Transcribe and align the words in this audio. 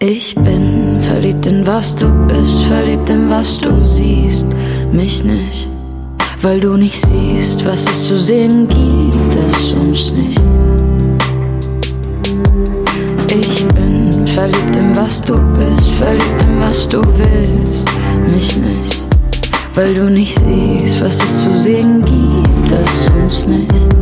Ich 0.00 0.36
bin 0.36 1.00
verliebt 1.02 1.44
in 1.46 1.66
was 1.66 1.96
du 1.96 2.06
bist, 2.28 2.62
verliebt 2.68 3.10
in 3.10 3.28
was 3.28 3.58
du 3.58 3.84
siehst, 3.84 4.46
mich 4.92 5.24
nicht, 5.24 5.68
weil 6.40 6.60
du 6.60 6.76
nicht 6.76 7.04
siehst, 7.04 7.66
was 7.66 7.84
es 7.84 8.06
zu 8.06 8.16
sehen 8.16 8.68
gibt, 8.68 9.34
es 9.34 9.72
uns 9.72 10.12
nicht. 10.12 10.40
Ich 13.28 13.66
bin 13.66 14.24
verliebt 14.28 14.76
in 14.76 14.96
was 14.96 15.20
du 15.20 15.34
bist, 15.34 15.88
verliebt 15.98 16.42
in 16.42 16.62
was 16.62 16.88
du 16.88 17.02
willst, 17.02 17.84
mich 18.32 18.56
nicht, 18.56 19.02
weil 19.74 19.94
du 19.94 20.08
nicht 20.08 20.38
siehst, 20.38 21.00
was 21.00 21.18
es 21.18 21.42
zu 21.42 21.60
sehen 21.60 22.02
gibt, 22.02 22.70
es 22.70 23.10
uns 23.20 23.48
nicht. 23.48 23.97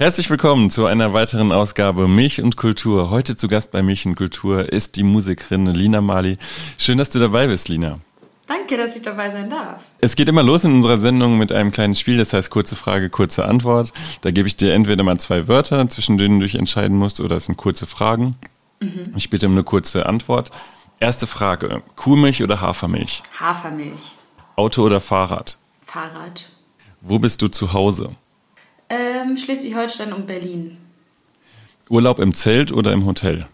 Herzlich 0.00 0.30
willkommen 0.30 0.70
zu 0.70 0.86
einer 0.86 1.12
weiteren 1.12 1.52
Ausgabe 1.52 2.08
Milch 2.08 2.40
und 2.40 2.56
Kultur. 2.56 3.10
Heute 3.10 3.36
zu 3.36 3.48
Gast 3.48 3.70
bei 3.70 3.82
Milch 3.82 4.06
und 4.06 4.14
Kultur 4.14 4.72
ist 4.72 4.96
die 4.96 5.02
Musikerin 5.02 5.66
Lina 5.66 6.00
Mali. 6.00 6.38
Schön, 6.78 6.96
dass 6.96 7.10
du 7.10 7.18
dabei 7.18 7.48
bist, 7.48 7.68
Lina. 7.68 7.98
Danke, 8.46 8.78
dass 8.78 8.96
ich 8.96 9.02
dabei 9.02 9.30
sein 9.30 9.50
darf. 9.50 9.84
Es 10.00 10.16
geht 10.16 10.30
immer 10.30 10.42
los 10.42 10.64
in 10.64 10.72
unserer 10.72 10.96
Sendung 10.96 11.36
mit 11.36 11.52
einem 11.52 11.70
kleinen 11.70 11.94
Spiel, 11.94 12.16
das 12.16 12.32
heißt 12.32 12.48
kurze 12.48 12.76
Frage, 12.76 13.10
kurze 13.10 13.44
Antwort. 13.44 13.92
Da 14.22 14.30
gebe 14.30 14.48
ich 14.48 14.56
dir 14.56 14.72
entweder 14.72 15.02
mal 15.04 15.20
zwei 15.20 15.48
Wörter, 15.48 15.86
zwischen 15.90 16.16
denen 16.16 16.40
du 16.40 16.46
dich 16.46 16.54
entscheiden 16.54 16.96
musst, 16.96 17.20
oder 17.20 17.36
es 17.36 17.44
sind 17.44 17.58
kurze 17.58 17.86
Fragen. 17.86 18.36
Mhm. 18.80 19.12
Ich 19.16 19.28
bitte 19.28 19.48
um 19.48 19.52
eine 19.52 19.64
kurze 19.64 20.06
Antwort. 20.06 20.50
Erste 20.98 21.26
Frage: 21.26 21.82
Kuhmilch 21.96 22.42
oder 22.42 22.62
Hafermilch? 22.62 23.22
Hafermilch. 23.38 24.00
Auto 24.56 24.82
oder 24.82 25.02
Fahrrad? 25.02 25.58
Fahrrad. 25.82 26.50
Wo 27.02 27.18
bist 27.18 27.42
du 27.42 27.48
zu 27.48 27.74
Hause? 27.74 28.16
Ähm, 28.90 29.38
Schleswig-Holstein 29.38 30.12
und 30.12 30.26
Berlin. 30.26 30.76
Urlaub 31.88 32.18
im 32.18 32.34
Zelt 32.34 32.72
oder 32.72 32.92
im 32.92 33.06
Hotel? 33.06 33.46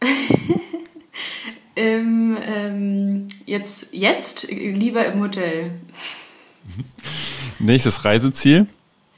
ähm, 1.76 2.38
ähm, 2.46 3.28
jetzt, 3.46 3.88
jetzt 3.92 4.48
lieber 4.48 5.04
im 5.06 5.20
Hotel. 5.20 5.72
Nächstes 7.58 8.04
Reiseziel 8.04 8.66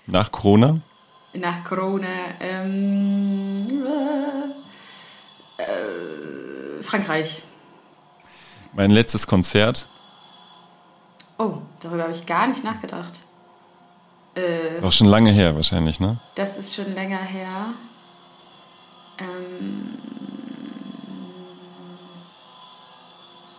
nach 0.07 0.33
Corona? 0.33 0.81
Nach 1.35 1.63
Corona. 1.65 2.09
Ähm, 2.41 3.67
äh, 5.59 5.63
äh, 5.63 6.83
Frankreich. 6.83 7.43
Mein 8.73 8.91
letztes 8.91 9.27
Konzert? 9.27 9.89
Oh, 11.39 11.59
darüber 11.81 12.05
habe 12.05 12.13
ich 12.13 12.25
gar 12.25 12.47
nicht 12.47 12.65
nachgedacht. 12.65 13.21
Äh, 14.35 14.75
ist 14.75 14.85
auch 14.85 14.93
schon 14.93 15.09
lange 15.09 15.31
her 15.31 15.55
wahrscheinlich, 15.55 16.01
ne? 16.01 16.19
Das 16.35 16.57
ist 16.57 16.75
schon 16.75 16.95
länger 16.95 17.23
her. 17.23 17.75
Ähm, 19.19 19.99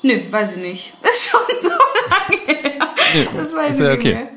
nö, 0.01 0.31
weiß 0.31 0.57
ich 0.57 0.61
nicht. 0.61 0.93
Ist 1.03 1.29
schon 1.29 1.41
so 1.61 1.69
lange 1.69 2.61
her. 2.61 2.95
Nee, 3.13 3.27
das 3.37 3.53
weiß 3.55 3.79
ist 3.79 3.79
ich 3.79 3.85
ja 3.85 3.93
okay. 3.93 4.27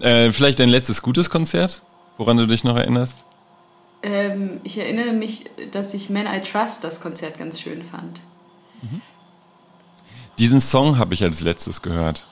Äh, 0.00 0.30
vielleicht 0.32 0.60
dein 0.60 0.68
letztes 0.68 1.02
gutes 1.02 1.28
Konzert, 1.28 1.82
woran 2.16 2.36
du 2.36 2.46
dich 2.46 2.62
noch 2.62 2.76
erinnerst? 2.76 3.24
Ähm, 4.02 4.60
ich 4.62 4.78
erinnere 4.78 5.12
mich, 5.12 5.46
dass 5.72 5.92
ich 5.94 6.08
Man 6.08 6.26
I 6.26 6.40
Trust 6.40 6.84
das 6.84 7.00
Konzert 7.00 7.38
ganz 7.38 7.60
schön 7.60 7.82
fand. 7.82 8.20
Mhm. 8.82 9.02
Diesen 10.38 10.60
Song 10.60 10.98
habe 10.98 11.14
ich 11.14 11.24
als 11.24 11.42
letztes 11.42 11.82
gehört. 11.82 12.26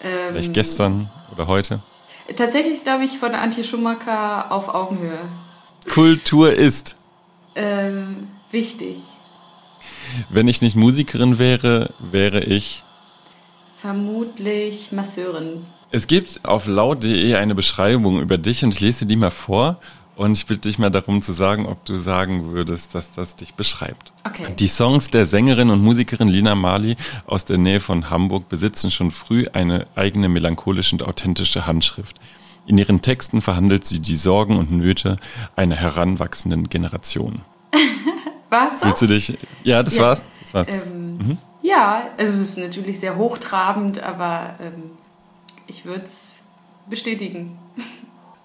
Ähm, 0.00 0.32
Vielleicht 0.32 0.52
gestern 0.52 1.10
oder 1.32 1.46
heute? 1.46 1.80
Tatsächlich 2.36 2.82
glaube 2.82 3.04
ich 3.04 3.18
von 3.18 3.34
Antje 3.34 3.64
Schumacher 3.64 4.52
auf 4.52 4.68
Augenhöhe. 4.68 5.18
Kultur 5.88 6.52
ist. 6.52 6.96
Ähm, 7.54 8.28
wichtig. 8.50 8.98
Wenn 10.28 10.48
ich 10.48 10.60
nicht 10.60 10.76
Musikerin 10.76 11.38
wäre, 11.38 11.90
wäre 11.98 12.40
ich. 12.44 12.84
Vermutlich 13.76 14.92
Masseurin. 14.92 15.64
Es 15.90 16.06
gibt 16.06 16.40
auf 16.44 16.66
laut.de 16.66 17.34
eine 17.34 17.54
Beschreibung 17.54 18.20
über 18.20 18.36
dich 18.36 18.62
und 18.62 18.74
ich 18.74 18.80
lese 18.80 19.06
die 19.06 19.16
mal 19.16 19.30
vor. 19.30 19.80
Und 20.18 20.32
ich 20.32 20.46
bitte 20.46 20.62
dich 20.62 20.80
mal 20.80 20.90
darum 20.90 21.22
zu 21.22 21.30
sagen, 21.30 21.64
ob 21.64 21.84
du 21.84 21.96
sagen 21.96 22.50
würdest, 22.50 22.92
dass 22.96 23.12
das 23.12 23.36
dich 23.36 23.54
beschreibt. 23.54 24.12
Okay. 24.26 24.52
Die 24.58 24.66
Songs 24.66 25.10
der 25.10 25.26
Sängerin 25.26 25.70
und 25.70 25.80
Musikerin 25.80 26.26
Lina 26.26 26.56
Marley 26.56 26.96
aus 27.24 27.44
der 27.44 27.56
Nähe 27.56 27.78
von 27.78 28.10
Hamburg 28.10 28.48
besitzen 28.48 28.90
schon 28.90 29.12
früh 29.12 29.46
eine 29.52 29.86
eigene 29.94 30.28
melancholische 30.28 30.96
und 30.96 31.04
authentische 31.04 31.68
Handschrift. 31.68 32.16
In 32.66 32.78
ihren 32.78 33.00
Texten 33.00 33.40
verhandelt 33.40 33.86
sie 33.86 34.00
die 34.00 34.16
Sorgen 34.16 34.56
und 34.56 34.72
Nöte 34.72 35.18
einer 35.54 35.76
heranwachsenden 35.76 36.68
Generation. 36.68 37.42
war's 38.50 38.80
das? 38.80 38.88
Willst 38.88 39.02
du 39.02 39.06
dich? 39.06 39.38
Ja, 39.62 39.84
das 39.84 39.98
ja. 39.98 40.02
war's. 40.02 40.24
Das 40.40 40.52
war's. 40.52 40.66
Ähm, 40.66 41.18
mhm. 41.18 41.38
Ja, 41.62 42.08
also 42.16 42.32
es 42.32 42.40
ist 42.40 42.58
natürlich 42.58 42.98
sehr 42.98 43.16
hochtrabend, 43.16 44.02
aber 44.02 44.56
ähm, 44.60 44.90
ich 45.68 45.84
würde 45.84 46.06
es 46.06 46.40
bestätigen. 46.90 47.56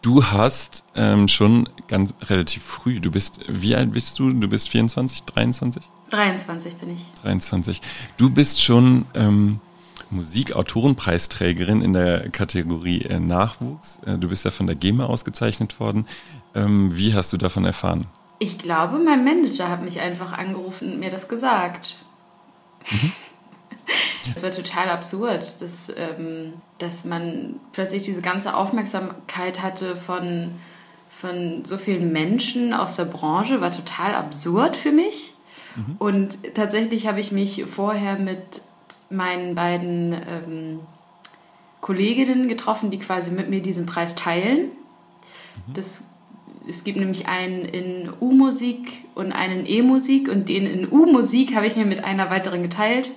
Du 0.04 0.22
hast 0.22 0.84
ähm, 0.96 1.30
schon 1.30 1.70
ganz 1.88 2.14
relativ 2.24 2.62
früh, 2.62 3.00
du 3.00 3.10
bist, 3.10 3.40
wie 3.48 3.74
alt 3.74 3.94
bist 3.94 4.20
du? 4.20 4.34
Du 4.34 4.50
bist 4.50 4.68
24, 4.68 5.24
23? 5.24 5.82
23 6.10 6.76
bin 6.76 6.90
ich. 6.90 7.02
23. 7.22 7.82
Du 8.18 8.30
bist 8.30 8.62
schon 8.62 9.06
ähm, 9.14 9.62
Musikautorenpreisträgerin 10.10 11.82
in 11.82 11.94
der 11.94 12.30
Kategorie 12.32 13.04
äh, 13.04 13.22
Nachwuchs. 13.22 14.00
Äh, 14.06 14.18
du 14.18 14.28
bist 14.28 14.44
ja 14.44 14.52
von 14.52 14.68
der 14.68 14.76
GEMA 14.76 15.06
ausgezeichnet 15.06 15.80
worden. 15.80 16.06
Ähm, 16.54 16.94
wie 16.98 17.14
hast 17.14 17.32
du 17.32 17.38
davon 17.38 17.64
erfahren? 17.64 18.08
Ich 18.40 18.58
glaube, 18.58 19.00
mein 19.00 19.24
Manager 19.24 19.70
hat 19.70 19.84
mich 19.84 20.02
einfach 20.02 20.34
angerufen 20.34 20.92
und 20.92 21.00
mir 21.00 21.12
das 21.12 21.30
gesagt. 21.30 21.96
Mhm. 22.92 23.14
Es 24.34 24.42
war 24.44 24.52
total 24.52 24.90
absurd, 24.90 25.62
dass, 25.62 25.92
ähm, 25.96 26.54
dass 26.78 27.06
man 27.06 27.60
plötzlich 27.74 28.04
diese 28.04 28.22
ganze 28.22 28.56
Aufmerksamkeit 28.56 29.62
hatte 29.62 29.96
von, 29.96 30.52
von 31.12 31.66
so 31.66 31.78
vielen 31.78 32.12
Menschen 32.12 32.74
aus 32.74 32.96
der 32.96 33.06
Branche, 33.06 33.62
war 33.62 33.72
total 33.72 34.16
absurd 34.16 34.78
für 34.78 34.92
mich. 34.92 35.34
Mhm. 35.76 35.96
Und 36.00 36.38
tatsächlich 36.54 37.08
habe 37.08 37.20
ich 37.20 37.32
mich 37.32 37.66
vorher 37.66 38.18
mit 38.18 38.62
meinen 39.10 39.56
beiden 39.56 40.14
ähm, 40.14 40.80
Kolleginnen 41.82 42.48
getroffen, 42.48 42.92
die 42.92 43.00
quasi 43.00 43.32
mit 43.32 43.50
mir 43.50 43.62
diesen 43.62 43.86
Preis 43.86 44.16
teilen. 44.16 44.72
Mhm. 45.68 45.74
Das, 45.74 46.12
es 46.68 46.86
gibt 46.86 46.98
nämlich 46.98 47.28
einen 47.28 47.66
in 47.66 48.10
U-Musik 48.22 49.04
und 49.16 49.34
einen 49.34 49.66
in 49.66 49.86
E-Musik 49.86 50.30
und 50.30 50.48
den 50.48 50.66
in 50.66 50.92
U-Musik 50.92 51.56
habe 51.56 51.68
ich 51.68 51.76
mir 51.76 51.86
mit 51.86 52.04
einer 52.04 52.30
weiteren 52.30 52.64
geteilt. 52.64 53.12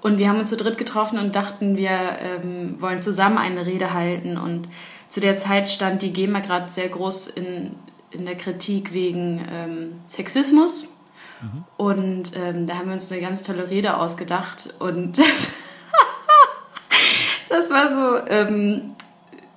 Und 0.00 0.18
wir 0.18 0.28
haben 0.28 0.38
uns 0.38 0.50
zu 0.50 0.56
dritt 0.56 0.78
getroffen 0.78 1.18
und 1.18 1.34
dachten, 1.34 1.76
wir 1.76 1.90
ähm, 1.90 2.80
wollen 2.80 3.02
zusammen 3.02 3.38
eine 3.38 3.66
Rede 3.66 3.92
halten. 3.92 4.36
Und 4.36 4.68
zu 5.08 5.20
der 5.20 5.36
Zeit 5.36 5.68
stand 5.68 6.02
die 6.02 6.12
GEMA 6.12 6.40
gerade 6.40 6.70
sehr 6.70 6.88
groß 6.88 7.28
in, 7.28 7.74
in 8.10 8.26
der 8.26 8.36
Kritik 8.36 8.92
wegen 8.92 9.44
ähm, 9.50 9.92
Sexismus. 10.06 10.88
Mhm. 11.40 11.64
Und 11.76 12.32
ähm, 12.36 12.66
da 12.66 12.74
haben 12.74 12.86
wir 12.86 12.94
uns 12.94 13.10
eine 13.10 13.20
ganz 13.20 13.42
tolle 13.42 13.70
Rede 13.70 13.96
ausgedacht. 13.96 14.74
Und 14.78 15.18
das, 15.18 15.52
das 17.48 17.70
war 17.70 17.92
so 17.92 18.26
ähm, 18.28 18.94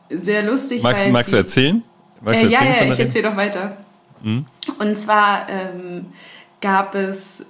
sehr 0.09 0.43
lustig. 0.43 0.83
Magst, 0.83 1.09
magst 1.09 1.31
die, 1.31 1.35
du 1.35 1.41
erzählen? 1.41 1.83
Magst 2.21 2.43
äh, 2.43 2.47
du 2.47 2.53
erzählen 2.53 2.73
ja, 2.73 2.85
ja, 2.85 2.93
ich 2.93 2.99
erzähle 2.99 3.29
noch 3.29 3.37
weiter. 3.37 3.77
Mhm. 4.21 4.45
Und 4.79 4.97
zwar 4.97 5.47
ähm, 5.49 6.07
gab 6.61 6.95
es 6.95 7.45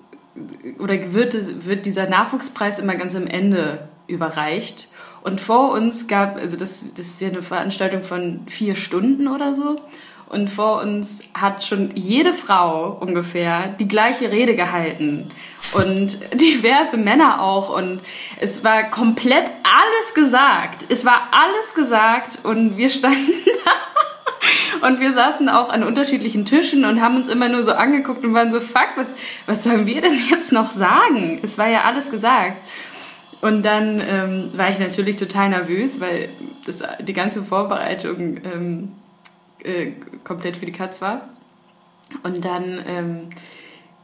oder 0.79 1.13
wird, 1.13 1.65
wird 1.65 1.85
dieser 1.85 2.09
Nachwuchspreis 2.09 2.79
immer 2.79 2.95
ganz 2.95 3.15
am 3.15 3.27
Ende 3.27 3.87
überreicht. 4.07 4.89
Und 5.21 5.39
vor 5.39 5.71
uns 5.71 6.07
gab, 6.07 6.37
also 6.37 6.55
das, 6.55 6.83
das 6.95 7.07
ist 7.07 7.21
ja 7.21 7.27
eine 7.27 7.41
Veranstaltung 7.41 8.01
von 8.01 8.41
vier 8.47 8.75
Stunden 8.75 9.27
oder 9.27 9.53
so. 9.53 9.81
Und 10.29 10.47
vor 10.47 10.81
uns 10.81 11.21
hat 11.33 11.63
schon 11.63 11.89
jede 11.95 12.33
Frau 12.33 12.91
ungefähr 12.99 13.69
die 13.79 13.87
gleiche 13.87 14.31
Rede 14.31 14.55
gehalten. 14.55 15.29
Und 15.73 16.19
diverse 16.39 16.97
Männer 16.97 17.41
auch. 17.41 17.75
Und 17.75 18.01
es 18.39 18.63
war 18.63 18.83
komplett 18.91 19.49
alles 19.63 20.13
gesagt. 20.13 20.85
Es 20.89 21.03
war 21.03 21.29
alles 21.31 21.73
gesagt. 21.73 22.45
Und 22.45 22.77
wir 22.77 22.89
standen 22.89 23.17
da 23.65 23.71
und 24.81 24.99
wir 24.99 25.13
saßen 25.13 25.49
auch 25.49 25.69
an 25.69 25.83
unterschiedlichen 25.83 26.45
Tischen 26.45 26.85
und 26.85 27.01
haben 27.01 27.15
uns 27.15 27.27
immer 27.27 27.49
nur 27.49 27.63
so 27.63 27.71
angeguckt 27.71 28.23
und 28.23 28.33
waren 28.33 28.51
so, 28.51 28.59
fuck, 28.59 28.89
was, 28.95 29.09
was 29.45 29.63
sollen 29.63 29.85
wir 29.85 30.01
denn 30.01 30.17
jetzt 30.29 30.51
noch 30.51 30.71
sagen? 30.71 31.39
Es 31.43 31.57
war 31.57 31.67
ja 31.67 31.83
alles 31.83 32.11
gesagt. 32.11 32.63
Und 33.41 33.63
dann 33.63 34.01
ähm, 34.05 34.51
war 34.53 34.69
ich 34.69 34.79
natürlich 34.79 35.15
total 35.15 35.49
nervös, 35.49 36.01
weil 36.01 36.29
das, 36.65 36.83
die 37.01 37.13
ganze 37.13 37.41
Vorbereitung 37.41 38.37
ähm, 38.43 38.91
äh, 39.63 39.91
komplett 40.23 40.57
für 40.57 40.65
die 40.65 40.73
Katz 40.73 41.01
war. 41.01 41.21
Und 42.23 42.43
dann 42.43 42.83
ähm, 42.87 43.29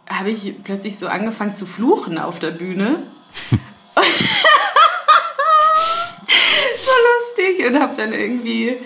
habe 0.10 0.30
ich 0.30 0.64
plötzlich 0.64 0.98
so 0.98 1.08
angefangen 1.08 1.56
zu 1.56 1.66
fluchen 1.66 2.18
auf 2.18 2.40
der 2.40 2.52
Bühne. 2.52 3.04
lustig 7.36 7.66
und 7.68 7.80
habe 7.80 7.96
dann 7.96 8.14
irgendwie 8.14 8.78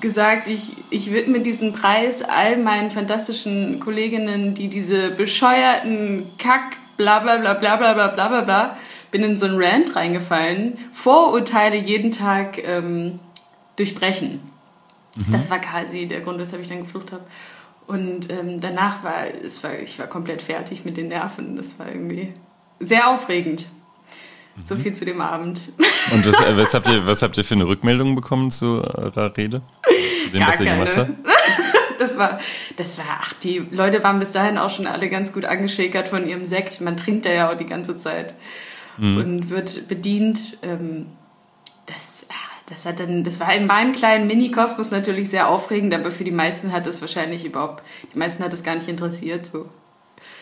gesagt, 0.00 0.48
ich, 0.48 0.76
ich 0.90 1.12
widme 1.12 1.40
diesen 1.40 1.72
Preis 1.72 2.22
all 2.22 2.56
meinen 2.56 2.90
fantastischen 2.90 3.80
Kolleginnen, 3.80 4.54
die 4.54 4.68
diese 4.68 5.10
bescheuerten 5.10 6.26
Kack, 6.38 6.76
bla 6.96 7.20
bla 7.20 7.38
bla 7.38 7.54
bla 7.54 7.76
bla 7.76 7.94
bla 7.94 8.08
bla 8.08 8.28
bla 8.28 8.40
bla, 8.42 8.76
bin 9.10 9.22
in 9.22 9.36
so 9.36 9.46
einen 9.46 9.62
Rant 9.62 9.96
reingefallen, 9.96 10.78
Vorurteile 10.92 11.76
jeden 11.76 12.12
Tag 12.12 12.58
ähm, 12.62 13.18
durchbrechen. 13.76 14.40
Mhm. 15.16 15.32
Das 15.32 15.50
war 15.50 15.58
quasi 15.58 16.06
der 16.06 16.20
Grund, 16.20 16.38
weshalb 16.38 16.62
ich 16.62 16.68
dann 16.68 16.82
geflucht 16.82 17.12
habe. 17.12 17.24
Und 17.86 18.30
ähm, 18.30 18.60
danach 18.60 19.02
war, 19.02 19.26
es 19.42 19.64
war, 19.64 19.78
ich 19.78 19.98
war 19.98 20.06
komplett 20.06 20.42
fertig 20.42 20.84
mit 20.84 20.98
den 20.98 21.08
Nerven. 21.08 21.56
Das 21.56 21.78
war 21.78 21.88
irgendwie 21.88 22.34
sehr 22.80 23.08
aufregend. 23.08 23.66
Mhm. 24.56 24.66
So 24.66 24.76
viel 24.76 24.92
zu 24.92 25.04
dem 25.04 25.20
Abend. 25.20 25.60
Und 26.12 26.26
was, 26.26 26.40
äh, 26.44 26.56
was, 26.56 26.74
habt 26.74 26.88
ihr, 26.88 27.06
was 27.06 27.22
habt 27.22 27.36
ihr 27.38 27.44
für 27.44 27.54
eine 27.54 27.66
Rückmeldung 27.66 28.14
bekommen 28.14 28.50
zu 28.50 28.82
eurer 28.84 29.34
Rede? 29.36 29.62
Zu 30.28 30.32
dem, 30.32 30.40
Gar 30.40 30.48
was 30.48 30.60
ihr 30.60 30.66
keine. 30.66 30.84
gemacht 30.84 30.96
habt? 30.96 31.10
Das 31.98 32.16
war, 32.16 32.38
das 32.76 32.96
war, 32.96 33.06
ach, 33.22 33.32
die 33.32 33.58
Leute 33.58 34.04
waren 34.04 34.20
bis 34.20 34.30
dahin 34.30 34.56
auch 34.56 34.70
schon 34.70 34.86
alle 34.86 35.08
ganz 35.08 35.32
gut 35.32 35.44
angeschäkert 35.44 36.06
von 36.06 36.28
ihrem 36.28 36.46
Sekt. 36.46 36.80
Man 36.80 36.96
trinkt 36.96 37.26
da 37.26 37.30
ja 37.30 37.50
auch 37.50 37.58
die 37.58 37.66
ganze 37.66 37.96
Zeit 37.96 38.34
mhm. 38.98 39.16
und 39.16 39.50
wird 39.50 39.88
bedient. 39.88 40.58
Ähm, 40.62 41.06
das, 41.86 42.24
das 42.66 42.86
hat 42.86 43.00
dann, 43.00 43.24
das 43.24 43.40
war 43.40 43.52
in 43.52 43.66
meinem 43.66 43.92
kleinen 43.92 44.28
Mini-Kosmos 44.28 44.92
natürlich 44.92 45.30
sehr 45.30 45.48
aufregend, 45.48 45.92
aber 45.92 46.12
für 46.12 46.22
die 46.22 46.30
meisten 46.30 46.70
hat 46.70 46.86
es 46.86 47.00
wahrscheinlich 47.00 47.44
überhaupt, 47.44 47.82
die 48.14 48.18
meisten 48.18 48.44
hat 48.44 48.52
es 48.52 48.62
gar 48.62 48.76
nicht 48.76 48.88
interessiert. 48.88 49.46
So. 49.46 49.68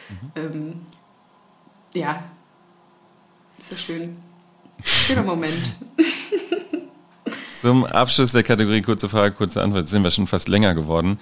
Mhm. 0.09 0.33
Ähm, 0.37 0.81
ja, 1.95 2.23
ist 3.59 3.71
so 3.71 3.77
schön. 3.77 4.17
Schöner 4.83 5.23
Moment. 5.23 5.63
Zum 7.61 7.85
Abschluss 7.85 8.33
der 8.33 8.43
Kategorie 8.43 8.83
kurze 8.83 9.09
Frage, 9.09 9.35
kurze 9.35 9.63
Antwort 9.63 9.89
sind 9.89 10.03
wir 10.03 10.11
schon 10.11 10.27
fast 10.27 10.49
länger 10.49 10.75
geworden. 10.75 11.19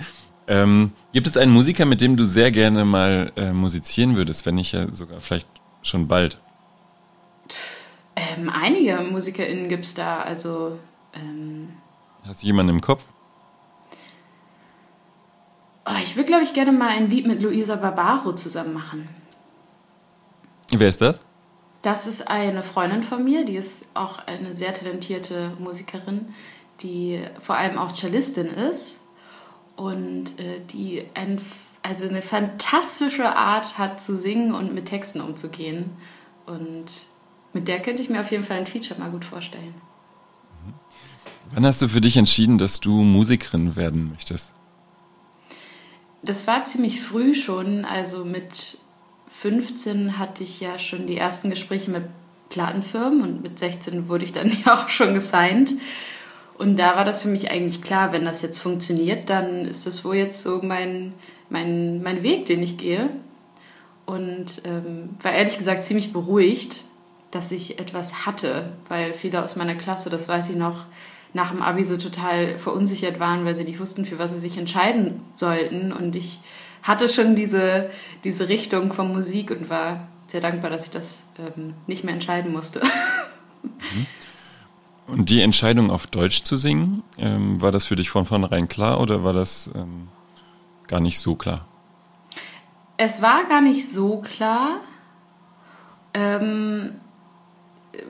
Ähm, 0.47 0.93
gibt 1.13 1.27
es 1.27 1.37
einen 1.37 1.53
Musiker, 1.53 1.87
mit 1.87 2.01
dem 2.01 2.17
du 2.17 2.25
sehr 2.25 2.51
gerne 2.51 2.85
mal 2.85 3.33
äh, 3.37 3.53
musizieren 3.53 4.17
würdest, 4.17 4.45
wenn 4.45 4.57
nicht 4.57 4.73
ja 4.73 4.93
sogar 4.93 5.21
vielleicht 5.21 5.49
schon 5.83 6.09
bald? 6.09 6.39
Ähm, 8.17 8.49
einige 8.51 8.97
MusikerInnen 8.97 9.69
gibt 9.69 9.85
es 9.85 9.95
da, 9.95 10.23
also. 10.23 10.79
Ähm, 11.15 11.69
Hast 12.27 12.43
du 12.43 12.47
jemanden 12.47 12.75
im 12.75 12.81
Kopf? 12.81 13.05
Oh, 15.87 15.99
ich 16.03 16.17
würde, 16.17 16.27
glaube 16.27 16.45
ich, 16.45 16.55
gerne 16.55 16.73
mal 16.73 16.89
ein 16.89 17.11
Lied 17.11 17.27
mit 17.27 17.43
Luisa 17.43 17.77
Barbaro 17.77 18.35
zusammen 18.35 18.73
machen. 18.73 19.09
Wer 20.71 20.89
ist 20.89 21.01
das? 21.01 21.21
Das 21.85 22.07
ist 22.07 22.29
eine 22.29 22.63
Freundin 22.63 23.03
von 23.03 23.23
mir, 23.23 23.45
die 23.45 23.57
ist 23.57 23.85
auch 23.93 24.19
eine 24.27 24.57
sehr 24.57 24.73
talentierte 24.73 25.53
Musikerin, 25.59 26.33
die 26.81 27.21
vor 27.43 27.59
allem 27.59 27.77
auch 27.77 27.93
Cellistin 27.93 28.47
ist 28.47 29.01
und 29.77 30.41
äh, 30.41 30.61
die 30.73 31.05
ein, 31.13 31.39
also 31.83 32.09
eine 32.09 32.23
fantastische 32.23 33.37
Art 33.37 33.77
hat 33.77 34.01
zu 34.01 34.17
singen 34.17 34.55
und 34.55 34.73
mit 34.73 34.87
Texten 34.87 35.21
umzugehen. 35.21 35.91
Und 36.47 36.87
mit 37.53 37.69
der 37.69 37.83
könnte 37.83 38.03
ich 38.03 38.09
mir 38.09 38.21
auf 38.23 38.31
jeden 38.31 38.45
Fall 38.45 38.57
ein 38.57 38.67
Feature 38.67 38.99
mal 38.99 39.11
gut 39.11 39.27
vorstellen. 39.27 39.75
Wann 41.53 41.67
hast 41.67 41.83
du 41.83 41.89
für 41.89 42.01
dich 42.01 42.17
entschieden, 42.17 42.57
dass 42.57 42.81
du 42.81 43.03
Musikerin 43.03 43.77
werden 43.77 44.09
möchtest? 44.09 44.53
Das 46.23 46.47
war 46.47 46.65
ziemlich 46.65 47.03
früh 47.03 47.35
schon, 47.35 47.85
also 47.85 48.25
mit 48.25 48.79
15 49.41 50.19
hatte 50.19 50.43
ich 50.43 50.61
ja 50.61 50.79
schon 50.79 51.07
die 51.07 51.17
ersten 51.17 51.51
Gespräche 51.51 51.91
mit 51.91 52.05
Plattenfirmen 52.49 53.23
und 53.23 53.43
mit 53.43 53.59
16 53.59 54.09
wurde 54.09 54.25
ich 54.25 54.33
dann 54.33 54.51
ja 54.65 54.75
auch 54.75 54.89
schon 54.89 55.15
gesigned. 55.15 55.73
Und 56.57 56.79
da 56.79 56.95
war 56.97 57.05
das 57.05 57.23
für 57.23 57.29
mich 57.29 57.51
eigentlich 57.51 57.83
klar, 57.83 58.13
wenn 58.13 58.25
das 58.25 58.41
jetzt 58.41 58.61
funktioniert, 58.61 59.29
dann 59.29 59.67
ist 59.67 59.87
das 59.87 60.05
wohl 60.05 60.15
jetzt 60.15 60.43
so 60.43 60.61
mein, 60.63 61.13
mein, 61.51 62.03
mein 62.03 62.23
Weg, 62.23 62.47
den 62.47 62.63
ich 62.63 62.79
gehe. 62.79 63.11
Und 64.07 64.63
ähm, 64.65 65.11
war 65.21 65.33
ehrlich 65.33 65.59
gesagt 65.59 65.83
ziemlich 65.83 66.13
beruhigt, 66.13 66.85
dass 67.33 67.51
ich 67.51 67.81
etwas 67.81 68.27
hatte, 68.27 68.73
weil 68.89 69.15
viele 69.15 69.43
aus 69.43 69.57
meiner 69.57 69.75
Klasse, 69.75 70.11
das 70.11 70.29
weiß 70.29 70.51
ich 70.51 70.57
noch, 70.57 70.85
nach 71.33 71.51
dem 71.51 71.63
Abi 71.63 71.83
so 71.83 71.97
total 71.97 72.57
verunsichert 72.59 73.19
waren, 73.19 73.45
weil 73.45 73.57
sie 73.57 73.65
nicht 73.65 73.81
wussten, 73.81 74.05
für 74.05 74.21
was 74.21 74.31
sie 74.31 74.39
sich 74.39 74.57
entscheiden 74.57 75.21
sollten. 75.35 75.93
Und 75.93 76.15
ich 76.15 76.39
hatte 76.85 77.09
schon 77.09 77.35
diese, 77.35 77.91
diese 78.23 78.49
Richtung 78.49 78.93
von 78.93 79.13
Musik 79.13 79.51
und 79.51 79.69
war 79.69 80.07
sehr 80.29 80.41
dankbar, 80.41 80.71
dass 80.71 80.85
ich 80.85 80.91
das 80.93 81.25
ähm, 81.39 81.75
nicht 81.87 82.05
mehr 82.05 82.15
entscheiden 82.15 82.53
musste. 82.53 82.81
Mhm. 83.63 84.07
Und 85.07 85.31
die 85.31 85.41
Entscheidung 85.41 85.91
auf 85.91 86.07
Deutsch 86.07 86.43
zu 86.43 86.57
singen, 86.57 87.03
ähm, 87.17 87.63
war 87.63 87.73
das 87.73 87.87
für 87.87 87.97
dich 87.97 88.11
von 88.11 88.27
vornherein 88.27 88.69
klar 88.69 89.01
oder 89.01 89.25
war 89.25 89.33
das 89.33 89.71
ähm, 89.75 90.09
gar 90.87 91.01
nicht 91.01 91.19
so 91.19 91.35
klar? 91.35 91.67
Es 92.99 93.23
war 93.23 93.45
gar 93.45 93.63
nicht 93.63 93.91
so 93.91 94.21
klar. 94.21 94.81
Ähm, 96.13 96.93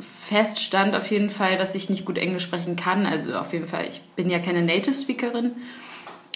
fest 0.00 0.61
stand 0.61 0.97
auf 0.97 1.09
jeden 1.11 1.31
Fall, 1.31 1.56
dass 1.56 1.77
ich 1.77 1.88
nicht 1.88 2.05
gut 2.05 2.19
Englisch 2.19 2.43
sprechen 2.43 2.75
kann. 2.75 3.06
Also 3.06 3.37
auf 3.37 3.53
jeden 3.53 3.69
Fall, 3.69 3.87
ich 3.87 4.00
bin 4.17 4.29
ja 4.29 4.41
keine 4.41 4.62
Native 4.62 4.94
Speakerin. 4.94 5.53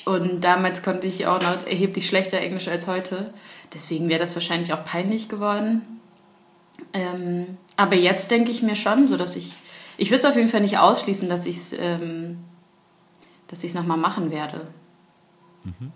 Und 0.04 0.42
damals 0.42 0.82
konnte 0.82 1.06
ich 1.06 1.26
auch 1.26 1.40
noch 1.40 1.66
erheblich 1.66 2.06
schlechter 2.06 2.38
Englisch 2.38 2.68
als 2.68 2.86
heute. 2.86 3.32
Deswegen 3.74 4.08
wäre 4.08 4.20
das 4.20 4.34
wahrscheinlich 4.34 4.72
auch 4.72 4.84
peinlich 4.84 5.28
geworden. 5.28 5.82
Ähm, 6.92 7.58
aber 7.76 7.96
jetzt 7.96 8.30
denke 8.30 8.50
ich 8.50 8.62
mir 8.62 8.76
schon, 8.76 9.08
so 9.08 9.16
dass 9.16 9.36
ich, 9.36 9.52
ich 9.96 10.10
würde 10.10 10.18
es 10.18 10.24
auf 10.24 10.36
jeden 10.36 10.48
Fall 10.48 10.60
nicht 10.60 10.78
ausschließen, 10.78 11.28
dass 11.28 11.46
ich 11.46 11.56
es 11.56 11.72
ähm, 11.72 12.38
nochmal 13.74 13.98
machen 13.98 14.30
werde. 14.30 14.66
Mhm. 15.64 15.92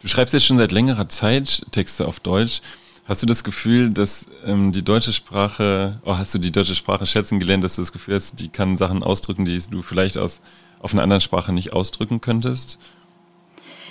Du 0.00 0.08
schreibst 0.08 0.34
jetzt 0.34 0.46
schon 0.46 0.58
seit 0.58 0.72
längerer 0.72 1.08
Zeit 1.08 1.66
Texte 1.72 2.06
auf 2.06 2.20
Deutsch. 2.20 2.60
Hast 3.06 3.22
du 3.22 3.26
das 3.26 3.44
Gefühl, 3.44 3.90
dass 3.90 4.26
ähm, 4.44 4.72
die 4.72 4.84
deutsche 4.84 5.12
Sprache, 5.12 6.00
oh, 6.04 6.16
hast 6.16 6.34
du 6.34 6.38
die 6.38 6.52
deutsche 6.52 6.74
Sprache 6.74 7.06
schätzen 7.06 7.40
gelernt, 7.40 7.64
dass 7.64 7.76
du 7.76 7.82
das 7.82 7.92
Gefühl 7.92 8.14
hast, 8.14 8.40
die 8.40 8.48
kann 8.48 8.76
Sachen 8.76 9.02
ausdrücken, 9.02 9.44
die 9.44 9.60
du 9.70 9.82
vielleicht 9.82 10.18
aus, 10.18 10.40
auf 10.80 10.92
einer 10.92 11.02
anderen 11.02 11.20
Sprache 11.20 11.52
nicht 11.52 11.72
ausdrücken 11.72 12.20
könntest? 12.20 12.78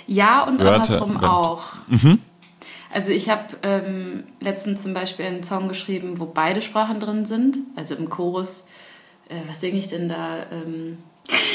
Ja, 0.06 0.44
und 0.44 0.58
Wörter, 0.58 0.74
andersrum 0.74 1.14
Wörter. 1.14 1.32
auch. 1.32 1.66
Mhm. 1.88 2.18
Also 2.92 3.10
ich 3.12 3.28
habe 3.28 3.44
ähm, 3.62 4.24
letztens 4.40 4.82
zum 4.82 4.94
Beispiel 4.94 5.26
einen 5.26 5.42
Song 5.42 5.68
geschrieben, 5.68 6.18
wo 6.18 6.26
beide 6.26 6.62
Sprachen 6.62 7.00
drin 7.00 7.26
sind. 7.26 7.58
Also 7.74 7.94
im 7.94 8.08
Chorus, 8.08 8.66
äh, 9.28 9.34
was 9.48 9.60
singe 9.60 9.78
ich 9.78 9.88
denn 9.88 10.08
da? 10.08 10.46
Ähm, 10.50 10.98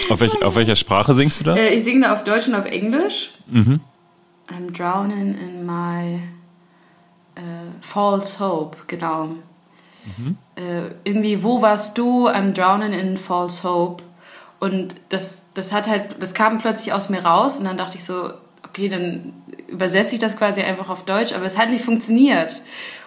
auf, 0.09 0.19
welch, 0.19 0.43
auf, 0.43 0.55
welcher 0.55 0.75
Sprache 0.75 1.13
singst 1.13 1.39
du 1.39 1.45
da? 1.45 1.55
Äh, 1.55 1.75
ich 1.75 1.83
singe 1.83 2.01
da 2.01 2.13
auf 2.13 2.23
Deutsch 2.23 2.47
und 2.47 2.55
auf 2.55 2.65
Englisch. 2.65 3.31
Mhm. 3.47 3.79
I'm 4.49 4.71
drowning 4.71 5.37
in 5.37 5.65
my 5.65 6.21
äh, 7.35 7.39
false 7.79 8.39
hope, 8.39 8.77
genau. 8.87 9.27
Mhm. 10.17 10.37
Äh, 10.55 10.91
irgendwie, 11.05 11.43
wo 11.43 11.61
warst 11.61 11.97
du? 11.97 12.27
I'm 12.27 12.53
drowning 12.53 12.93
in 12.93 13.17
false 13.17 13.63
hope. 13.63 14.03
Und 14.59 14.95
das, 15.09 15.45
das 15.53 15.73
hat 15.73 15.87
halt, 15.87 16.17
das 16.19 16.33
kam 16.33 16.59
plötzlich 16.59 16.93
aus 16.93 17.09
mir 17.09 17.25
raus 17.25 17.57
und 17.57 17.65
dann 17.65 17.77
dachte 17.77 17.97
ich 17.97 18.03
so, 18.03 18.31
okay, 18.71 18.87
dann 18.87 19.33
übersetze 19.67 20.15
ich 20.15 20.21
das 20.21 20.37
quasi 20.37 20.61
einfach 20.61 20.89
auf 20.89 21.03
Deutsch, 21.03 21.33
aber 21.33 21.45
es 21.45 21.57
hat 21.57 21.69
nicht 21.69 21.83
funktioniert. 21.83 22.61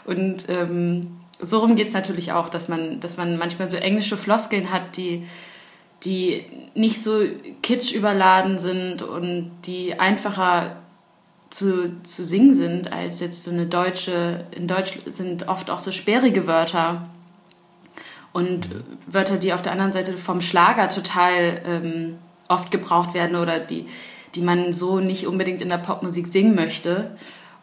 Und 0.04 0.44
ähm, 0.48 1.16
so 1.40 1.60
rum 1.60 1.74
geht 1.74 1.88
es 1.88 1.94
natürlich 1.94 2.32
auch, 2.32 2.50
dass 2.50 2.68
man, 2.68 3.00
dass 3.00 3.16
man 3.16 3.38
manchmal 3.38 3.70
so 3.70 3.78
englische 3.78 4.18
Floskeln 4.18 4.70
hat, 4.70 4.96
die, 4.96 5.26
die 6.04 6.44
nicht 6.74 7.02
so 7.02 7.22
kitsch 7.62 7.92
überladen 7.92 8.58
sind 8.58 9.02
und 9.02 9.52
die 9.64 9.98
einfacher 9.98 10.76
zu, 11.48 12.02
zu 12.02 12.24
singen 12.24 12.54
sind 12.54 12.92
als 12.92 13.20
jetzt 13.20 13.42
so 13.42 13.50
eine 13.50 13.66
deutsche, 13.66 14.44
in 14.50 14.68
Deutsch 14.68 14.98
sind 15.06 15.48
oft 15.48 15.70
auch 15.70 15.78
so 15.78 15.92
sperrige 15.92 16.46
Wörter 16.46 17.08
und 18.32 18.68
Wörter, 19.06 19.38
die 19.38 19.52
auf 19.52 19.62
der 19.62 19.72
anderen 19.72 19.92
Seite 19.92 20.14
vom 20.14 20.40
Schlager 20.40 20.88
total 20.88 21.62
ähm, 21.64 22.18
oft 22.48 22.70
gebraucht 22.70 23.14
werden 23.14 23.36
oder 23.36 23.60
die, 23.60 23.86
die 24.34 24.42
man 24.42 24.72
so 24.72 25.00
nicht 25.00 25.26
unbedingt 25.26 25.62
in 25.62 25.68
der 25.68 25.78
Popmusik 25.78 26.28
singen 26.28 26.54
möchte. 26.54 27.16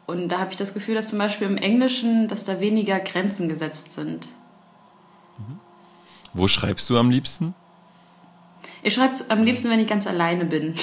Und 0.07 0.29
da 0.29 0.39
habe 0.39 0.51
ich 0.51 0.57
das 0.57 0.73
Gefühl, 0.73 0.95
dass 0.95 1.09
zum 1.09 1.19
Beispiel 1.19 1.47
im 1.47 1.57
Englischen, 1.57 2.27
dass 2.27 2.45
da 2.45 2.59
weniger 2.59 2.99
Grenzen 2.99 3.49
gesetzt 3.49 3.91
sind. 3.91 4.29
Mhm. 5.37 5.59
Wo 6.33 6.47
schreibst 6.47 6.89
du 6.89 6.97
am 6.97 7.09
liebsten? 7.09 7.53
Ich 8.83 8.93
schreibe 8.93 9.15
am 9.29 9.43
liebsten, 9.43 9.69
wenn 9.69 9.79
ich 9.79 9.87
ganz 9.87 10.07
alleine 10.07 10.45
bin. 10.45 10.75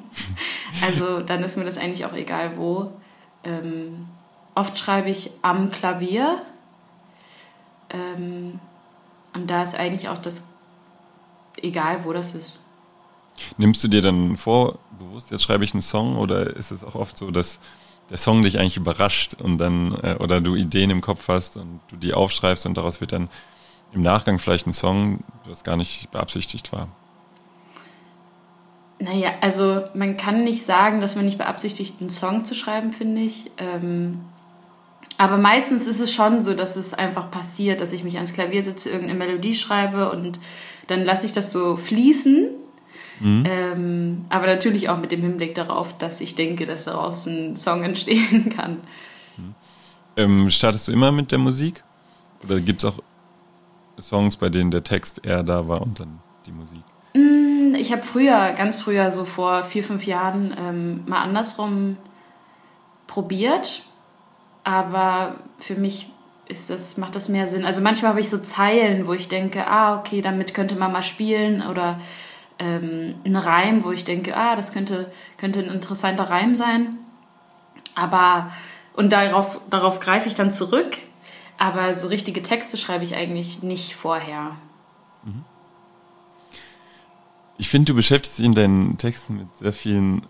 also 0.82 1.18
dann 1.18 1.42
ist 1.42 1.56
mir 1.56 1.64
das 1.64 1.78
eigentlich 1.78 2.04
auch 2.04 2.12
egal 2.12 2.56
wo. 2.56 2.92
Ähm, 3.44 4.06
oft 4.54 4.78
schreibe 4.78 5.10
ich 5.10 5.30
am 5.42 5.70
Klavier. 5.70 6.42
Ähm, 7.90 8.60
und 9.34 9.48
da 9.48 9.62
ist 9.62 9.74
eigentlich 9.74 10.08
auch 10.08 10.18
das 10.18 10.44
egal, 11.62 12.04
wo 12.04 12.12
das 12.12 12.34
ist. 12.34 12.60
Nimmst 13.58 13.82
du 13.84 13.88
dir 13.88 14.02
dann 14.02 14.36
vor, 14.36 14.78
bewusst, 14.98 15.30
jetzt 15.30 15.42
schreibe 15.42 15.64
ich 15.64 15.74
einen 15.74 15.82
Song 15.82 16.16
oder 16.16 16.56
ist 16.56 16.70
es 16.70 16.82
auch 16.82 16.94
oft 16.94 17.16
so, 17.16 17.30
dass 17.30 17.58
der 18.10 18.16
Song 18.16 18.42
dich 18.42 18.58
eigentlich 18.58 18.76
überrascht 18.76 19.34
und 19.34 19.58
dann, 19.58 19.92
äh, 20.02 20.16
oder 20.20 20.40
du 20.40 20.54
Ideen 20.54 20.90
im 20.90 21.00
Kopf 21.00 21.28
hast 21.28 21.56
und 21.56 21.80
du 21.88 21.96
die 21.96 22.14
aufschreibst 22.14 22.66
und 22.66 22.76
daraus 22.76 23.00
wird 23.00 23.12
dann 23.12 23.28
im 23.92 24.02
Nachgang 24.02 24.38
vielleicht 24.38 24.66
ein 24.66 24.72
Song, 24.72 25.24
das 25.48 25.64
gar 25.64 25.76
nicht 25.76 26.10
beabsichtigt 26.10 26.72
war? 26.72 26.88
Naja, 28.98 29.32
also 29.40 29.84
man 29.94 30.16
kann 30.16 30.44
nicht 30.44 30.64
sagen, 30.64 31.00
dass 31.00 31.16
man 31.16 31.26
nicht 31.26 31.38
beabsichtigt, 31.38 32.00
einen 32.00 32.10
Song 32.10 32.44
zu 32.44 32.54
schreiben, 32.54 32.92
finde 32.92 33.22
ich. 33.22 33.50
Ähm, 33.58 34.20
aber 35.18 35.36
meistens 35.36 35.86
ist 35.86 36.00
es 36.00 36.12
schon 36.12 36.42
so, 36.42 36.54
dass 36.54 36.76
es 36.76 36.94
einfach 36.94 37.30
passiert, 37.30 37.80
dass 37.80 37.92
ich 37.92 38.04
mich 38.04 38.16
ans 38.16 38.32
Klavier 38.32 38.62
sitze, 38.62 38.90
irgendeine 38.90 39.18
Melodie 39.18 39.54
schreibe 39.54 40.10
und 40.10 40.40
dann 40.86 41.04
lasse 41.04 41.26
ich 41.26 41.32
das 41.32 41.52
so 41.52 41.76
fließen. 41.76 42.50
Mhm. 43.20 43.44
Ähm, 43.46 44.24
aber 44.28 44.46
natürlich 44.46 44.88
auch 44.88 44.98
mit 44.98 45.12
dem 45.12 45.22
Hinblick 45.22 45.54
darauf, 45.54 45.96
dass 45.98 46.20
ich 46.20 46.34
denke, 46.34 46.66
dass 46.66 46.84
daraus 46.84 47.26
ein 47.26 47.56
Song 47.56 47.82
entstehen 47.84 48.50
kann. 48.50 48.78
Mhm. 49.36 49.54
Ähm, 50.16 50.50
startest 50.50 50.88
du 50.88 50.92
immer 50.92 51.12
mit 51.12 51.32
der 51.32 51.38
Musik? 51.38 51.82
Oder 52.44 52.60
gibt 52.60 52.84
es 52.84 52.84
auch 52.84 53.02
Songs, 54.00 54.36
bei 54.36 54.48
denen 54.48 54.70
der 54.70 54.84
Text 54.84 55.24
eher 55.24 55.42
da 55.42 55.68
war 55.68 55.82
und 55.82 56.00
dann 56.00 56.20
die 56.46 56.52
Musik? 56.52 56.82
Mm, 57.14 57.74
ich 57.74 57.92
habe 57.92 58.02
früher, 58.02 58.52
ganz 58.52 58.80
früher, 58.80 59.10
so 59.10 59.24
vor 59.24 59.64
vier, 59.64 59.82
fünf 59.82 60.06
Jahren, 60.06 60.54
ähm, 60.58 61.02
mal 61.06 61.22
andersrum 61.22 61.96
probiert. 63.06 63.82
Aber 64.64 65.36
für 65.58 65.76
mich 65.76 66.08
ist 66.48 66.70
das, 66.70 66.96
macht 66.96 67.16
das 67.16 67.28
mehr 67.28 67.46
Sinn. 67.46 67.64
Also 67.64 67.80
manchmal 67.80 68.10
habe 68.10 68.20
ich 68.20 68.28
so 68.28 68.38
Zeilen, 68.38 69.06
wo 69.06 69.12
ich 69.12 69.28
denke, 69.28 69.66
ah, 69.66 69.98
okay, 69.98 70.22
damit 70.22 70.54
könnte 70.54 70.76
man 70.76 70.92
mal 70.92 71.02
spielen. 71.02 71.62
Oder 71.62 72.00
ähm, 72.58 73.16
ein 73.24 73.36
Reim, 73.36 73.84
wo 73.84 73.92
ich 73.92 74.04
denke, 74.04 74.36
ah, 74.36 74.56
das 74.56 74.72
könnte, 74.72 75.10
könnte 75.36 75.60
ein 75.60 75.66
interessanter 75.66 76.24
Reim 76.24 76.56
sein. 76.56 76.98
Aber, 77.94 78.50
und 78.94 79.12
darauf, 79.12 79.60
darauf 79.70 80.00
greife 80.00 80.28
ich 80.28 80.34
dann 80.34 80.50
zurück. 80.50 80.98
Aber 81.58 81.96
so 81.96 82.08
richtige 82.08 82.42
Texte 82.42 82.76
schreibe 82.76 83.04
ich 83.04 83.16
eigentlich 83.16 83.62
nicht 83.62 83.94
vorher. 83.94 84.56
Mhm. 85.24 85.44
Ich 87.58 87.68
finde, 87.70 87.92
du 87.92 87.96
beschäftigst 87.96 88.38
dich 88.38 88.44
in 88.44 88.54
deinen 88.54 88.98
Texten 88.98 89.38
mit 89.38 89.58
sehr 89.58 89.72
vielen, 89.72 90.22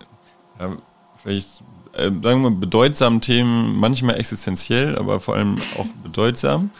ja, 0.61 0.77
vielleicht, 1.21 1.63
äh, 1.93 2.05
sagen 2.05 2.23
wir 2.23 2.51
mal, 2.51 2.53
bedeutsamen 2.53 3.21
Themen, 3.21 3.77
manchmal 3.77 4.19
existenziell, 4.19 4.97
aber 4.97 5.19
vor 5.19 5.35
allem 5.35 5.57
auch 5.77 5.87
bedeutsam. 6.05 6.71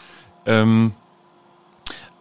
Ähm, 0.45 0.93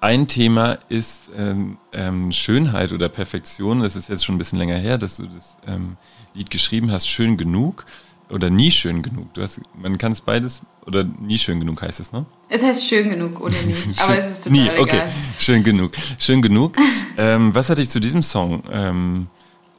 ein 0.01 0.29
Thema 0.29 0.79
ist 0.89 1.31
ähm, 1.37 1.79
ähm, 1.93 2.33
Schönheit 2.33 2.93
oder 2.93 3.09
Perfektion. 3.09 3.83
Es 3.83 3.97
ist 3.97 4.09
jetzt 4.09 4.25
schon 4.25 4.35
ein 4.35 4.39
bisschen 4.39 4.59
länger 4.59 4.77
her, 4.77 4.99
dass 4.99 5.17
du 5.17 5.27
das 5.27 5.57
ähm, 5.67 5.97
Lied 6.35 6.51
geschrieben 6.51 6.91
hast, 6.91 7.09
Schön 7.09 7.37
genug 7.37 7.87
oder 8.31 8.51
nie 8.51 8.71
schön 8.71 9.03
genug. 9.03 9.33
Du 9.35 9.43
hast, 9.43 9.61
man 9.75 9.99
kann 9.99 10.13
es 10.13 10.21
beides 10.21 10.63
oder 10.85 11.05
nie 11.05 11.39
schön 11.39 11.61
genug 11.61 11.83
heißt 11.83 12.01
es, 12.01 12.13
ne? 12.13 12.27
Es 12.49 12.63
heißt 12.63 12.87
schön 12.87 13.11
genug 13.11 13.41
oder 13.41 13.61
nie, 13.63 13.75
aber 13.99 14.19
es 14.19 14.31
ist 14.31 14.45
total 14.45 14.59
nie, 14.59 14.71
okay. 14.71 14.97
Egal. 14.97 15.13
Schön 15.39 15.65
genug, 15.65 15.93
schön 16.19 16.43
genug. 16.43 16.77
ähm, 17.17 17.55
was 17.55 17.71
hat 17.71 17.79
dich 17.79 17.91
zu 17.91 18.01
diesem 18.01 18.23
Song 18.23 18.63
ähm, 18.71 19.29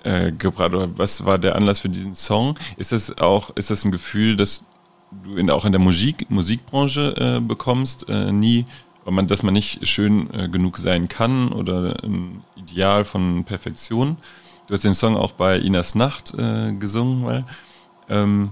äh, 0.03 0.31
gebracht 0.31 0.73
oder 0.73 0.89
was 0.97 1.25
war 1.25 1.37
der 1.37 1.55
Anlass 1.55 1.79
für 1.79 1.89
diesen 1.89 2.13
Song? 2.13 2.57
Ist 2.77 2.91
das 2.91 3.17
auch, 3.17 3.55
ist 3.55 3.69
das 3.69 3.83
ein 3.83 3.91
Gefühl, 3.91 4.37
dass 4.37 4.63
du 5.23 5.35
in, 5.35 5.49
auch 5.49 5.65
in 5.65 5.71
der 5.71 5.79
Musik, 5.79 6.29
Musikbranche 6.29 7.15
äh, 7.37 7.41
bekommst, 7.41 8.07
äh, 8.09 8.31
nie, 8.31 8.65
man, 9.11 9.27
dass 9.27 9.43
man 9.43 9.53
nicht 9.53 9.87
schön 9.87 10.33
äh, 10.33 10.49
genug 10.49 10.77
sein 10.77 11.07
kann 11.07 11.51
oder 11.51 12.03
ein 12.03 12.43
Ideal 12.55 13.05
von 13.05 13.43
Perfektion? 13.43 14.17
Du 14.67 14.73
hast 14.73 14.83
den 14.83 14.93
Song 14.93 15.15
auch 15.15 15.31
bei 15.31 15.57
Inas 15.57 15.95
Nacht 15.95 16.33
äh, 16.37 16.73
gesungen, 16.73 17.25
weil 17.25 17.45
ähm, 18.09 18.51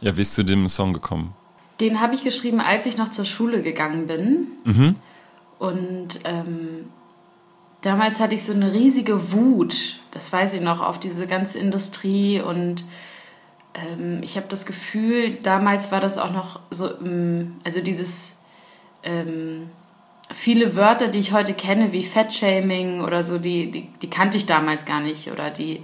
ja, 0.00 0.16
wie 0.16 0.20
ist 0.20 0.34
zu 0.34 0.44
dem 0.44 0.68
Song 0.68 0.92
gekommen? 0.92 1.34
Den 1.80 2.00
habe 2.00 2.14
ich 2.14 2.24
geschrieben, 2.24 2.60
als 2.60 2.86
ich 2.86 2.96
noch 2.96 3.08
zur 3.08 3.24
Schule 3.24 3.62
gegangen 3.62 4.06
bin. 4.06 4.48
Mhm. 4.64 4.96
Und 5.58 6.20
ähm, 6.24 6.86
damals 7.80 8.20
hatte 8.20 8.34
ich 8.34 8.44
so 8.44 8.52
eine 8.52 8.72
riesige 8.72 9.32
Wut, 9.32 9.98
das 10.10 10.32
weiß 10.32 10.54
ich 10.54 10.60
noch, 10.60 10.80
auf 10.80 10.98
diese 10.98 11.26
ganze 11.26 11.58
Industrie. 11.58 12.40
Und 12.40 12.84
ähm, 13.74 14.22
ich 14.22 14.36
habe 14.36 14.46
das 14.48 14.66
Gefühl, 14.66 15.38
damals 15.42 15.92
war 15.92 16.00
das 16.00 16.18
auch 16.18 16.32
noch 16.32 16.60
so, 16.70 16.90
ähm, 17.00 17.56
also 17.64 17.80
dieses 17.80 18.36
ähm, 19.02 19.70
viele 20.34 20.76
Wörter, 20.76 21.08
die 21.08 21.18
ich 21.18 21.32
heute 21.32 21.54
kenne, 21.54 21.92
wie 21.92 22.04
Fettshaming 22.04 23.00
oder 23.00 23.24
so, 23.24 23.38
die, 23.38 23.70
die, 23.70 23.88
die 24.02 24.10
kannte 24.10 24.36
ich 24.36 24.46
damals 24.46 24.84
gar 24.84 25.00
nicht. 25.00 25.30
Oder 25.30 25.50
die 25.50 25.82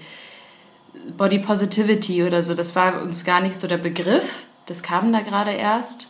Body 1.17 1.39
Positivity 1.39 2.25
oder 2.25 2.43
so, 2.43 2.55
das 2.55 2.77
war 2.77 3.03
uns 3.03 3.25
gar 3.25 3.41
nicht 3.41 3.57
so 3.57 3.67
der 3.67 3.79
Begriff. 3.79 4.47
Das 4.67 4.83
kam 4.83 5.13
da 5.13 5.21
gerade 5.21 5.53
erst. 5.53 6.09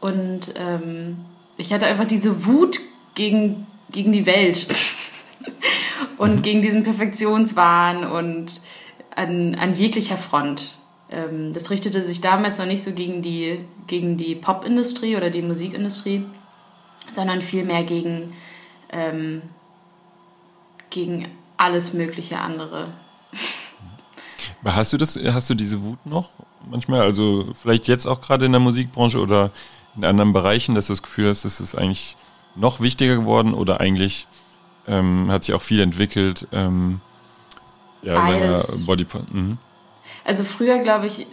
Und 0.00 0.54
ähm, 0.56 1.18
ich 1.56 1.72
hatte 1.72 1.86
einfach 1.86 2.06
diese 2.06 2.46
Wut 2.46 2.80
gegen, 3.14 3.66
gegen 3.90 4.12
die 4.12 4.26
Welt 4.26 4.66
und 6.18 6.36
mhm. 6.36 6.42
gegen 6.42 6.62
diesen 6.62 6.84
Perfektionswahn 6.84 8.04
und 8.04 8.62
an, 9.14 9.54
an 9.54 9.74
jeglicher 9.74 10.16
Front. 10.16 10.78
Ähm, 11.10 11.52
das 11.52 11.70
richtete 11.70 12.02
sich 12.02 12.20
damals 12.20 12.58
noch 12.58 12.66
nicht 12.66 12.82
so 12.82 12.92
gegen 12.92 13.20
die, 13.20 13.60
gegen 13.86 14.16
die 14.16 14.34
Popindustrie 14.34 15.16
oder 15.16 15.28
die 15.28 15.42
Musikindustrie, 15.42 16.24
sondern 17.12 17.42
vielmehr 17.42 17.84
gegen, 17.84 18.34
ähm, 18.90 19.42
gegen 20.90 21.28
alles 21.56 21.92
mögliche 21.92 22.38
andere. 22.38 22.88
Hast 24.64 24.92
du 24.92 24.98
das, 24.98 25.16
hast 25.16 25.48
du 25.48 25.54
diese 25.54 25.82
Wut 25.82 26.04
noch 26.04 26.28
manchmal? 26.68 27.00
Also 27.00 27.48
vielleicht 27.54 27.88
jetzt 27.88 28.04
auch 28.04 28.20
gerade 28.20 28.44
in 28.44 28.52
der 28.52 28.60
Musikbranche 28.60 29.18
oder 29.18 29.52
in 29.96 30.04
anderen 30.04 30.34
Bereichen, 30.34 30.74
dass 30.74 30.88
du 30.88 30.92
das 30.92 31.02
Gefühl 31.02 31.30
hast, 31.30 31.46
es 31.46 31.60
ist 31.60 31.74
eigentlich 31.74 32.18
noch 32.56 32.80
wichtiger 32.80 33.16
geworden 33.16 33.54
oder 33.54 33.80
eigentlich 33.80 34.26
ähm, 34.86 35.30
hat 35.30 35.44
sich 35.44 35.54
auch 35.54 35.62
viel 35.62 35.80
entwickelt? 35.80 36.46
Ähm, 36.52 37.00
ja, 38.02 38.14
Beides. 38.14 38.86
Body 38.86 39.06
mhm. 39.32 39.58
Also 40.24 40.44
früher, 40.44 40.78
glaube 40.80 41.06
ich, 41.06 41.26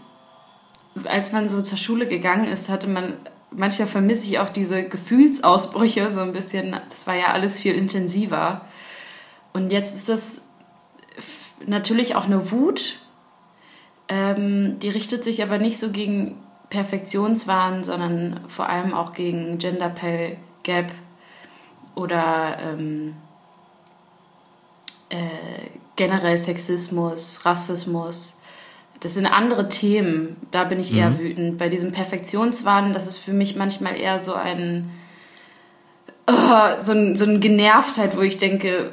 als 1.06 1.32
man 1.32 1.48
so 1.48 1.62
zur 1.62 1.78
Schule 1.78 2.08
gegangen 2.08 2.46
ist, 2.46 2.70
hatte 2.70 2.88
man, 2.88 3.18
manchmal 3.52 3.88
vermisse 3.88 4.26
ich 4.26 4.40
auch 4.40 4.50
diese 4.50 4.84
Gefühlsausbrüche 4.84 6.12
so 6.12 6.20
ein 6.20 6.34
bisschen. 6.34 6.76
Das 6.90 7.08
war 7.08 7.16
ja 7.16 7.28
alles 7.28 7.60
viel 7.60 7.76
intensiver. 7.76 8.62
Und 9.54 9.72
jetzt 9.72 9.96
ist 9.96 10.10
das 10.10 10.42
natürlich 11.66 12.16
auch 12.16 12.26
eine 12.26 12.52
Wut, 12.52 13.00
ähm, 14.10 14.80
die 14.80 14.90
richtet 14.90 15.24
sich 15.24 15.44
aber 15.44 15.58
nicht 15.58 15.78
so 15.78 15.92
gegen 15.92 16.38
Perfektionswahn, 16.70 17.84
sondern 17.84 18.42
vor 18.48 18.70
allem 18.70 18.94
auch 18.94 19.14
gegen 19.14 19.58
Gender 19.58 19.90
Pay 19.90 20.38
Gap 20.64 20.92
oder 21.96 22.58
ähm, 22.62 23.16
äh, 25.10 25.18
generell 25.96 26.38
Sexismus, 26.38 27.46
Rassismus. 27.46 28.37
Das 29.00 29.14
sind 29.14 29.28
andere 29.28 29.70
Themen, 29.70 30.38
da 30.52 30.64
bin 30.64 30.80
ich 30.80 30.94
eher 30.94 31.12
mhm. 31.12 31.20
wütend. 31.20 31.58
Bei 31.58 31.70
diesem 31.70 31.92
Perfektionswahn, 31.92 32.94
das 32.94 33.08
ist 33.08 33.20
für 33.20 33.34
mich 33.34 33.56
manchmal 33.56 33.96
eher 33.96 34.20
so 34.20 34.34
ein, 34.34 34.90
oh, 36.28 36.82
so, 36.82 36.94
ein 36.94 37.16
so 37.16 37.26
eine 37.26 37.40
Genervtheit, 37.40 38.18
wo 38.18 38.22
ich 38.22 38.38
denke, 38.38 38.92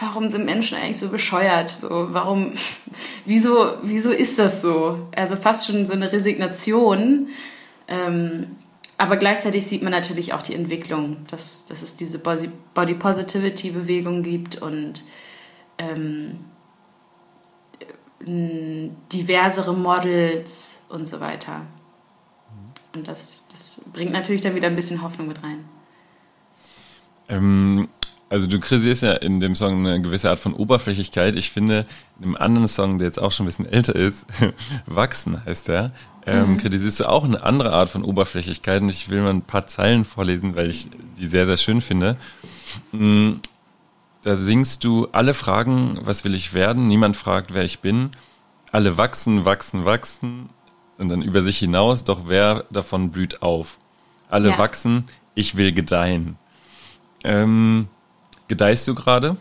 warum 0.00 0.30
sind 0.30 0.44
Menschen 0.44 0.78
eigentlich 0.78 1.00
so 1.00 1.08
bescheuert? 1.08 1.70
So, 1.70 2.08
warum, 2.12 2.52
wieso, 3.24 3.74
wieso 3.82 4.12
ist 4.12 4.38
das 4.38 4.62
so? 4.62 5.08
Also 5.16 5.36
fast 5.36 5.66
schon 5.66 5.84
so 5.86 5.94
eine 5.94 6.12
Resignation. 6.12 7.28
Ähm, 7.88 8.56
aber 8.96 9.16
gleichzeitig 9.16 9.66
sieht 9.66 9.82
man 9.82 9.90
natürlich 9.90 10.32
auch 10.32 10.42
die 10.42 10.54
Entwicklung, 10.54 11.18
dass, 11.28 11.66
dass 11.66 11.82
es 11.82 11.96
diese 11.96 12.20
Body 12.20 12.94
Positivity 12.94 13.70
Bewegung 13.70 14.22
gibt 14.22 14.62
und 14.62 15.02
ähm, 15.78 16.38
diversere 18.26 19.74
Models 19.74 20.78
und 20.88 21.08
so 21.08 21.20
weiter. 21.20 21.62
Und 22.94 23.08
das, 23.08 23.44
das 23.50 23.80
bringt 23.92 24.12
natürlich 24.12 24.42
dann 24.42 24.54
wieder 24.54 24.68
ein 24.68 24.76
bisschen 24.76 25.02
Hoffnung 25.02 25.28
mit 25.28 25.42
rein. 25.42 25.64
Ähm, 27.28 27.88
also 28.28 28.46
du 28.46 28.58
kritisierst 28.58 29.02
ja 29.02 29.12
in 29.12 29.40
dem 29.40 29.54
Song 29.54 29.86
eine 29.86 30.00
gewisse 30.00 30.30
Art 30.30 30.38
von 30.38 30.54
Oberflächlichkeit. 30.54 31.36
Ich 31.36 31.50
finde, 31.50 31.86
in 32.18 32.24
einem 32.24 32.36
anderen 32.36 32.68
Song, 32.68 32.98
der 32.98 33.06
jetzt 33.06 33.20
auch 33.20 33.32
schon 33.32 33.44
ein 33.44 33.48
bisschen 33.48 33.66
älter 33.66 33.94
ist, 33.94 34.26
Wachsen 34.86 35.44
heißt 35.44 35.68
der, 35.68 35.92
ähm, 36.26 36.52
mhm. 36.52 36.58
kritisierst 36.58 37.00
du 37.00 37.08
auch 37.08 37.24
eine 37.24 37.42
andere 37.42 37.72
Art 37.72 37.90
von 37.90 38.02
Oberflächlichkeit. 38.02 38.82
Und 38.82 38.88
ich 38.88 39.10
will 39.10 39.22
mal 39.22 39.30
ein 39.30 39.42
paar 39.42 39.66
Zeilen 39.66 40.04
vorlesen, 40.04 40.56
weil 40.56 40.70
ich 40.70 40.88
die 41.18 41.26
sehr, 41.26 41.46
sehr 41.46 41.56
schön 41.56 41.80
finde. 41.80 42.16
Da 44.24 44.36
singst 44.36 44.84
du, 44.84 45.06
alle 45.12 45.34
fragen, 45.34 45.98
was 46.02 46.24
will 46.24 46.34
ich 46.34 46.54
werden? 46.54 46.88
Niemand 46.88 47.14
fragt, 47.14 47.52
wer 47.52 47.62
ich 47.62 47.80
bin. 47.80 48.10
Alle 48.72 48.96
wachsen, 48.96 49.44
wachsen, 49.44 49.84
wachsen 49.84 50.48
und 50.96 51.10
dann 51.10 51.20
über 51.20 51.42
sich 51.42 51.58
hinaus, 51.58 52.04
doch 52.04 52.22
wer 52.24 52.64
davon 52.70 53.10
blüht 53.10 53.42
auf? 53.42 53.78
Alle 54.30 54.50
ja. 54.50 54.58
wachsen, 54.58 55.04
ich 55.34 55.58
will 55.58 55.72
gedeihen. 55.72 56.38
Ähm, 57.22 57.88
Gedeihst 58.48 58.88
du 58.88 58.94
gerade? 58.94 59.36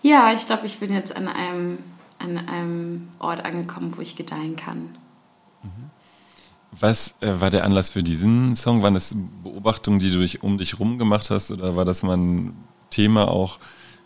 Ja, 0.00 0.32
ich 0.32 0.46
glaube, 0.46 0.64
ich 0.64 0.78
bin 0.78 0.90
jetzt 0.90 1.14
an 1.14 1.28
einem, 1.28 1.78
an 2.18 2.38
einem 2.38 3.08
Ort 3.18 3.44
angekommen, 3.44 3.92
wo 3.94 4.00
ich 4.00 4.16
gedeihen 4.16 4.56
kann. 4.56 4.96
Was 6.72 7.14
äh, 7.20 7.40
war 7.40 7.50
der 7.50 7.64
Anlass 7.64 7.90
für 7.90 8.02
diesen 8.02 8.56
Song? 8.56 8.82
Waren 8.82 8.94
das 8.94 9.14
Beobachtungen, 9.42 9.98
die 9.98 10.10
du 10.10 10.20
dich 10.20 10.42
um 10.42 10.56
dich 10.56 10.78
rum 10.78 10.98
gemacht 10.98 11.28
hast 11.28 11.50
oder 11.50 11.76
war 11.76 11.84
das 11.84 12.02
mal 12.02 12.16
ein 12.16 12.56
Thema 12.90 13.28
auch 13.28 13.58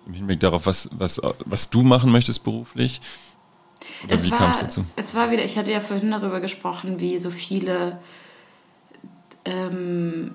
im 0.07 0.15
Hinblick 0.15 0.41
darauf, 0.41 0.67
was, 0.67 0.89
was, 0.93 1.21
was 1.45 1.71
du 1.71 1.83
machen 1.83 2.11
möchtest 2.11 2.45
beruflich? 2.45 3.01
Oder 4.05 4.15
es 4.15 4.25
wie 4.25 4.31
kam 4.31 4.51
es 4.51 4.61
dazu? 4.61 4.85
Es 4.97 5.15
war 5.15 5.31
wieder, 5.31 5.45
ich 5.45 5.57
hatte 5.59 5.71
ja 5.71 5.81
vorhin 5.81 6.11
darüber 6.11 6.41
gesprochen, 6.41 7.01
wie 7.01 7.19
so 7.19 7.31
viele 7.31 7.99
ähm, 9.45 10.33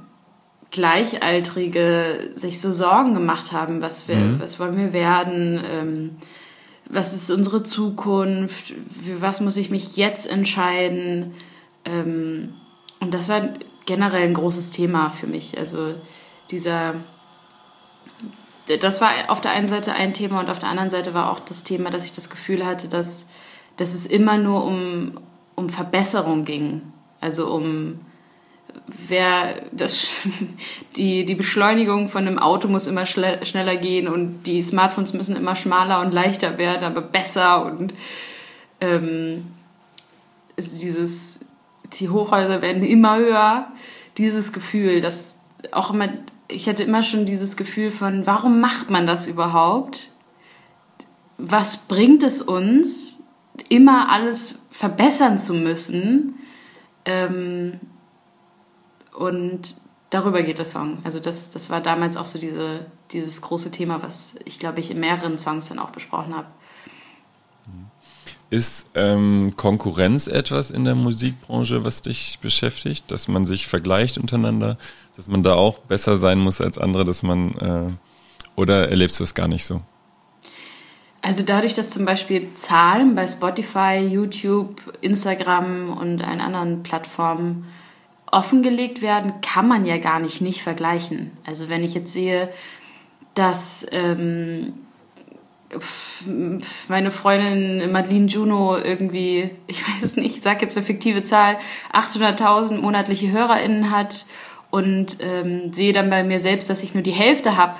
Gleichaltrige 0.71 2.31
sich 2.33 2.59
so 2.59 2.73
Sorgen 2.73 3.13
gemacht 3.13 3.51
haben, 3.51 3.81
was, 3.81 4.07
wir, 4.07 4.17
mhm. 4.17 4.39
was 4.39 4.59
wollen 4.59 4.77
wir 4.77 4.93
werden, 4.93 5.63
ähm, 5.69 6.11
was 6.87 7.13
ist 7.13 7.31
unsere 7.31 7.63
Zukunft, 7.63 8.73
für 9.01 9.21
was 9.21 9.41
muss 9.41 9.57
ich 9.57 9.69
mich 9.69 9.97
jetzt 9.97 10.29
entscheiden. 10.29 11.33
Ähm, 11.85 12.53
und 12.99 13.13
das 13.13 13.29
war 13.29 13.49
generell 13.85 14.23
ein 14.23 14.33
großes 14.33 14.71
Thema 14.71 15.09
für 15.09 15.27
mich. 15.27 15.57
Also 15.57 15.95
dieser, 16.51 16.95
das 18.67 19.01
war 19.01 19.12
auf 19.27 19.41
der 19.41 19.51
einen 19.51 19.67
Seite 19.67 19.93
ein 19.93 20.13
Thema 20.13 20.39
und 20.39 20.50
auf 20.50 20.60
der 20.60 20.69
anderen 20.69 20.89
Seite 20.89 21.13
war 21.13 21.31
auch 21.31 21.39
das 21.39 21.63
Thema, 21.63 21.89
dass 21.89 22.05
ich 22.05 22.13
das 22.13 22.29
Gefühl 22.29 22.65
hatte, 22.65 22.88
dass, 22.88 23.25
dass 23.77 23.93
es 23.93 24.05
immer 24.05 24.38
nur 24.38 24.65
um, 24.65 25.19
um 25.55 25.69
Verbesserung 25.69 26.45
ging. 26.45 26.81
Also 27.22 27.53
um 27.53 28.00
wer 28.88 29.62
das, 29.72 30.07
die, 30.98 31.25
die 31.25 31.36
Beschleunigung 31.36 32.10
von 32.10 32.27
einem 32.27 32.39
Auto 32.39 32.67
muss 32.67 32.88
immer 32.88 33.05
schneller 33.05 33.75
gehen 33.77 34.07
und 34.07 34.43
die 34.43 34.63
Smartphones 34.63 35.13
müssen 35.13 35.36
immer 35.36 35.55
schmaler 35.55 36.01
und 36.01 36.13
leichter 36.13 36.57
werden, 36.57 36.84
aber 36.84 37.01
besser 37.01 37.65
und 37.65 37.93
ähm, 38.81 39.48
ist 40.55 40.81
dieses, 40.81 41.39
die 42.00 42.10
Hochhäuser 42.10 42.62
werden 42.62 42.84
immer 42.84 43.17
höher. 43.17 43.67
Dieses 44.17 44.53
Gefühl, 44.53 45.01
dass 45.01 45.38
auch 45.72 45.93
immer, 45.93 46.10
ich 46.47 46.69
hatte 46.69 46.83
immer 46.83 47.03
schon 47.03 47.25
dieses 47.25 47.57
Gefühl 47.57 47.91
von, 47.91 48.25
warum 48.25 48.59
macht 48.59 48.89
man 48.89 49.07
das 49.07 49.27
überhaupt? 49.27 50.11
Was 51.37 51.87
bringt 51.87 52.23
es 52.23 52.41
uns, 52.41 53.19
immer 53.69 54.09
alles 54.11 54.59
verbessern 54.71 55.39
zu 55.39 55.53
müssen? 55.53 56.35
Ähm, 57.05 57.79
und 59.17 59.75
darüber 60.09 60.43
geht 60.43 60.59
der 60.59 60.65
Song. 60.65 60.99
Also 61.03 61.19
das, 61.19 61.49
das 61.49 61.69
war 61.69 61.81
damals 61.81 62.17
auch 62.17 62.25
so 62.25 62.39
diese, 62.39 62.85
dieses 63.11 63.41
große 63.41 63.71
Thema, 63.71 64.01
was 64.01 64.35
ich 64.45 64.59
glaube 64.59 64.79
ich 64.79 64.91
in 64.91 64.99
mehreren 64.99 65.37
Songs 65.37 65.69
dann 65.69 65.79
auch 65.79 65.91
besprochen 65.91 66.35
habe. 66.35 66.47
Ist 68.49 68.87
ähm, 68.93 69.53
Konkurrenz 69.57 70.27
etwas 70.27 70.69
in 70.71 70.85
der 70.85 70.95
Musikbranche, 70.95 71.83
was 71.83 72.03
dich 72.03 72.39
beschäftigt, 72.41 73.09
dass 73.11 73.27
man 73.27 73.45
sich 73.45 73.67
vergleicht 73.67 74.17
untereinander, 74.17 74.77
dass 75.15 75.27
man 75.27 75.41
da 75.41 75.55
auch 75.55 75.79
besser 75.79 76.15
sein 76.17 76.39
muss 76.39 76.61
als 76.61 76.77
andere, 76.77 77.05
dass 77.05 77.23
man 77.23 77.51
äh, 77.57 77.91
oder 78.55 78.89
erlebst 78.89 79.19
du 79.19 79.23
es 79.23 79.33
gar 79.33 79.47
nicht 79.47 79.65
so? 79.65 79.81
Also 81.21 81.41
dadurch, 81.41 81.73
dass 81.73 81.89
zum 81.89 82.05
Beispiel 82.05 82.53
Zahlen 82.53 83.15
bei 83.15 83.27
Spotify, 83.27 83.97
YouTube, 83.97 84.93
Instagram 85.01 85.97
und 85.97 86.23
allen 86.23 86.39
anderen 86.39 86.83
Plattformen 86.83 87.65
offengelegt 88.31 89.01
werden, 89.01 89.33
kann 89.41 89.67
man 89.67 89.85
ja 89.85 89.97
gar 89.97 90.19
nicht 90.19 90.41
nicht 90.41 90.61
vergleichen. 90.61 91.31
Also 91.43 91.67
wenn 91.67 91.83
ich 91.83 91.95
jetzt 91.95 92.13
sehe, 92.13 92.49
dass 93.33 93.85
ähm, 93.91 94.73
meine 96.88 97.12
Freundin 97.12 97.91
Madeline 97.91 98.27
Juno 98.27 98.77
irgendwie, 98.77 99.50
ich 99.67 99.81
weiß 99.88 100.03
es 100.03 100.15
nicht, 100.15 100.38
ich 100.38 100.41
sage 100.41 100.62
jetzt 100.62 100.77
eine 100.77 100.86
fiktive 100.86 101.24
Zahl, 101.24 101.57
800.000 101.93 102.77
monatliche 102.77 103.31
HörerInnen 103.31 103.91
hat 103.91 104.25
und 104.72 105.17
ähm, 105.22 105.74
sehe 105.74 105.93
dann 105.93 106.10
bei 106.10 106.24
mir 106.24 106.39
selbst, 106.39 106.69
dass 106.69 106.84
ich 106.84 106.93
nur 106.93 107.03
die 107.03 107.12
Hälfte 107.12 107.57
habe. 107.57 107.77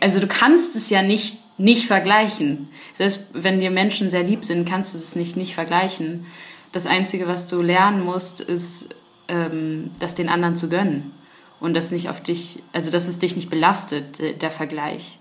Also 0.00 0.20
du 0.20 0.26
kannst 0.26 0.76
es 0.76 0.90
ja 0.90 1.02
nicht 1.02 1.38
nicht 1.58 1.86
vergleichen. 1.86 2.70
Selbst 2.94 3.28
wenn 3.34 3.60
dir 3.60 3.70
Menschen 3.70 4.08
sehr 4.08 4.22
lieb 4.22 4.46
sind, 4.46 4.66
kannst 4.66 4.94
du 4.94 4.98
es 4.98 5.14
nicht 5.14 5.36
nicht 5.36 5.54
vergleichen. 5.54 6.26
Das 6.72 6.86
Einzige, 6.86 7.28
was 7.28 7.46
du 7.46 7.60
lernen 7.60 8.02
musst, 8.02 8.40
ist 8.40 8.94
ähm, 9.28 9.90
das 9.98 10.14
den 10.14 10.28
anderen 10.28 10.56
zu 10.56 10.68
gönnen 10.68 11.12
und 11.60 11.74
das 11.74 11.90
nicht 11.90 12.08
auf 12.08 12.22
dich, 12.22 12.62
also 12.72 12.90
dass 12.90 13.08
es 13.08 13.18
dich 13.18 13.36
nicht 13.36 13.50
belastet, 13.50 14.42
der 14.42 14.50
Vergleich. 14.50 15.19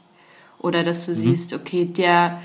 Oder 0.60 0.84
dass 0.84 1.06
du 1.06 1.12
mhm. 1.12 1.16
siehst, 1.16 1.54
okay, 1.54 1.86
der, 1.86 2.42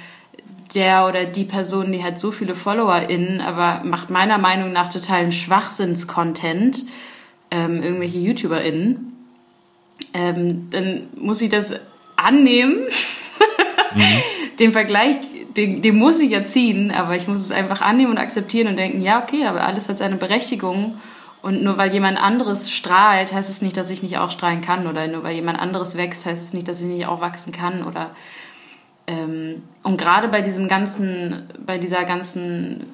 der 0.75 1.07
oder 1.07 1.25
die 1.25 1.45
Person, 1.45 1.93
die 1.93 2.03
hat 2.03 2.21
so 2.21 2.31
viele 2.33 2.55
FollowerInnen, 2.55 3.41
aber 3.41 3.85
macht 3.85 4.11
meiner 4.11 4.39
Meinung 4.39 4.73
nach 4.73 4.89
totalen 4.89 5.33
Schwachsinns-Content, 5.33 6.85
ähm, 7.51 7.83
irgendwelche 7.83 8.19
YouTuberInnen, 8.19 9.13
ähm, 10.13 10.69
dann 10.71 11.09
muss 11.17 11.41
ich 11.41 11.51
das 11.51 11.75
annehmen. 12.17 12.85
mhm. 13.95 14.03
Den 14.59 14.71
Vergleich, 14.71 15.17
den, 15.57 15.83
den 15.83 15.97
muss 15.97 16.21
ich 16.21 16.31
ja 16.31 16.45
ziehen, 16.45 16.93
aber 16.93 17.17
ich 17.17 17.27
muss 17.27 17.41
es 17.41 17.51
einfach 17.51 17.81
annehmen 17.81 18.13
und 18.13 18.19
akzeptieren 18.19 18.69
und 18.69 18.77
denken, 18.77 19.03
ja, 19.03 19.21
okay, 19.21 19.47
aber 19.47 19.65
alles 19.65 19.89
hat 19.89 19.99
seine 19.99 20.15
Berechtigung 20.15 21.01
und 21.45 21.63
nur 21.63 21.77
weil 21.77 21.93
jemand 21.93 22.17
anderes 22.17 22.71
strahlt, 22.71 23.35
heißt 23.35 23.51
es 23.51 23.61
nicht, 23.61 23.77
dass 23.77 23.91
ich 23.91 24.03
nicht 24.03 24.17
auch 24.17 24.31
strahlen 24.31 24.63
kann. 24.63 24.87
Oder 24.87 25.07
nur 25.09 25.25
weil 25.25 25.35
jemand 25.35 25.59
anderes 25.59 25.95
wächst, 25.95 26.25
heißt 26.25 26.43
es 26.43 26.55
nicht, 26.55 26.67
dass 26.67 26.81
ich 26.81 26.87
nicht 26.87 27.05
auch 27.05 27.21
wachsen 27.21 27.53
kann. 27.53 27.85
Oder 27.85 28.13
ähm, 29.07 29.63
und 29.83 30.01
gerade 30.01 30.29
bei 30.29 30.41
diesem 30.41 30.69
ganzen, 30.69 31.43
bei 31.65 31.77
dieser 31.77 32.05
ganzen 32.05 32.87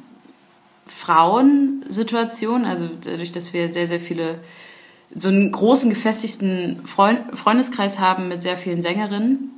Frauensituation, 0.89 2.65
also 2.65 2.89
dadurch, 3.05 3.31
dass 3.31 3.53
wir 3.53 3.69
sehr, 3.69 3.87
sehr 3.87 4.01
viele, 4.01 4.41
so 5.15 5.29
einen 5.29 5.53
großen 5.53 5.89
gefestigten 5.89 6.85
Freund, 6.87 7.39
Freundeskreis 7.39 8.01
haben 8.01 8.27
mit 8.27 8.43
sehr 8.43 8.57
vielen 8.57 8.83
Sängerinnen, 8.83 9.53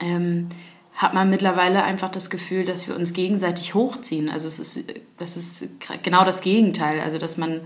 ähm, 0.00 0.48
hat 0.96 1.14
man 1.14 1.30
mittlerweile 1.30 1.84
einfach 1.84 2.10
das 2.10 2.28
Gefühl, 2.28 2.64
dass 2.64 2.88
wir 2.88 2.96
uns 2.96 3.12
gegenseitig 3.12 3.74
hochziehen. 3.74 4.28
Also 4.28 4.48
es 4.48 4.58
ist, 4.58 4.92
das 5.16 5.36
ist 5.36 5.68
genau 6.02 6.24
das 6.24 6.40
Gegenteil. 6.40 7.00
Also 7.00 7.16
dass 7.16 7.36
man 7.36 7.60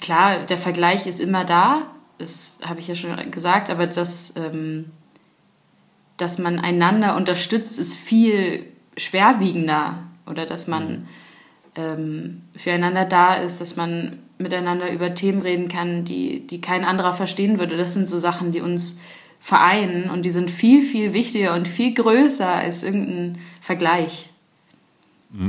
klar, 0.00 0.40
der 0.46 0.58
Vergleich 0.58 1.06
ist 1.06 1.20
immer 1.20 1.44
da, 1.44 1.82
das 2.18 2.58
habe 2.64 2.80
ich 2.80 2.88
ja 2.88 2.94
schon 2.94 3.30
gesagt, 3.30 3.70
aber 3.70 3.86
dass, 3.86 4.34
ähm, 4.36 4.90
dass 6.16 6.38
man 6.38 6.58
einander 6.58 7.16
unterstützt, 7.16 7.78
ist 7.78 7.96
viel 7.96 8.66
schwerwiegender 8.96 9.98
oder 10.26 10.46
dass 10.46 10.66
man 10.66 10.88
mhm. 10.88 11.06
ähm, 11.76 12.42
füreinander 12.56 13.04
da 13.04 13.34
ist, 13.34 13.60
dass 13.60 13.76
man 13.76 14.20
miteinander 14.38 14.92
über 14.92 15.14
Themen 15.14 15.42
reden 15.42 15.68
kann, 15.68 16.04
die, 16.04 16.46
die 16.46 16.60
kein 16.60 16.84
anderer 16.84 17.12
verstehen 17.12 17.58
würde. 17.58 17.76
Das 17.76 17.94
sind 17.94 18.08
so 18.08 18.18
Sachen, 18.18 18.52
die 18.52 18.60
uns 18.60 19.00
vereinen 19.40 20.10
und 20.10 20.22
die 20.22 20.30
sind 20.30 20.50
viel, 20.50 20.82
viel 20.82 21.12
wichtiger 21.12 21.54
und 21.54 21.68
viel 21.68 21.94
größer 21.94 22.48
als 22.48 22.82
irgendein 22.82 23.38
Vergleich. 23.60 24.28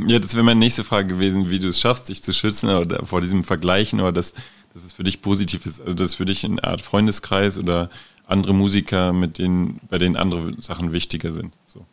Ja, 0.08 0.18
das 0.18 0.34
wäre 0.34 0.44
meine 0.44 0.60
nächste 0.60 0.84
Frage 0.84 1.10
gewesen, 1.10 1.52
wie 1.52 1.60
du 1.60 1.68
es 1.68 1.80
schaffst, 1.80 2.10
dich 2.10 2.24
zu 2.24 2.34
schützen 2.34 2.70
oder 2.70 3.06
vor 3.06 3.22
diesem 3.22 3.44
Vergleichen 3.44 4.00
oder 4.00 4.12
dass, 4.12 4.34
dass 4.74 4.84
es 4.84 4.94
für 4.94 5.04
dich 5.04 5.22
positiv 5.22 5.66
ist, 5.66 5.80
also 5.80 5.94
dass 5.94 6.08
es 6.08 6.16
für 6.16 6.26
dich 6.26 6.44
eine 6.44 6.64
Art 6.64 6.82
Freundeskreis 6.82 7.60
oder 7.60 7.90
andere 8.26 8.56
Musiker, 8.56 9.14
mit 9.14 9.38
denen, 9.38 9.80
bei 9.90 10.00
denen 10.00 10.16
andere 10.16 10.60
Sachen 10.60 10.92
wichtiger 10.92 11.32
sind. 11.32 11.54
So. 11.66 11.86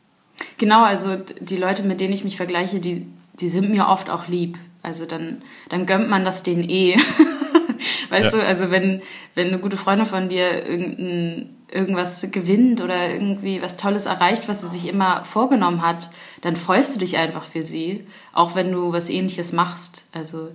Genau, 0.56 0.82
also 0.82 1.18
die 1.40 1.56
Leute, 1.56 1.82
mit 1.82 2.00
denen 2.00 2.14
ich 2.14 2.24
mich 2.24 2.36
vergleiche, 2.36 2.80
die, 2.80 3.06
die 3.38 3.50
sind 3.50 3.68
mir 3.68 3.88
oft 3.88 4.08
auch 4.08 4.26
lieb. 4.26 4.58
Also 4.82 5.04
dann, 5.04 5.42
dann 5.68 5.84
gönnt 5.84 6.08
man 6.08 6.24
das 6.24 6.42
denen 6.42 6.68
eh. 6.68 6.96
weißt 8.08 8.32
ja. 8.32 8.38
du, 8.38 8.46
also 8.46 8.70
wenn, 8.70 9.02
wenn 9.34 9.48
eine 9.48 9.58
gute 9.58 9.76
Freundin 9.76 10.06
von 10.06 10.30
dir 10.30 10.66
irgendein 10.66 11.50
irgendwas 11.72 12.26
gewinnt 12.30 12.80
oder 12.80 13.10
irgendwie 13.10 13.62
was 13.62 13.76
Tolles 13.76 14.06
erreicht, 14.06 14.48
was 14.48 14.60
sie 14.60 14.68
sich 14.68 14.86
immer 14.86 15.24
vorgenommen 15.24 15.82
hat, 15.82 16.10
dann 16.42 16.56
freust 16.56 16.94
du 16.94 17.00
dich 17.00 17.16
einfach 17.16 17.44
für 17.44 17.62
sie, 17.62 18.06
auch 18.32 18.54
wenn 18.54 18.70
du 18.70 18.92
was 18.92 19.08
Ähnliches 19.08 19.52
machst. 19.52 20.04
Also 20.12 20.54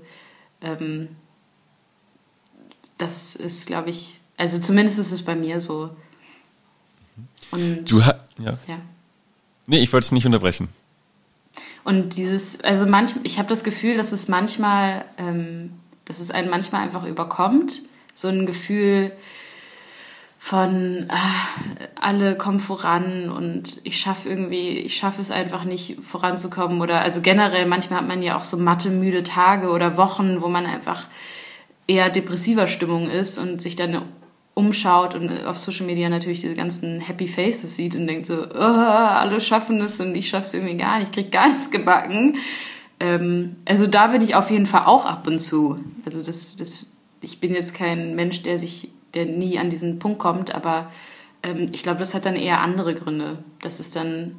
ähm, 0.62 1.10
das 2.98 3.36
ist, 3.36 3.68
glaube 3.68 3.90
ich, 3.90 4.20
also 4.38 4.60
zumindest 4.60 5.00
ist 5.00 5.12
es 5.12 5.24
bei 5.24 5.36
mir 5.36 5.60
so. 5.60 5.90
Und, 7.52 7.86
du 7.86 8.06
hast, 8.06 8.20
ja. 8.38 8.58
ja. 8.68 8.80
Nee, 9.66 9.80
ich 9.80 9.92
wollte 9.92 10.06
dich 10.06 10.14
nicht 10.14 10.26
unterbrechen. 10.26 10.70
Und 11.84 12.18
dieses, 12.18 12.62
also 12.62 12.86
manch, 12.86 13.12
ich 13.24 13.40
habe 13.40 13.50
das 13.50 13.64
Gefühl, 13.64 13.98
dass 13.98 14.12
es 14.12 14.28
manchmal, 14.28 15.06
ähm, 15.18 15.74
dass 16.06 16.20
es 16.20 16.32
einen 16.32 16.50
manchmal 16.50 16.82
einfach 16.82 17.06
überkommt, 17.06 17.82
so 18.14 18.28
ein 18.28 18.46
Gefühl, 18.46 19.14
von 20.40 21.06
ah, 21.10 21.18
alle 22.00 22.38
kommen 22.38 22.60
voran 22.60 23.30
und 23.30 23.82
ich 23.84 24.00
schaffe 24.00 24.30
irgendwie, 24.30 24.78
ich 24.78 24.96
schaffe 24.96 25.22
es 25.22 25.32
einfach 25.32 25.64
nicht 25.64 25.98
voranzukommen 26.02 26.82
oder 26.82 27.02
also 27.02 27.22
generell 27.22 27.66
manchmal 27.66 28.00
hat 28.00 28.08
man 28.08 28.22
ja 28.22 28.38
auch 28.38 28.44
so 28.44 28.58
matte 28.58 28.90
müde 28.90 29.24
Tage 29.24 29.70
oder 29.70 29.98
Wochen, 29.98 30.42
wo 30.42 30.48
man 30.48 30.66
einfach 30.66 31.06
eher 31.88 32.10
depressiver 32.10 32.68
Stimmung 32.68 33.10
ist 33.10 33.40
und 33.40 33.62
sich 33.62 33.76
dann 33.76 34.04
umschaut 34.54 35.14
und 35.14 35.46
auf 35.46 35.58
Social 35.58 35.86
Media 35.86 36.10
natürlich 36.10 36.42
diese 36.42 36.56
ganzen 36.56 37.00
Happy 37.00 37.28
Faces 37.28 37.76
sieht 37.76 37.96
und 37.96 38.08
denkt 38.08 38.26
so, 38.26 38.44
oh, 38.44 38.58
alle 38.58 39.40
schaffen 39.40 39.80
es 39.82 40.00
und 40.00 40.16
ich 40.16 40.30
schaffe 40.30 40.48
es 40.48 40.54
irgendwie 40.54 40.78
gar 40.78 40.98
nicht, 40.98 41.10
ich 41.10 41.14
krieg 41.14 41.32
gar 41.32 41.48
nichts 41.48 41.70
gebacken. 41.70 42.38
Ähm, 43.00 43.58
also 43.66 43.86
da 43.86 44.08
bin 44.08 44.24
ich 44.24 44.34
auf 44.34 44.50
jeden 44.50 44.66
Fall 44.66 44.86
auch 44.86 45.06
ab 45.06 45.28
und 45.28 45.40
zu. 45.40 45.80
Also 46.06 46.22
das, 46.22 46.56
das, 46.56 46.88
ich 47.22 47.40
bin 47.40 47.54
jetzt 47.54 47.76
kein 47.76 48.16
Mensch, 48.16 48.42
der 48.42 48.58
sich, 48.58 48.90
der 49.14 49.26
nie 49.26 49.58
an 49.58 49.70
diesen 49.70 50.00
Punkt 50.00 50.20
kommt, 50.20 50.54
aber 50.54 50.92
ähm, 51.44 51.70
ich 51.72 51.84
glaube, 51.84 52.00
das 52.00 52.14
hat 52.14 52.26
dann 52.26 52.36
eher 52.36 52.62
andere 52.62 52.96
Gründe. 52.96 53.40
Das 53.62 53.80
ist 53.80 53.96
dann, 53.96 54.36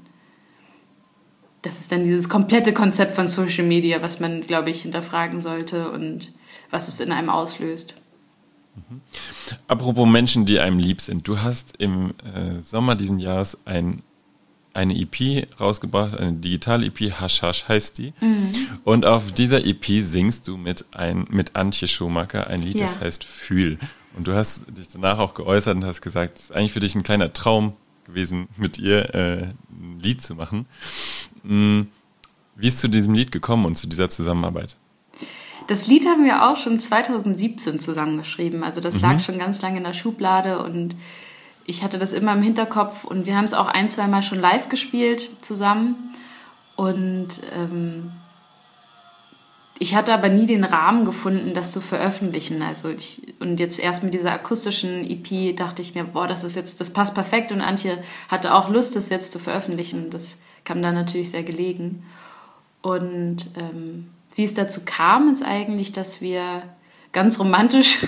das 1.63 1.81
ist 1.81 1.93
dann 1.93 2.05
dieses 2.05 2.29
komplette 2.29 2.73
Konzept 2.73 3.15
von 3.15 3.29
Social 3.29 3.65
Media, 3.65 4.03
was 4.03 4.21
man, 4.21 4.43
glaube 4.43 4.71
ich, 4.71 4.83
hinterfragen 4.83 5.41
sollte 5.41 5.91
und 5.91 6.33
was 6.71 6.89
es 6.89 7.01
in 7.01 7.13
einem 7.13 7.31
auslöst. 7.31 7.95
Mhm. 8.77 9.01
Apropos 9.67 10.09
Menschen, 10.09 10.47
die 10.47 10.61
einem 10.61 10.79
lieb 10.79 11.01
sind. 11.01 11.27
Du 11.27 11.41
hast 11.41 11.75
im 11.79 12.11
äh, 12.35 12.63
Sommer 12.63 12.95
diesen 12.95 13.19
Jahres 13.19 13.59
ein, 13.65 14.03
eine 14.75 14.95
EP 14.95 15.49
rausgebracht, 15.59 16.17
eine 16.17 16.35
digitale 16.35 16.87
EP, 16.87 17.13
Hasch 17.13 17.43
Hasch 17.43 17.67
heißt 17.69 17.99
die. 17.99 18.13
Mhm. 18.21 18.53
Und 18.85 19.07
auf 19.07 19.33
dieser 19.33 19.65
EP 19.65 19.85
singst 20.01 20.47
du 20.47 20.57
mit, 20.57 20.85
ein, 20.93 21.27
mit 21.31 21.57
Antje 21.57 21.89
Schumacher 21.89 22.47
ein 22.47 22.63
Lied, 22.63 22.79
ja. 22.79 22.87
das 22.87 23.01
heißt 23.01 23.25
Fühl. 23.25 23.79
Und 24.17 24.27
du 24.27 24.35
hast 24.35 24.65
dich 24.77 24.89
danach 24.93 25.19
auch 25.19 25.35
geäußert 25.35 25.77
und 25.77 25.85
hast 25.85 26.01
gesagt, 26.01 26.39
es 26.39 26.45
ist 26.45 26.53
eigentlich 26.53 26.73
für 26.73 26.81
dich 26.81 26.95
ein 26.95 27.03
kleiner 27.03 27.33
Traum 27.33 27.75
gewesen, 28.05 28.49
mit 28.57 28.79
ihr 28.79 29.15
äh, 29.15 29.43
ein 29.71 30.01
Lied 30.01 30.23
zu 30.23 30.35
machen. 30.35 30.67
Mhm. 31.43 31.89
Wie 32.57 32.67
ist 32.67 32.81
zu 32.81 32.89
diesem 32.89 33.15
Lied 33.15 33.31
gekommen 33.31 33.65
und 33.67 33.77
zu 33.77 33.87
dieser 33.87 34.11
Zusammenarbeit? 34.11 34.77
Das 35.69 35.87
Lied 35.87 36.07
haben 36.07 36.25
wir 36.25 36.49
auch 36.49 36.57
schon 36.57 36.81
2017 36.81 37.79
zusammengeschrieben. 37.79 38.65
Also 38.65 38.81
das 38.81 38.97
mhm. 38.97 39.03
lag 39.03 39.21
schon 39.21 39.39
ganz 39.39 39.63
lange 39.63 39.79
in 39.79 39.85
der 39.85 39.93
Schublade 39.93 40.63
und 40.63 40.97
ich 41.67 41.85
hatte 41.85 41.99
das 41.99 42.15
immer 42.15 42.33
im 42.33 42.43
Hinterkopf 42.43 43.05
und 43.05 43.27
wir 43.27 43.37
haben 43.37 43.45
es 43.45 43.53
auch 43.53 43.67
ein, 43.67 43.91
zwei 43.91 44.07
Mal 44.07 44.23
schon 44.23 44.41
live 44.41 44.71
gespielt 44.71 45.29
zusammen. 45.43 46.15
Und 46.77 47.41
ähm, 47.55 48.13
ich 49.81 49.95
hatte 49.95 50.13
aber 50.13 50.29
nie 50.29 50.47
den 50.47 50.65
Rahmen 50.65 51.05
gefunden, 51.05 51.55
das 51.55 51.73
zu 51.73 51.81
veröffentlichen. 51.81 52.63
Also 52.63 52.89
ich, 52.89 53.23
und 53.39 53.61
jetzt 53.61 53.79
erst 53.79 54.03
mit 54.03 54.13
dieser 54.13 54.33
akustischen 54.33 55.09
EP 55.09 55.57
dachte 55.57 55.83
ich 55.83 55.95
mir, 55.95 56.05
boah, 56.05 56.27
das 56.27 56.43
ist 56.43 56.57
jetzt, 56.57 56.81
das 56.81 56.93
passt 56.93 57.15
perfekt. 57.15 57.53
Und 57.53 57.61
Antje 57.61 58.03
hatte 58.29 58.55
auch 58.55 58.71
Lust, 58.71 58.97
das 58.97 59.09
jetzt 59.09 59.31
zu 59.31 59.39
veröffentlichen. 59.39 60.11
Das 60.11 60.37
kam 60.65 60.83
dann 60.83 60.95
natürlich 60.95 61.31
sehr 61.31 61.45
gelegen. 61.45 62.05
Und 62.83 63.51
ähm, 63.57 64.09
wie 64.35 64.45
es 64.45 64.55
dazu 64.55 64.81
kam, 64.85 65.29
ist 65.29 65.45
eigentlich, 65.45 65.93
dass 65.93 66.21
wir 66.21 66.63
ganz 67.13 67.39
romantisch 67.39 67.99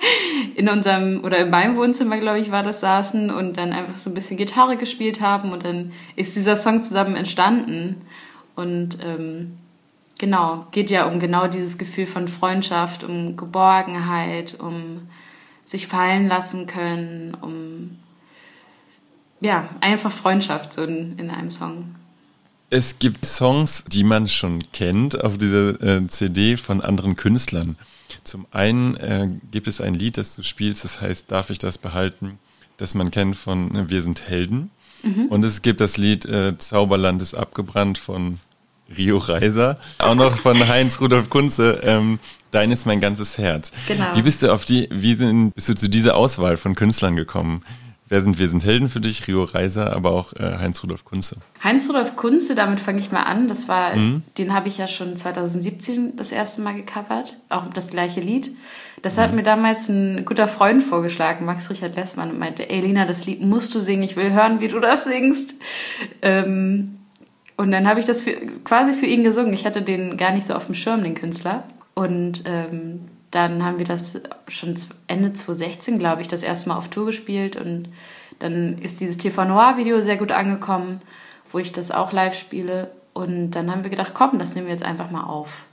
in 0.56 0.68
unserem 0.68 1.24
oder 1.24 1.38
in 1.38 1.50
meinem 1.50 1.76
Wohnzimmer, 1.76 2.18
glaube 2.18 2.40
ich, 2.40 2.50
war 2.50 2.62
das, 2.62 2.80
saßen 2.80 3.30
und 3.30 3.56
dann 3.56 3.72
einfach 3.72 3.96
so 3.96 4.10
ein 4.10 4.14
bisschen 4.14 4.36
Gitarre 4.36 4.76
gespielt 4.76 5.22
haben 5.22 5.52
und 5.52 5.64
dann 5.64 5.92
ist 6.16 6.36
dieser 6.36 6.56
Song 6.56 6.82
zusammen 6.82 7.16
entstanden. 7.16 8.02
Und 8.56 8.98
ähm, 9.02 9.58
genau, 10.18 10.66
geht 10.70 10.90
ja 10.90 11.06
um 11.06 11.20
genau 11.20 11.46
dieses 11.46 11.78
Gefühl 11.78 12.06
von 12.06 12.28
Freundschaft, 12.28 13.04
um 13.04 13.36
Geborgenheit, 13.36 14.58
um 14.58 15.08
sich 15.64 15.86
fallen 15.86 16.28
lassen 16.28 16.66
können, 16.66 17.36
um 17.40 17.98
ja, 19.40 19.68
einfach 19.80 20.12
Freundschaft 20.12 20.72
so 20.72 20.84
in, 20.84 21.18
in 21.18 21.30
einem 21.30 21.50
Song. 21.50 21.94
Es 22.70 22.98
gibt 22.98 23.24
Songs, 23.24 23.84
die 23.84 24.02
man 24.02 24.26
schon 24.26 24.62
kennt 24.72 25.22
auf 25.22 25.38
dieser 25.38 25.80
äh, 25.82 26.06
CD 26.08 26.56
von 26.56 26.80
anderen 26.80 27.14
Künstlern. 27.14 27.76
Zum 28.24 28.46
einen 28.50 28.96
äh, 28.96 29.28
gibt 29.50 29.68
es 29.68 29.80
ein 29.80 29.94
Lied, 29.94 30.16
das 30.16 30.34
du 30.34 30.42
spielst, 30.42 30.82
das 30.84 31.00
heißt 31.00 31.30
Darf 31.30 31.50
ich 31.50 31.58
das 31.58 31.78
behalten, 31.78 32.38
das 32.78 32.94
man 32.94 33.10
kennt 33.10 33.36
von 33.36 33.74
äh, 33.74 33.90
Wir 33.90 34.00
sind 34.00 34.28
Helden. 34.28 34.70
Mhm. 35.02 35.26
Und 35.26 35.44
es 35.44 35.60
gibt 35.62 35.80
das 35.80 35.98
Lied 35.98 36.24
äh, 36.24 36.56
Zauberland 36.56 37.20
ist 37.20 37.34
abgebrannt 37.34 37.98
von 37.98 38.40
Rio 38.96 39.18
Reiser, 39.18 39.78
auch 39.98 40.14
noch 40.14 40.36
von 40.38 40.68
Heinz 40.68 41.00
Rudolf 41.00 41.30
Kunze. 41.30 41.80
Ähm, 41.82 42.18
Dein 42.54 42.70
ist 42.70 42.86
mein 42.86 43.00
ganzes 43.00 43.36
Herz. 43.36 43.72
Genau. 43.88 44.14
Wie 44.14 44.22
bist 44.22 44.44
du 44.44 44.52
auf 44.52 44.64
die, 44.64 44.88
wie 44.92 45.14
sind, 45.14 45.56
bist 45.56 45.68
du 45.68 45.74
zu 45.74 45.90
dieser 45.90 46.14
Auswahl 46.14 46.56
von 46.56 46.76
Künstlern 46.76 47.16
gekommen? 47.16 47.64
Wer 48.06 48.22
sind 48.22 48.38
Wir 48.38 48.48
sind 48.48 48.64
Helden 48.64 48.88
für 48.88 49.00
dich? 49.00 49.26
Rio 49.26 49.42
Reiser, 49.42 49.92
aber 49.92 50.12
auch 50.12 50.34
äh, 50.34 50.58
Heinz-Rudolf 50.58 51.04
Kunze. 51.04 51.38
Heinz-Rudolf 51.64 52.14
Kunze, 52.14 52.54
damit 52.54 52.78
fange 52.78 53.00
ich 53.00 53.10
mal 53.10 53.24
an. 53.24 53.48
Das 53.48 53.66
war, 53.66 53.96
mhm. 53.96 54.22
den 54.38 54.54
habe 54.54 54.68
ich 54.68 54.78
ja 54.78 54.86
schon 54.86 55.16
2017 55.16 56.14
das 56.16 56.30
erste 56.30 56.62
Mal 56.62 56.74
gecovert. 56.74 57.36
Auch 57.48 57.66
das 57.66 57.88
gleiche 57.88 58.20
Lied. 58.20 58.54
Das 59.02 59.16
mhm. 59.16 59.20
hat 59.20 59.34
mir 59.34 59.42
damals 59.42 59.88
ein 59.88 60.24
guter 60.24 60.46
Freund 60.46 60.80
vorgeschlagen, 60.82 61.46
Max 61.46 61.70
Richard 61.70 61.96
Lessmann, 61.96 62.30
und 62.30 62.38
meinte, 62.38 62.70
ey 62.70 62.80
Lina, 62.82 63.04
das 63.04 63.26
Lied 63.26 63.40
musst 63.40 63.74
du 63.74 63.80
singen, 63.80 64.04
ich 64.04 64.14
will 64.14 64.32
hören, 64.32 64.60
wie 64.60 64.68
du 64.68 64.78
das 64.78 65.02
singst. 65.04 65.54
Ähm, 66.22 66.98
und 67.56 67.70
dann 67.70 67.88
habe 67.88 68.00
ich 68.00 68.06
das 68.06 68.22
für, 68.22 68.32
quasi 68.64 68.92
für 68.92 69.06
ihn 69.06 69.24
gesungen. 69.24 69.52
Ich 69.52 69.64
hatte 69.64 69.82
den 69.82 70.16
gar 70.16 70.32
nicht 70.32 70.46
so 70.46 70.54
auf 70.54 70.66
dem 70.66 70.74
Schirm, 70.74 71.02
den 71.02 71.14
Künstler. 71.14 71.64
Und 71.94 72.42
ähm, 72.46 73.08
dann 73.30 73.64
haben 73.64 73.78
wir 73.78 73.84
das 73.84 74.20
schon 74.48 74.74
Ende 75.06 75.32
2016, 75.32 75.98
glaube 75.98 76.22
ich, 76.22 76.28
das 76.28 76.42
erste 76.42 76.68
Mal 76.68 76.76
auf 76.76 76.88
Tour 76.88 77.06
gespielt 77.06 77.56
und 77.56 77.88
dann 78.38 78.78
ist 78.78 79.00
dieses 79.00 79.16
TV 79.16 79.44
Noir 79.44 79.76
Video 79.76 80.00
sehr 80.00 80.16
gut 80.16 80.32
angekommen, 80.32 81.00
wo 81.50 81.58
ich 81.58 81.72
das 81.72 81.90
auch 81.90 82.12
live 82.12 82.36
spiele. 82.36 82.90
Und 83.12 83.52
dann 83.52 83.70
haben 83.70 83.84
wir 83.84 83.90
gedacht, 83.90 84.12
komm, 84.14 84.38
das 84.38 84.54
nehmen 84.54 84.66
wir 84.66 84.72
jetzt 84.72 84.84
einfach 84.84 85.10
mal 85.10 85.24
auf. 85.24 85.64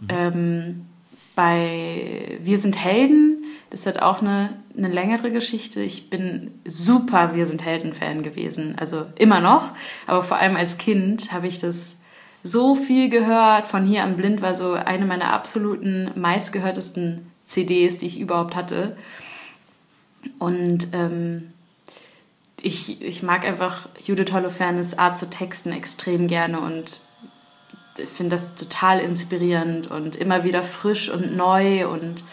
Mhm. 0.00 0.08
Ähm, 0.10 0.86
bei 1.34 2.38
Wir 2.42 2.58
sind 2.58 2.82
Helden, 2.82 3.37
das 3.70 3.86
hat 3.86 4.00
auch 4.00 4.22
eine, 4.22 4.50
eine 4.76 4.88
längere 4.88 5.30
Geschichte. 5.30 5.82
Ich 5.82 6.08
bin 6.10 6.52
super 6.64 7.34
Wir 7.34 7.46
sind 7.46 7.64
Helden-Fan 7.64 8.22
gewesen. 8.22 8.76
Also 8.78 9.06
immer 9.16 9.40
noch, 9.40 9.70
aber 10.06 10.22
vor 10.22 10.38
allem 10.38 10.56
als 10.56 10.78
Kind 10.78 11.32
habe 11.32 11.46
ich 11.46 11.58
das 11.58 11.96
so 12.42 12.74
viel 12.74 13.10
gehört. 13.10 13.66
Von 13.66 13.84
hier 13.84 14.04
an 14.04 14.16
blind 14.16 14.40
war 14.40 14.54
so 14.54 14.72
eine 14.72 15.04
meiner 15.04 15.32
absoluten 15.32 16.10
meistgehörtesten 16.14 17.30
CDs, 17.46 17.98
die 17.98 18.06
ich 18.06 18.18
überhaupt 18.18 18.56
hatte. 18.56 18.96
Und 20.38 20.88
ähm, 20.94 21.52
ich, 22.62 23.02
ich 23.02 23.22
mag 23.22 23.46
einfach 23.46 23.88
Judith 24.04 24.32
Holofernes 24.32 24.98
Art 24.98 25.18
zu 25.18 25.28
texten 25.30 25.72
extrem 25.72 26.26
gerne 26.26 26.60
und 26.60 27.00
finde 28.06 28.30
das 28.30 28.54
total 28.54 29.00
inspirierend 29.00 29.90
und 29.90 30.16
immer 30.16 30.44
wieder 30.44 30.62
frisch 30.62 31.08
und 31.10 31.36
neu 31.36 31.88
und 31.88 32.24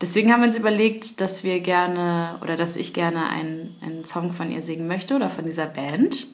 deswegen 0.00 0.32
haben 0.32 0.40
wir 0.40 0.46
uns 0.46 0.56
überlegt, 0.56 1.20
dass 1.20 1.44
wir 1.44 1.60
gerne 1.60 2.38
oder 2.42 2.56
dass 2.56 2.76
ich 2.76 2.92
gerne 2.92 3.28
einen, 3.28 3.76
einen 3.80 4.04
Song 4.04 4.32
von 4.32 4.50
ihr 4.50 4.62
singen 4.62 4.86
möchte 4.86 5.14
oder 5.16 5.30
von 5.30 5.44
dieser 5.44 5.66
Band 5.66 6.26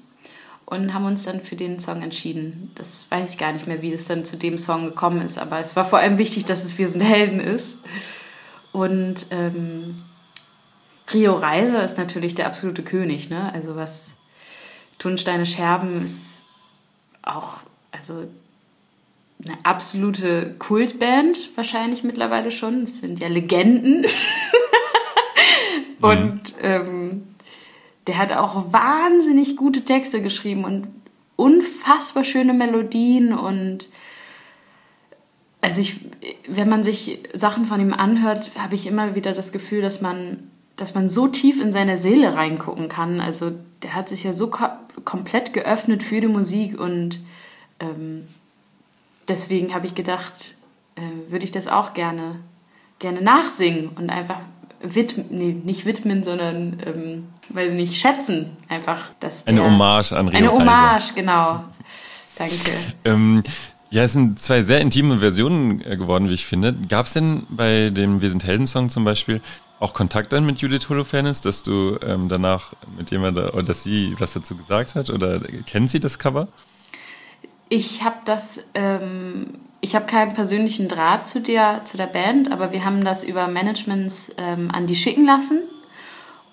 und 0.67 0.93
haben 0.93 1.07
uns 1.07 1.25
dann 1.25 1.41
für 1.41 1.57
den 1.57 1.79
Song 1.79 2.03
entschieden. 2.03 2.73
Das 2.75 3.11
weiß 3.11 3.33
ich 3.33 3.39
gar 3.39 3.53
nicht 3.53 3.67
mehr, 3.67 3.83
wie 3.83 3.93
es 3.93 4.07
dann 4.07 4.25
zu 4.25 4.37
dem 4.37 4.59
Song 4.59 4.85
gekommen 4.85 5.23
ist, 5.23 5.39
aber 5.39 5.61
es 5.61 5.77
war 5.77 5.85
vor 5.85 6.01
allem 6.01 6.19
wichtig, 6.19 6.45
dass 6.45 6.65
es 6.65 6.77
Wir 6.77 6.89
sind 6.89 7.03
Helden 7.03 7.41
ist. 7.41 7.79
Und 8.73 9.27
ähm, 9.31 9.97
Rio 11.13 11.35
Reiser 11.35 11.85
ist 11.85 11.99
natürlich 11.99 12.35
der 12.35 12.47
absolute 12.47 12.83
König, 12.83 13.31
ne? 13.31 13.53
Also 13.55 13.77
was 13.77 14.15
Tunsteine 14.99 15.47
Scherben 15.47 16.03
ist 16.03 16.43
auch, 17.23 17.61
also 17.93 18.25
eine 19.45 19.59
absolute 19.65 20.55
Kultband 20.59 21.51
wahrscheinlich 21.57 22.05
mittlerweile 22.05 22.51
schon. 22.51 22.83
Es 22.83 23.01
sind 23.01 23.21
ja 23.21 23.29
Legenden. 23.29 24.07
Und 26.01 26.55
ähm, 26.63 27.29
der 28.07 28.19
hat 28.19 28.33
auch 28.33 28.73
wahnsinnig 28.73 29.57
gute 29.57 29.85
Texte 29.85 30.23
geschrieben 30.23 30.65
und 30.65 30.89
unfassbar 31.37 32.25
schöne 32.25 32.55
Melodien 32.55 33.33
und 33.33 33.89
also 35.61 35.81
ich, 35.81 36.01
wenn 36.47 36.69
man 36.69 36.85
sich 36.85 37.19
Sachen 37.35 37.67
von 37.67 37.81
ihm 37.81 37.93
anhört, 37.93 38.53
habe 38.57 38.77
ich 38.77 38.87
immer 38.87 39.17
wieder 39.17 39.33
das 39.33 39.51
Gefühl, 39.51 39.83
dass 39.83 40.01
man, 40.01 40.51
dass 40.77 40.95
man 40.95 41.09
so 41.09 41.27
tief 41.27 41.61
in 41.61 41.73
seine 41.73 41.99
Seele 41.99 42.35
reingucken 42.35 42.89
kann. 42.89 43.21
Also 43.21 43.51
der 43.83 43.95
hat 43.95 44.09
sich 44.09 44.23
ja 44.23 44.33
so 44.33 44.49
ko 44.49 44.67
komplett 45.05 45.53
geöffnet 45.53 46.05
für 46.05 46.21
die 46.21 46.29
Musik 46.29 46.79
und 46.79 47.21
ähm, 47.81 48.27
deswegen 49.29 49.75
habe 49.75 49.87
ich 49.87 49.95
gedacht, 49.95 50.55
äh, 50.97 51.31
würde 51.31 51.45
ich 51.45 51.51
das 51.51 51.69
auch 51.69 51.95
gerne, 51.95 52.37
gerne 52.99 53.21
nachsingen 53.21 53.89
und 53.89 54.11
einfach 54.11 54.39
widmen, 54.81 55.27
nee, 55.31 55.57
nicht 55.65 55.87
widmen, 55.87 56.23
sondern 56.23 56.79
ähm, 56.85 57.29
weiß 57.49 57.73
nicht, 57.73 58.01
schätzen 58.01 58.57
einfach. 58.69 59.11
Dass 59.21 59.45
der, 59.45 59.55
eine 59.55 59.65
Hommage 59.65 60.13
an 60.13 60.29
Rio 60.29 60.39
Eine 60.39 60.53
Hommage, 60.53 61.15
genau. 61.15 61.65
Danke. 62.37 62.73
Ähm, 63.05 63.43
ja, 63.91 64.03
es 64.05 64.13
sind 64.13 64.41
zwei 64.41 64.63
sehr 64.63 64.81
intime 64.81 65.21
Versionen 65.21 65.81
äh, 65.81 65.97
geworden, 65.97 66.29
wie 66.29 66.35
ich 66.35 66.47
finde. 66.47 66.75
Gab 66.89 67.07
es 67.07 67.15
denn 67.15 67.47
bei 67.49 67.91
dem 67.91 68.21
Wir 68.21 68.31
sind 68.31 68.45
Helden-Song 68.45 68.89
zum 68.89 69.05
Beispiel 69.05 69.41
auch 69.79 69.95
Kontakt 69.95 70.33
dann 70.33 70.47
mit 70.47 70.59
Judith 70.59 70.89
Holofernes, 70.89 71.41
dass 71.43 71.63
du 71.63 71.99
ähm, 72.03 72.29
danach 72.29 72.73
mit 72.97 73.11
jemandem 73.11 73.51
oder 73.51 73.63
dass 73.63 73.83
sie 73.83 74.15
was 74.19 74.33
dazu 74.33 74.57
gesagt 74.57 74.95
hat? 74.95 75.11
Oder 75.11 75.41
kennt 75.67 75.91
sie 75.91 76.01
das 76.01 76.19
Cover? 76.19 76.49
Ich 77.69 78.05
habe 78.05 78.19
das 78.25 78.65
ähm, 78.75 79.55
ich 79.87 79.95
habe 79.95 80.07
keinen 80.07 80.33
persönlichen 80.33 80.89
Draht 80.89 81.27
zu 81.27 81.41
der, 81.41 81.85
zu 81.85 81.97
der 81.97 82.07
Band, 82.07 82.51
aber 82.51 82.73
wir 82.73 82.85
haben 82.85 83.05
das 83.05 83.23
über 83.23 83.47
Managements 83.47 84.35
ähm, 84.37 84.71
an 84.73 84.87
die 84.87 84.97
schicken 84.97 85.27
lassen. 85.27 85.63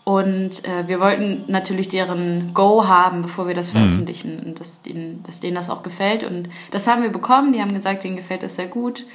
Und 0.03 0.65
äh, 0.65 0.87
wir 0.87 0.99
wollten 0.99 1.45
natürlich 1.47 1.87
deren 1.87 2.53
Go 2.53 2.87
haben, 2.87 3.21
bevor 3.21 3.47
wir 3.47 3.55
das 3.55 3.73
mhm. 3.73 3.77
veröffentlichen 3.77 4.39
und 4.39 4.59
dass 4.59 4.81
denen, 4.81 5.23
dass 5.23 5.39
denen 5.39 5.55
das 5.55 5.69
auch 5.69 5.81
gefällt. 5.81 6.23
Und 6.23 6.49
das 6.71 6.87
haben 6.87 7.01
wir 7.01 7.09
bekommen. 7.09 7.53
Die 7.53 7.61
haben 7.61 7.73
gesagt, 7.73 8.03
denen 8.03 8.17
gefällt 8.17 8.43
das 8.43 8.57
sehr 8.57 8.67
gut. 8.67 9.05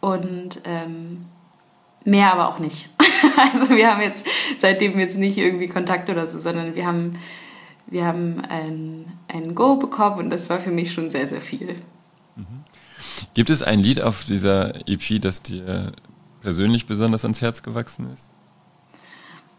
Und 0.00 0.60
ähm, 0.64 1.24
mehr 2.04 2.32
aber 2.32 2.48
auch 2.48 2.58
nicht. 2.58 2.90
also 3.54 3.74
wir 3.74 3.90
haben 3.90 4.02
jetzt 4.02 4.26
seitdem 4.58 4.98
jetzt 4.98 5.16
nicht 5.16 5.38
irgendwie 5.38 5.68
Kontakt 5.68 6.10
oder 6.10 6.26
so, 6.26 6.38
sondern 6.38 6.74
wir 6.74 6.84
haben, 6.84 7.18
wir 7.94 8.04
haben 8.04 8.40
ein, 8.40 9.06
ein 9.28 9.54
Go 9.54 9.76
bekommen 9.76 10.18
und 10.18 10.30
das 10.30 10.50
war 10.50 10.60
für 10.60 10.72
mich 10.72 10.92
schon 10.92 11.10
sehr, 11.10 11.28
sehr 11.28 11.40
viel. 11.40 11.76
Mhm. 12.36 12.64
Gibt 13.34 13.48
es 13.50 13.62
ein 13.62 13.78
Lied 13.78 14.02
auf 14.02 14.24
dieser 14.24 14.88
EP, 14.88 15.22
das 15.22 15.42
dir 15.42 15.92
persönlich 16.42 16.86
besonders 16.86 17.24
ans 17.24 17.40
Herz 17.40 17.62
gewachsen 17.62 18.12
ist? 18.12 18.30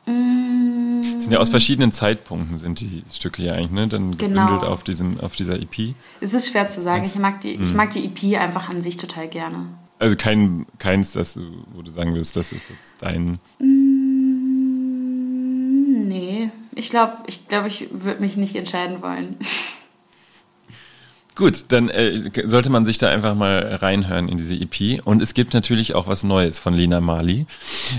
Mm. 0.05 1.01
sind 1.19 1.31
ja 1.31 1.39
aus 1.39 1.49
verschiedenen 1.49 1.91
Zeitpunkten 1.91 2.59
sind 2.59 2.79
die 2.79 3.03
Stücke 3.11 3.41
ja 3.41 3.53
eigentlich, 3.53 3.71
ne? 3.71 3.87
Dann 3.87 4.17
genau. 4.17 4.45
gebündelt 4.45 4.69
auf, 4.69 4.83
diesem, 4.83 5.19
auf 5.19 5.35
dieser 5.35 5.55
EP. 5.55 5.95
Es 6.21 6.33
ist 6.33 6.49
schwer 6.49 6.69
zu 6.69 6.81
sagen. 6.81 7.05
Ich 7.05 7.15
mag, 7.15 7.41
die, 7.41 7.53
ich 7.53 7.73
mm. 7.73 7.75
mag 7.75 7.89
die 7.91 8.05
EP 8.05 8.39
einfach 8.39 8.69
an 8.69 8.83
sich 8.83 8.97
total 8.97 9.29
gerne. 9.29 9.69
Also 9.97 10.15
kein, 10.15 10.67
keins, 10.77 11.13
das 11.13 11.39
wo 11.73 11.81
du 11.81 11.89
sagen 11.89 12.13
würdest, 12.13 12.35
das 12.35 12.51
ist 12.51 12.69
jetzt 12.69 12.95
dein. 12.99 13.39
Mm, 13.59 13.94
glaube, 16.95 17.17
ich, 17.27 17.47
glaub, 17.49 17.65
ich 17.65 17.87
würde 17.91 18.21
mich 18.21 18.37
nicht 18.37 18.55
entscheiden 18.55 19.01
wollen. 19.01 19.35
Gut, 21.35 21.65
dann 21.67 21.89
äh, 21.89 22.31
sollte 22.45 22.69
man 22.69 22.85
sich 22.85 22.97
da 22.97 23.09
einfach 23.09 23.35
mal 23.35 23.75
reinhören 23.81 24.29
in 24.29 24.37
diese 24.37 24.55
EP. 24.55 25.05
Und 25.05 25.21
es 25.21 25.33
gibt 25.33 25.53
natürlich 25.53 25.93
auch 25.93 26.07
was 26.07 26.23
Neues 26.23 26.57
von 26.57 26.73
Lena 26.73 27.01
Mali. 27.01 27.47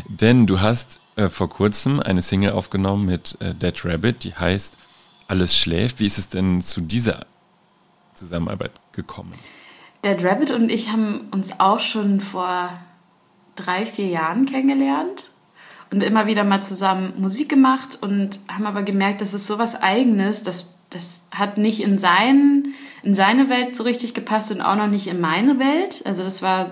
Denn 0.09 0.47
du 0.47 0.63
hast 0.63 0.99
äh, 1.17 1.29
vor 1.29 1.51
kurzem 1.51 2.01
eine 2.01 2.23
Single 2.23 2.53
aufgenommen 2.53 3.05
mit 3.05 3.37
äh, 3.43 3.55
Dead 3.55 3.85
Rabbit, 3.85 4.25
die 4.25 4.35
heißt 4.35 4.79
Alles 5.29 5.55
schläft. 5.55 6.01
Wie 6.01 6.07
ist 6.07 6.17
es 6.17 6.31
denn 6.31 6.63
zu 6.63 6.81
dieser 6.81 7.27
Zusammenarbeit 8.15 8.73
gekommen? 8.93 9.35
Dead 10.03 10.25
Rabbit 10.25 10.51
und 10.51 10.71
ich 10.71 10.89
haben 10.89 11.29
uns 11.33 11.61
auch 11.61 11.81
schon 11.81 12.23
vor 12.23 12.73
drei, 13.57 13.85
vier 13.85 14.07
Jahren 14.07 14.47
kennengelernt 14.47 15.25
und 15.91 16.03
immer 16.03 16.27
wieder 16.27 16.45
mal 16.45 16.63
zusammen 16.63 17.15
Musik 17.19 17.49
gemacht 17.49 17.99
und 18.01 18.41
haben 18.49 18.67
aber 18.67 18.83
gemerkt, 18.83 19.21
das 19.21 19.35
ist 19.35 19.47
sowas 19.47 19.81
Eigenes, 19.81 20.43
das, 20.43 20.75
das 20.91 21.25
hat 21.31 21.59
nicht 21.59 21.81
in 21.81 21.99
seinen 21.99 22.75
in 23.07 23.15
seine 23.15 23.49
Welt 23.49 23.77
so 23.77 23.85
richtig 23.85 24.15
gepasst 24.15 24.51
und 24.51 24.61
auch 24.61 24.75
noch 24.75 24.89
nicht 24.89 25.07
in 25.07 25.21
meine 25.21 25.61
Welt. 25.61 26.03
Also 26.05 26.25
das 26.25 26.43
war 26.43 26.69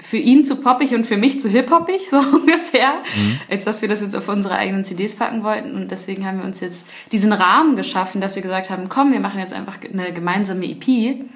für 0.00 0.16
ihn 0.16 0.46
zu 0.46 0.56
poppig 0.56 0.94
und 0.94 1.04
für 1.04 1.18
mich 1.18 1.40
zu 1.40 1.48
hip-hoppig, 1.48 2.08
so 2.10 2.18
ungefähr, 2.18 2.94
mhm. 3.14 3.40
als 3.50 3.66
dass 3.66 3.82
wir 3.82 3.88
das 3.88 4.00
jetzt 4.00 4.16
auf 4.16 4.28
unsere 4.28 4.56
eigenen 4.56 4.84
CDs 4.84 5.14
packen 5.14 5.44
wollten. 5.44 5.74
Und 5.74 5.90
deswegen 5.90 6.26
haben 6.26 6.38
wir 6.38 6.46
uns 6.46 6.60
jetzt 6.60 6.84
diesen 7.12 7.34
Rahmen 7.34 7.76
geschaffen, 7.76 8.22
dass 8.22 8.34
wir 8.34 8.42
gesagt 8.42 8.70
haben, 8.70 8.88
komm, 8.88 9.12
wir 9.12 9.20
machen 9.20 9.40
jetzt 9.40 9.52
einfach 9.52 9.76
eine 9.82 10.12
gemeinsame 10.12 10.64
EP 10.66 11.26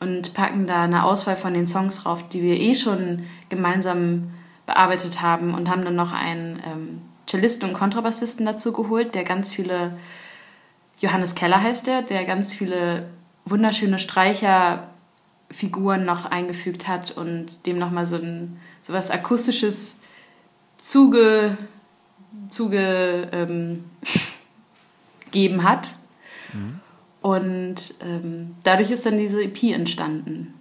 und 0.00 0.34
packen 0.34 0.66
da 0.66 0.82
eine 0.82 1.04
Auswahl 1.04 1.36
von 1.36 1.54
den 1.54 1.66
Songs 1.66 2.02
drauf, 2.02 2.28
die 2.28 2.42
wir 2.42 2.60
eh 2.60 2.74
schon 2.74 3.24
gemeinsam 3.48 4.33
bearbeitet 4.66 5.22
haben 5.22 5.54
und 5.54 5.68
haben 5.68 5.84
dann 5.84 5.96
noch 5.96 6.12
einen 6.12 6.62
ähm, 6.66 7.02
Cellisten 7.26 7.68
und 7.68 7.74
Kontrabassisten 7.74 8.46
dazu 8.46 8.72
geholt, 8.72 9.14
der 9.14 9.24
ganz 9.24 9.50
viele 9.50 9.96
Johannes 11.00 11.34
Keller 11.34 11.62
heißt 11.62 11.86
der, 11.86 12.02
der 12.02 12.24
ganz 12.24 12.52
viele 12.52 13.08
wunderschöne 13.44 13.98
Streicherfiguren 13.98 16.04
noch 16.04 16.24
eingefügt 16.24 16.88
hat 16.88 17.10
und 17.10 17.66
dem 17.66 17.78
nochmal 17.78 18.06
so 18.06 18.16
ein 18.16 18.58
so 18.82 18.92
was 18.92 19.10
Akustisches 19.10 19.96
zuge, 20.76 21.58
zuge 22.48 23.28
ähm, 23.32 23.84
hat. 25.62 25.90
Mhm. 26.52 26.80
Und 27.20 27.94
ähm, 28.00 28.56
dadurch 28.62 28.90
ist 28.90 29.06
dann 29.06 29.18
diese 29.18 29.42
EP 29.42 29.62
entstanden. 29.64 30.54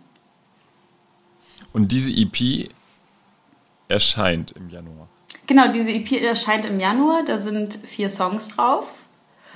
Und 1.73 1.91
diese 1.91 2.11
EP 2.11 2.69
erscheint 3.93 4.51
im 4.51 4.69
Januar. 4.69 5.07
Genau, 5.47 5.71
diese 5.71 5.91
EP 5.91 6.11
erscheint 6.21 6.65
im 6.65 6.79
Januar. 6.79 7.23
Da 7.25 7.37
sind 7.37 7.75
vier 7.75 8.09
Songs 8.09 8.49
drauf. 8.49 9.03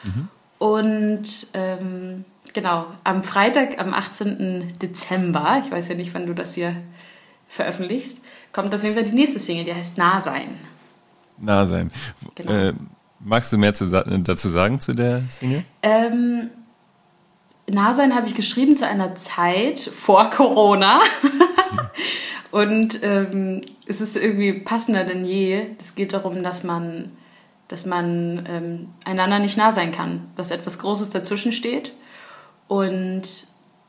Mhm. 0.04 0.28
Und 0.60 1.48
ähm, 1.54 2.26
genau, 2.54 2.88
am 3.04 3.24
Freitag, 3.24 3.80
am 3.80 3.94
18. 3.94 4.74
Dezember, 4.82 5.62
ich 5.66 5.72
weiß 5.72 5.90
ja 5.90 5.96
nicht, 5.96 6.14
wann 6.14 6.26
du 6.26 6.34
das 6.34 6.56
hier 6.56 6.76
veröffentlichst, 7.48 8.22
kommt 8.52 8.74
auf 8.74 8.84
jeden 8.84 8.96
Fall 8.96 9.06
die 9.06 9.16
nächste 9.16 9.40
Single, 9.40 9.66
die 9.66 9.74
heißt 9.74 9.98
Nahsein. 9.98 10.50
Nahsein. 11.38 11.92
Genau. 12.36 12.52
Äh, 12.52 12.74
magst 13.20 13.54
du 13.54 13.58
mehr 13.58 13.74
zu, 13.74 13.86
dazu 13.86 14.50
sagen 14.50 14.80
zu 14.80 14.94
der 14.94 15.22
Single? 15.30 15.64
Ähm, 15.84 16.50
Nahsein 17.68 18.16
habe 18.16 18.28
ich 18.28 18.36
geschrieben 18.36 18.76
zu 18.76 18.88
einer 18.88 19.16
Zeit 19.16 19.80
vor 19.80 20.30
Corona. 20.30 21.02
Und 22.52 23.04
ähm, 23.04 23.62
es 23.88 24.02
ist 24.02 24.16
irgendwie 24.16 24.54
passender 24.54 25.04
denn 25.04 25.26
je. 25.26 25.68
Es 25.80 25.96
geht 25.96 26.14
darum, 26.14 26.44
dass 26.44 26.64
man 26.64 27.12
dass 27.68 27.86
man 27.86 28.46
ähm, 28.48 28.90
einander 29.04 29.40
nicht 29.40 29.58
nah 29.58 29.72
sein 29.72 29.92
kann, 29.92 30.22
dass 30.36 30.52
etwas 30.52 30.80
Großes 30.80 31.10
dazwischen 31.10 31.52
steht 31.52 31.92
und 32.68 33.24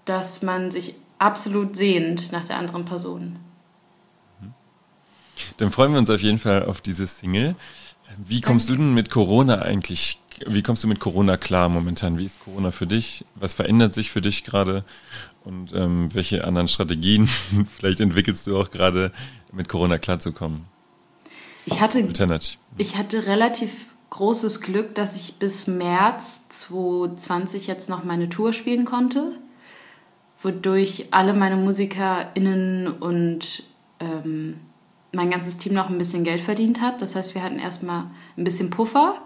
dass 0.04 0.42
man 0.42 0.70
sich 0.70 0.94
absolut 1.18 1.76
sehnt 1.76 2.32
nach 2.32 2.44
der 2.44 2.56
anderen 2.56 2.84
Person. 2.84 3.36
Dann 5.58 5.70
freuen 5.70 5.92
wir 5.92 5.98
uns 5.98 6.10
auf 6.10 6.20
jeden 6.20 6.38
Fall 6.38 6.64
auf 6.64 6.80
diese 6.80 7.06
Single. 7.06 7.54
Wie 8.16 8.40
kommst 8.40 8.68
du 8.68 8.74
denn 8.74 8.94
mit 8.94 9.10
Corona 9.10 9.60
eigentlich, 9.60 10.20
wie 10.46 10.62
kommst 10.62 10.82
du 10.82 10.88
mit 10.88 10.98
Corona 10.98 11.36
klar 11.36 11.68
momentan? 11.68 12.18
Wie 12.18 12.24
ist 12.24 12.42
Corona 12.42 12.70
für 12.72 12.86
dich? 12.86 13.24
Was 13.36 13.54
verändert 13.54 13.94
sich 13.94 14.10
für 14.10 14.20
dich 14.20 14.44
gerade? 14.44 14.84
Und 15.44 15.72
ähm, 15.72 16.12
welche 16.14 16.44
anderen 16.44 16.68
Strategien 16.68 17.28
vielleicht 17.74 18.00
entwickelst 18.00 18.46
du 18.46 18.58
auch 18.58 18.70
gerade, 18.70 19.12
mit 19.52 19.68
Corona 19.68 19.98
klarzukommen? 19.98 20.64
Ich 21.66 21.80
hatte, 21.80 22.08
ich 22.78 22.96
hatte 22.96 23.26
relativ 23.26 23.88
großes 24.10 24.62
Glück, 24.62 24.94
dass 24.94 25.16
ich 25.16 25.34
bis 25.34 25.66
März 25.66 26.48
2020 26.48 27.66
jetzt 27.66 27.88
noch 27.88 28.04
meine 28.04 28.28
Tour 28.28 28.52
spielen 28.52 28.84
konnte, 28.84 29.32
wodurch 30.42 31.08
alle 31.10 31.34
meine 31.34 31.56
MusikerInnen 31.56 32.88
und 32.88 33.64
ähm, 34.00 34.60
mein 35.12 35.30
ganzes 35.30 35.58
Team 35.58 35.74
noch 35.74 35.88
ein 35.88 35.98
bisschen 35.98 36.24
Geld 36.24 36.40
verdient 36.40 36.80
hat. 36.80 37.02
Das 37.02 37.14
heißt, 37.14 37.34
wir 37.34 37.42
hatten 37.42 37.58
erstmal 37.58 38.04
ein 38.36 38.44
bisschen 38.44 38.70
Puffer, 38.70 39.20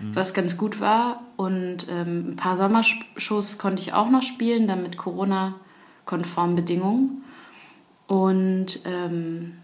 mhm. 0.00 0.14
was 0.14 0.34
ganz 0.34 0.56
gut 0.56 0.80
war. 0.80 1.22
Und 1.36 1.86
ähm, 1.90 2.30
ein 2.30 2.36
paar 2.36 2.56
Sommershows 2.56 3.58
konnte 3.58 3.82
ich 3.82 3.92
auch 3.92 4.10
noch 4.10 4.22
spielen, 4.22 4.66
dann 4.66 4.82
mit 4.82 4.96
Corona-konformen 4.96 6.56
Bedingungen. 6.56 7.24
Und 8.06 8.80
ähm, 8.84 9.58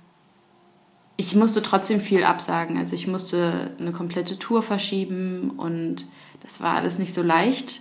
ich 1.17 1.35
musste 1.35 1.63
trotzdem 1.63 2.01
viel 2.01 2.25
absagen. 2.25 2.79
Also 2.79 2.95
ich 2.95 3.07
musste 3.07 3.71
eine 3.79 3.93
komplette 3.93 4.39
Tour 4.39 4.63
verschieben 4.63 5.51
und 5.57 6.07
das 6.43 6.61
war 6.61 6.75
alles 6.75 6.99
nicht 6.99 7.15
so 7.15 7.23
leicht. 7.23 7.81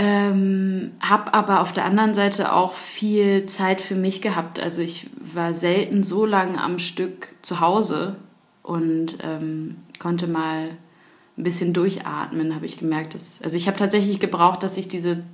Ähm, 0.00 0.92
hab 1.00 1.34
aber 1.34 1.60
auf 1.60 1.72
der 1.72 1.84
anderen 1.84 2.14
Seite 2.14 2.52
auch 2.52 2.74
viel 2.74 3.46
Zeit 3.46 3.80
für 3.80 3.96
mich 3.96 4.22
gehabt. 4.22 4.60
Also 4.60 4.80
ich 4.80 5.10
war 5.16 5.54
selten 5.54 6.04
so 6.04 6.24
lange 6.24 6.62
am 6.62 6.78
Stück 6.78 7.34
zu 7.42 7.60
Hause 7.60 8.16
und 8.62 9.18
ähm, 9.22 9.76
konnte 9.98 10.28
mal 10.28 10.68
ein 11.36 11.42
bisschen 11.42 11.72
durchatmen, 11.72 12.54
habe 12.54 12.66
ich 12.66 12.78
gemerkt. 12.78 13.14
Dass, 13.14 13.42
also 13.42 13.56
ich 13.56 13.66
habe 13.66 13.78
tatsächlich 13.78 14.20
gebraucht, 14.20 14.62
dass 14.62 14.76
ich 14.76 14.88
diese, 14.88 15.24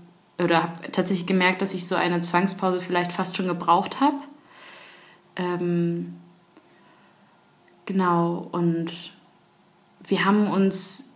oder 0.42 0.62
habe 0.62 0.92
tatsächlich 0.92 1.26
gemerkt, 1.26 1.60
dass 1.60 1.74
ich 1.74 1.86
so 1.86 1.94
eine 1.94 2.20
Zwangspause 2.20 2.80
vielleicht 2.80 3.12
fast 3.12 3.36
schon 3.36 3.46
gebraucht 3.46 4.00
habe. 4.00 4.16
Ähm, 5.36 6.14
Genau, 7.86 8.48
und 8.52 8.92
wir 10.06 10.24
haben 10.24 10.48
uns, 10.48 11.14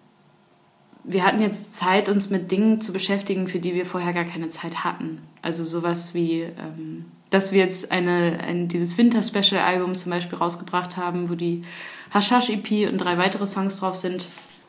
wir 1.04 1.24
hatten 1.24 1.40
jetzt 1.40 1.74
Zeit, 1.74 2.08
uns 2.08 2.30
mit 2.30 2.50
Dingen 2.50 2.80
zu 2.80 2.92
beschäftigen, 2.92 3.48
für 3.48 3.58
die 3.58 3.74
wir 3.74 3.86
vorher 3.86 4.12
gar 4.12 4.24
keine 4.24 4.48
Zeit 4.48 4.84
hatten. 4.84 5.22
Also 5.42 5.64
sowas 5.64 6.14
wie, 6.14 6.42
ähm, 6.42 7.06
dass 7.30 7.52
wir 7.52 7.60
jetzt 7.60 7.92
eine, 7.92 8.40
ein, 8.40 8.68
dieses 8.68 8.98
Winter-Special-Album 8.98 9.94
zum 9.94 10.10
Beispiel 10.10 10.38
rausgebracht 10.38 10.96
haben, 10.96 11.30
wo 11.30 11.34
die 11.34 11.62
Hashash-EP 12.12 12.90
und 12.90 12.98
drei 12.98 13.18
weitere 13.18 13.46
Songs 13.46 13.78
drauf 13.80 13.96
sind. 13.96 14.26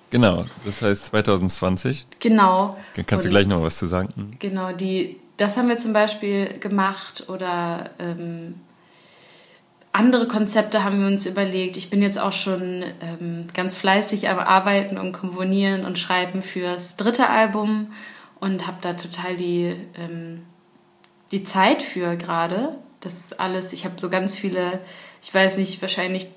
Genau, 0.10 0.46
das 0.66 0.82
heißt 0.82 1.06
2020. 1.06 2.08
Genau. 2.20 2.78
Kannst 3.06 3.26
du 3.26 3.30
gleich 3.30 3.48
noch 3.48 3.62
was 3.62 3.78
zu 3.78 3.86
sagen? 3.86 4.36
Genau, 4.40 4.72
die, 4.72 5.18
das 5.38 5.56
haben 5.56 5.70
wir 5.70 5.78
zum 5.78 5.94
Beispiel 5.94 6.60
gemacht 6.60 7.26
oder 7.30 7.92
ähm, 8.00 8.56
andere 10.00 10.30
Konzepte 10.30 10.86
haben 10.86 11.02
wir 11.02 11.08
uns 11.08 11.26
überlegt. 11.26 11.76
Ich 11.76 11.90
bin 11.90 12.02
jetzt 12.02 12.18
auch 12.18 12.32
schon 12.32 12.86
ähm, 13.02 13.48
ganz 13.54 13.76
fleißig 13.76 14.30
am 14.30 14.40
Arbeiten 14.40 14.98
und 14.98 15.12
Komponieren 15.12 15.84
und 15.84 16.00
Schreiben 16.00 16.42
fürs 16.42 16.96
dritte 16.96 17.30
Album 17.30 17.92
und 18.40 18.66
habe 18.66 18.78
da 18.80 18.94
total 18.94 19.36
die, 19.36 19.76
ähm, 20.00 20.44
die 21.34 21.44
Zeit 21.44 21.82
für 21.82 22.16
gerade. 22.16 22.78
Das 23.02 23.16
ist 23.16 23.42
alles, 23.42 23.74
ich 23.74 23.84
habe 23.84 23.96
so 23.98 24.10
ganz 24.10 24.38
viele, 24.38 24.80
ich 25.22 25.34
weiß 25.34 25.58
nicht, 25.58 25.82
wahrscheinlich 25.82 26.28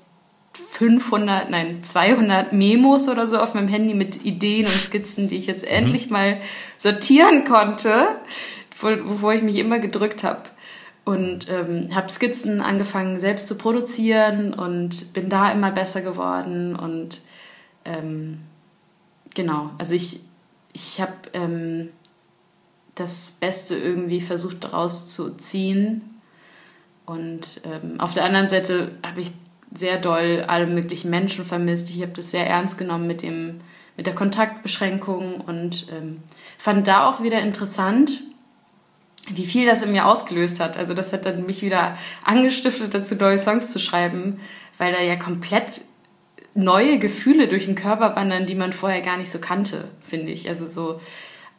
500, 0.71 1.49
nein, 1.49 1.81
200 1.83 2.51
Memos 2.51 3.07
oder 3.07 3.27
so 3.27 3.39
auf 3.39 3.53
meinem 3.53 3.69
Handy 3.69 3.93
mit 3.93 4.25
Ideen 4.25 4.65
und 4.65 4.81
Skizzen, 4.81 5.29
die 5.29 5.37
ich 5.37 5.47
jetzt 5.47 5.63
mhm. 5.63 5.71
endlich 5.71 6.09
mal 6.09 6.41
sortieren 6.77 7.45
konnte, 7.45 8.09
wovor 8.77 9.33
ich 9.33 9.41
mich 9.41 9.55
immer 9.55 9.79
gedrückt 9.79 10.25
habe. 10.25 10.43
Und 11.05 11.49
ähm, 11.49 11.93
habe 11.93 12.09
Skizzen 12.09 12.61
angefangen 12.61 13.19
selbst 13.19 13.47
zu 13.47 13.57
produzieren 13.57 14.53
und 14.53 15.11
bin 15.13 15.29
da 15.29 15.51
immer 15.51 15.71
besser 15.71 16.01
geworden. 16.01 16.75
Und 16.75 17.21
ähm, 17.83 18.39
genau, 19.35 19.71
also 19.77 19.95
ich, 19.95 20.21
ich 20.71 21.01
habe 21.01 21.13
ähm, 21.33 21.89
das 22.95 23.33
Beste 23.39 23.75
irgendwie 23.75 24.21
versucht 24.21 24.63
daraus 24.63 25.13
zu 25.13 25.31
ziehen. 25.35 26.21
Und 27.05 27.61
ähm, 27.65 27.99
auf 27.99 28.13
der 28.13 28.23
anderen 28.23 28.47
Seite 28.47 28.91
habe 29.05 29.21
ich 29.21 29.31
sehr 29.73 29.99
doll 29.99 30.45
alle 30.47 30.67
möglichen 30.67 31.09
Menschen 31.09 31.45
vermisst. 31.45 31.89
Ich 31.89 32.01
habe 32.01 32.13
das 32.13 32.31
sehr 32.31 32.47
ernst 32.47 32.77
genommen 32.77 33.07
mit, 33.07 33.21
dem, 33.21 33.61
mit 33.97 34.05
der 34.05 34.15
Kontaktbeschränkung 34.15 35.41
und 35.41 35.87
ähm, 35.91 36.21
fand 36.57 36.87
da 36.87 37.09
auch 37.09 37.23
wieder 37.23 37.41
interessant, 37.41 38.21
wie 39.29 39.45
viel 39.45 39.65
das 39.65 39.81
in 39.81 39.91
mir 39.91 40.05
ausgelöst 40.05 40.59
hat. 40.59 40.77
Also 40.77 40.93
das 40.93 41.13
hat 41.13 41.25
dann 41.25 41.45
mich 41.45 41.61
wieder 41.61 41.97
angestiftet, 42.23 42.93
dazu 42.93 43.15
neue 43.15 43.39
Songs 43.39 43.71
zu 43.71 43.79
schreiben, 43.79 44.39
weil 44.77 44.93
da 44.93 45.01
ja 45.01 45.15
komplett 45.15 45.81
neue 46.55 46.99
Gefühle 46.99 47.47
durch 47.47 47.65
den 47.65 47.75
Körper 47.75 48.15
wandern, 48.15 48.45
die 48.45 48.55
man 48.55 48.73
vorher 48.73 49.01
gar 49.01 49.17
nicht 49.17 49.31
so 49.31 49.39
kannte, 49.39 49.85
finde 50.01 50.31
ich. 50.31 50.49
Also 50.49 50.65
so 50.65 51.01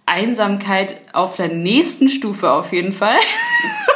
Einsamkeit 0.06 0.96
auf 1.12 1.36
der 1.36 1.48
nächsten 1.48 2.08
Stufe 2.08 2.52
auf 2.52 2.72
jeden 2.72 2.92
Fall. 2.92 3.18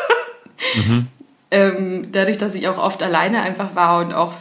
mhm. 0.74 1.07
ähm, 1.50 2.09
dadurch, 2.12 2.38
dass 2.38 2.54
ich 2.54 2.68
auch 2.68 2.78
oft 2.78 3.02
alleine 3.02 3.42
einfach 3.42 3.74
war 3.74 4.04
und 4.04 4.12
auch 4.12 4.33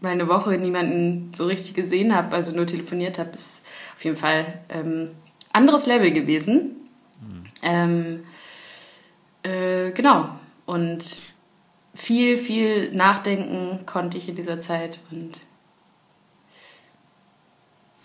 meine 0.00 0.28
Woche 0.28 0.52
niemanden 0.52 1.32
so 1.34 1.46
richtig 1.46 1.74
gesehen 1.74 2.14
habe, 2.14 2.34
also 2.34 2.52
nur 2.52 2.66
telefoniert 2.66 3.18
habe, 3.18 3.30
ist 3.30 3.62
auf 3.96 4.04
jeden 4.04 4.16
Fall 4.16 4.60
ähm, 4.68 5.10
anderes 5.52 5.86
Level 5.86 6.12
gewesen. 6.12 6.76
Mhm. 7.20 7.44
Ähm, 7.62 8.20
äh, 9.46 9.90
genau. 9.92 10.28
Und 10.64 11.16
viel, 11.94 12.36
viel 12.36 12.92
nachdenken 12.92 13.86
konnte 13.86 14.18
ich 14.18 14.28
in 14.28 14.36
dieser 14.36 14.60
Zeit 14.60 15.00
und 15.10 15.40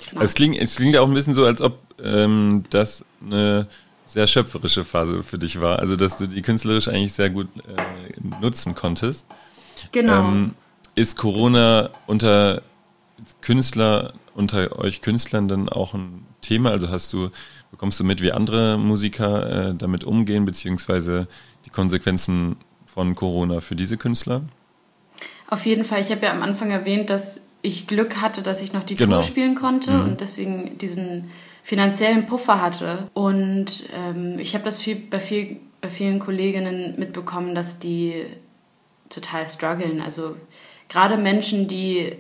Genau. 0.10 0.22
Es, 0.22 0.34
klingt, 0.34 0.58
es 0.58 0.76
klingt 0.76 0.98
auch 0.98 1.08
ein 1.08 1.14
bisschen 1.14 1.34
so, 1.34 1.46
als 1.46 1.62
ob 1.62 1.78
ähm, 2.04 2.64
das 2.70 3.06
eine 3.24 3.68
sehr 4.06 4.28
schöpferische 4.28 4.84
Phase 4.84 5.24
für 5.24 5.38
dich 5.38 5.62
war. 5.62 5.80
Also, 5.80 5.96
dass 5.96 6.18
du 6.18 6.28
die 6.28 6.42
künstlerisch 6.42 6.88
eigentlich 6.88 7.14
sehr 7.14 7.30
gut 7.30 7.48
äh, 7.58 8.42
nutzen 8.42 8.76
konntest. 8.76 9.26
Genau. 9.92 10.28
Ähm, 10.28 10.56
ist 10.96 11.18
Corona 11.18 11.90
unter 12.08 12.62
Künstler, 13.42 14.14
unter 14.36 14.78
euch 14.80 15.02
Künstlern 15.02 15.48
dann 15.48 15.70
auch 15.70 15.94
ein 15.94 16.26
Thema? 16.42 16.72
Also 16.72 16.90
hast 16.90 17.14
du, 17.14 17.30
bekommst 17.72 18.00
du 18.00 18.04
mit, 18.04 18.22
wie 18.22 18.32
andere 18.32 18.78
Musiker 18.78 19.70
äh, 19.70 19.76
damit 19.76 20.04
umgehen, 20.04 20.46
beziehungsweise 20.46 21.28
die 21.66 21.70
Konsequenzen 21.70 22.58
von 22.86 23.16
Corona 23.16 23.62
für 23.62 23.76
diese 23.76 23.98
Künstler? 23.98 24.44
Auf 25.48 25.66
jeden 25.66 25.84
Fall. 25.84 26.02
Ich 26.02 26.12
habe 26.12 26.26
ja 26.26 26.32
am 26.32 26.44
Anfang 26.44 26.72
erwähnt, 26.72 27.10
dass 27.10 27.48
ich 27.62 27.88
Glück 27.88 28.22
hatte, 28.22 28.42
dass 28.42 28.62
ich 28.62 28.74
noch 28.74 28.84
die 28.84 28.96
genau. 28.96 29.18
Tour 29.18 29.24
spielen 29.24 29.56
konnte 29.56 29.92
mhm. 29.92 30.04
und 30.04 30.22
deswegen 30.22 30.78
diesen 30.78 31.30
finanziellen 31.64 32.26
Puffer 32.26 32.62
hatte. 32.62 33.10
Und 33.14 33.84
ähm, 33.96 34.40
ich 34.40 34.54
habe 34.54 34.64
das 34.64 34.82
viel, 34.82 34.96
bei, 34.96 35.20
viel, 35.20 35.58
bei 35.80 35.90
vielen 35.90 36.20
Kolleginnen 36.20 36.96
mitbekommen, 36.98 37.54
dass 37.56 37.80
die 37.80 38.26
total 39.10 39.48
strugglen. 39.50 40.02
Also 40.02 40.36
gerade 40.90 41.18
Menschen, 41.18 41.68
die 41.68 42.14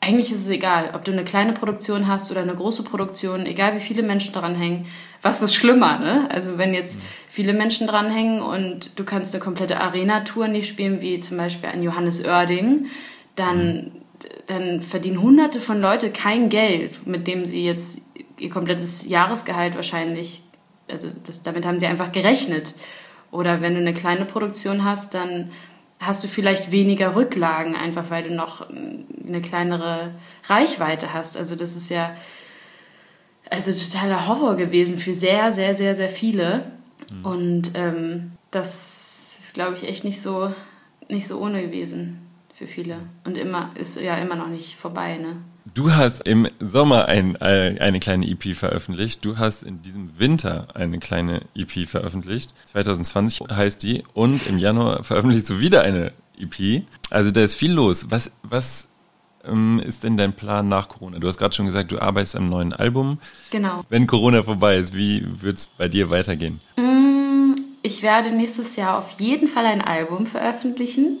eigentlich 0.00 0.32
ist 0.32 0.44
es 0.44 0.48
egal, 0.48 0.90
ob 0.94 1.04
du 1.04 1.12
eine 1.12 1.24
kleine 1.24 1.52
Produktion 1.52 2.08
hast 2.08 2.30
oder 2.30 2.40
eine 2.40 2.54
große 2.54 2.84
Produktion, 2.84 3.44
egal 3.44 3.74
wie 3.76 3.80
viele 3.80 4.02
Menschen 4.02 4.32
daran 4.32 4.54
hängen, 4.54 4.86
was 5.20 5.42
ist 5.42 5.54
schlimmer, 5.54 5.98
ne? 5.98 6.28
Also 6.30 6.56
wenn 6.56 6.72
jetzt 6.72 7.00
viele 7.28 7.52
Menschen 7.52 7.86
dran 7.86 8.10
hängen 8.10 8.40
und 8.40 8.98
du 8.98 9.04
kannst 9.04 9.34
eine 9.34 9.44
komplette 9.44 9.78
Arena-Tour 9.78 10.48
nicht 10.48 10.68
spielen, 10.68 11.02
wie 11.02 11.20
zum 11.20 11.36
Beispiel 11.36 11.68
an 11.68 11.82
Johannes 11.82 12.24
Oerding, 12.24 12.86
dann 13.36 13.92
dann 14.46 14.82
verdienen 14.82 15.22
hunderte 15.22 15.60
von 15.60 15.80
Leute 15.80 16.10
kein 16.10 16.48
Geld, 16.48 17.06
mit 17.06 17.26
dem 17.26 17.44
sie 17.46 17.64
jetzt 17.64 18.02
ihr 18.38 18.50
komplettes 18.50 19.08
Jahresgehalt 19.08 19.76
wahrscheinlich, 19.76 20.42
also 20.90 21.08
das, 21.24 21.42
damit 21.42 21.64
haben 21.64 21.80
sie 21.80 21.86
einfach 21.86 22.12
gerechnet. 22.12 22.74
Oder 23.30 23.60
wenn 23.60 23.74
du 23.74 23.80
eine 23.80 23.94
kleine 23.94 24.24
Produktion 24.24 24.84
hast, 24.84 25.14
dann 25.14 25.52
hast 26.00 26.24
du 26.24 26.28
vielleicht 26.28 26.72
weniger 26.72 27.14
Rücklagen, 27.14 27.76
einfach 27.76 28.08
weil 28.08 28.22
du 28.24 28.34
noch 28.34 28.66
eine 28.70 29.42
kleinere 29.42 30.14
Reichweite 30.48 31.12
hast. 31.12 31.36
Also 31.36 31.56
das 31.56 31.76
ist 31.76 31.90
ja 31.90 32.16
also 33.50 33.72
totaler 33.72 34.26
Horror 34.26 34.56
gewesen 34.56 34.96
für 34.96 35.14
sehr, 35.14 35.52
sehr, 35.52 35.74
sehr, 35.74 35.94
sehr 35.94 36.08
viele. 36.08 36.70
Mhm. 37.12 37.24
Und 37.24 37.70
ähm, 37.74 38.32
das 38.50 39.36
ist, 39.38 39.54
glaube 39.54 39.76
ich, 39.76 39.86
echt 39.86 40.04
nicht 40.04 40.22
so, 40.22 40.52
nicht 41.08 41.26
so 41.26 41.38
ohne 41.38 41.62
gewesen 41.62 42.26
für 42.54 42.66
viele. 42.66 42.96
Und 43.24 43.36
immer 43.36 43.70
ist 43.74 44.00
ja 44.00 44.16
immer 44.16 44.36
noch 44.36 44.48
nicht 44.48 44.76
vorbei, 44.76 45.18
ne? 45.18 45.36
Du 45.74 45.92
hast 45.92 46.26
im 46.26 46.48
Sommer 46.58 47.06
ein, 47.06 47.36
äh, 47.36 47.76
eine 47.80 48.00
kleine 48.00 48.26
EP 48.26 48.54
veröffentlicht. 48.54 49.24
Du 49.24 49.38
hast 49.38 49.62
in 49.62 49.82
diesem 49.82 50.18
Winter 50.18 50.68
eine 50.74 50.98
kleine 50.98 51.42
EP 51.54 51.86
veröffentlicht. 51.86 52.54
2020 52.64 53.42
heißt 53.50 53.82
die. 53.82 54.02
Und 54.14 54.46
im 54.46 54.58
Januar 54.58 55.04
veröffentlichst 55.04 55.50
du 55.50 55.60
wieder 55.60 55.82
eine 55.82 56.12
EP. 56.38 56.84
Also 57.10 57.30
da 57.30 57.42
ist 57.42 57.54
viel 57.54 57.72
los. 57.72 58.06
Was, 58.10 58.30
was 58.42 58.88
ähm, 59.44 59.80
ist 59.84 60.04
denn 60.04 60.16
dein 60.16 60.32
Plan 60.32 60.68
nach 60.68 60.88
Corona? 60.88 61.18
Du 61.18 61.28
hast 61.28 61.38
gerade 61.38 61.54
schon 61.54 61.66
gesagt, 61.66 61.92
du 61.92 62.00
arbeitest 62.00 62.36
am 62.36 62.48
neuen 62.48 62.72
Album. 62.72 63.18
Genau. 63.50 63.84
Wenn 63.88 64.06
Corona 64.06 64.42
vorbei 64.42 64.76
ist, 64.76 64.94
wie 64.94 65.24
wird 65.42 65.58
es 65.58 65.66
bei 65.66 65.88
dir 65.88 66.10
weitergehen? 66.10 66.58
Mm, 66.76 67.54
ich 67.82 68.02
werde 68.02 68.32
nächstes 68.32 68.76
Jahr 68.76 68.98
auf 68.98 69.20
jeden 69.20 69.48
Fall 69.48 69.66
ein 69.66 69.82
Album 69.82 70.26
veröffentlichen. 70.26 71.18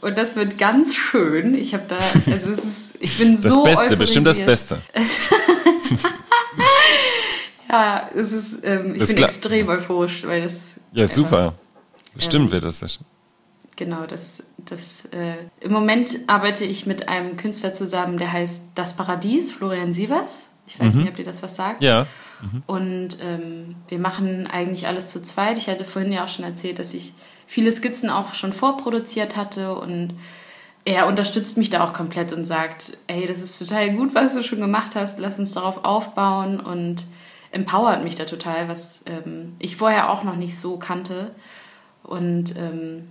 Und 0.00 0.18
das 0.18 0.36
wird 0.36 0.58
ganz 0.58 0.94
schön. 0.94 1.54
Ich 1.54 1.74
habe 1.74 1.84
da, 1.88 1.98
also 2.30 2.50
es 2.50 2.64
ist, 2.64 2.94
ich 3.00 3.18
bin 3.18 3.32
das 3.32 3.42
so. 3.42 3.64
Das 3.64 3.80
Beste, 3.80 3.96
bestimmt 3.96 4.26
das 4.26 4.38
Beste. 4.38 4.82
ja, 7.68 8.08
es 8.14 8.32
ist, 8.32 8.64
ähm, 8.64 8.94
ich 8.94 9.00
das 9.00 9.14
bin 9.14 9.24
extrem 9.24 9.68
euphorisch, 9.68 10.24
weil 10.24 10.42
das. 10.42 10.80
Ja, 10.92 11.06
super. 11.06 11.54
Bestimmt 12.14 12.46
ähm, 12.46 12.52
wird 12.52 12.64
das 12.64 12.80
sehr 12.80 12.88
schön. 12.88 13.04
Genau, 13.76 14.06
das, 14.06 14.42
das, 14.56 15.04
äh, 15.12 15.36
im 15.60 15.72
Moment 15.72 16.20
arbeite 16.28 16.64
ich 16.64 16.86
mit 16.86 17.08
einem 17.08 17.36
Künstler 17.36 17.74
zusammen, 17.74 18.16
der 18.16 18.32
heißt 18.32 18.62
Das 18.74 18.96
Paradies, 18.96 19.52
Florian 19.52 19.92
Sievers. 19.92 20.46
Ich 20.66 20.80
weiß 20.80 20.94
mhm. 20.94 21.02
nicht, 21.02 21.10
ob 21.10 21.16
dir 21.16 21.24
das 21.24 21.42
was 21.42 21.56
sagt. 21.56 21.82
Ja. 21.82 22.06
Mhm. 22.40 22.62
Und 22.66 23.08
ähm, 23.22 23.76
wir 23.88 23.98
machen 23.98 24.46
eigentlich 24.46 24.86
alles 24.86 25.10
zu 25.10 25.22
zweit. 25.22 25.58
Ich 25.58 25.68
hatte 25.68 25.84
vorhin 25.84 26.12
ja 26.12 26.24
auch 26.24 26.28
schon 26.28 26.44
erzählt, 26.44 26.78
dass 26.78 26.94
ich 26.94 27.12
viele 27.46 27.72
Skizzen 27.72 28.10
auch 28.10 28.34
schon 28.34 28.52
vorproduziert 28.52 29.36
hatte 29.36 29.76
und 29.76 30.14
er 30.84 31.08
unterstützt 31.08 31.58
mich 31.58 31.68
da 31.68 31.82
auch 31.82 31.92
komplett 31.92 32.32
und 32.32 32.44
sagt, 32.44 32.96
ey, 33.08 33.26
das 33.26 33.40
ist 33.40 33.58
total 33.58 33.92
gut, 33.94 34.14
was 34.14 34.34
du 34.34 34.44
schon 34.44 34.60
gemacht 34.60 34.94
hast, 34.94 35.18
lass 35.18 35.38
uns 35.38 35.52
darauf 35.52 35.84
aufbauen 35.84 36.60
und 36.60 37.04
empowert 37.50 38.04
mich 38.04 38.14
da 38.14 38.24
total, 38.24 38.68
was 38.68 39.02
ähm, 39.06 39.56
ich 39.58 39.76
vorher 39.76 40.10
auch 40.10 40.22
noch 40.22 40.36
nicht 40.36 40.58
so 40.58 40.76
kannte. 40.78 41.32
Und 42.04 42.54
ähm, 42.56 43.08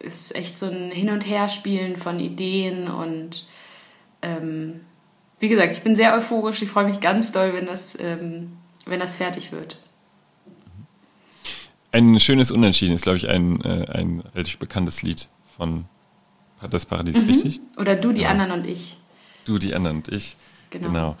ist 0.00 0.34
echt 0.36 0.56
so 0.56 0.66
ein 0.66 0.90
Hin- 0.90 1.10
und 1.10 1.26
Herspielen 1.26 1.96
von 1.96 2.20
Ideen 2.20 2.88
und 2.88 3.46
ähm, 4.22 4.80
wie 5.40 5.48
gesagt, 5.48 5.72
ich 5.72 5.82
bin 5.82 5.94
sehr 5.94 6.14
euphorisch, 6.14 6.62
ich 6.62 6.68
freue 6.68 6.86
mich 6.86 7.00
ganz 7.00 7.32
doll, 7.32 7.54
wenn 7.54 7.66
das, 7.66 7.96
ähm, 8.00 8.56
wenn 8.86 9.00
das 9.00 9.16
fertig 9.16 9.52
wird. 9.52 9.78
Ein 11.92 12.18
schönes 12.20 12.50
Unentschieden 12.50 12.94
ist, 12.94 13.02
glaube 13.02 13.18
ich, 13.18 13.28
ein, 13.28 13.60
äh, 13.62 13.86
ein 13.90 14.22
relativ 14.34 14.58
bekanntes 14.58 15.02
Lied 15.02 15.28
von 15.56 15.86
Das 16.70 16.86
Paradies, 16.86 17.22
mhm. 17.22 17.28
richtig? 17.28 17.60
Oder 17.76 17.94
Du, 17.94 18.12
die 18.12 18.22
ja. 18.22 18.30
anderen 18.30 18.52
und 18.52 18.66
ich. 18.66 18.96
Du, 19.44 19.58
die 19.58 19.74
anderen 19.74 19.98
und 19.98 20.08
ich. 20.08 20.36
Genau. 20.70 20.88
genau. 20.88 21.16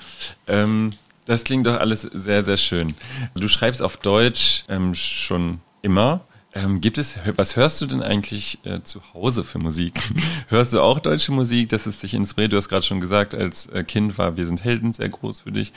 Ähm, 0.46 0.90
das 1.24 1.44
klingt 1.44 1.66
doch 1.66 1.78
alles 1.78 2.02
sehr, 2.02 2.42
sehr 2.42 2.56
schön. 2.56 2.94
Du 3.34 3.48
schreibst 3.48 3.82
auf 3.82 3.98
Deutsch 3.98 4.64
ähm, 4.68 4.94
schon 4.94 5.60
immer. 5.82 6.22
Ähm, 6.54 6.80
gibt 6.80 6.98
es, 6.98 7.18
was 7.36 7.56
hörst 7.56 7.80
du 7.80 7.86
denn 7.86 8.02
eigentlich 8.02 8.58
äh, 8.64 8.82
zu 8.82 9.00
Hause 9.12 9.44
für 9.44 9.58
Musik? 9.58 10.00
hörst 10.48 10.72
du 10.72 10.80
auch 10.80 10.98
deutsche 10.98 11.32
Musik, 11.32 11.68
dass 11.68 11.86
es 11.86 11.98
dich 11.98 12.14
inspiriert? 12.14 12.52
Du 12.52 12.56
hast 12.56 12.68
gerade 12.68 12.84
schon 12.84 13.00
gesagt, 13.00 13.34
als 13.34 13.66
äh, 13.66 13.84
Kind 13.84 14.16
war 14.18 14.36
Wir 14.36 14.46
sind 14.46 14.64
Helden 14.64 14.92
sehr 14.92 15.08
groß 15.08 15.40
für 15.40 15.52
dich. 15.52 15.72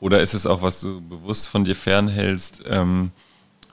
Oder 0.00 0.20
ist 0.20 0.34
es 0.34 0.46
auch, 0.46 0.62
was 0.62 0.80
du 0.80 1.00
bewusst 1.00 1.48
von 1.48 1.64
dir 1.64 1.76
fernhältst? 1.76 2.62
Ähm, 2.66 3.12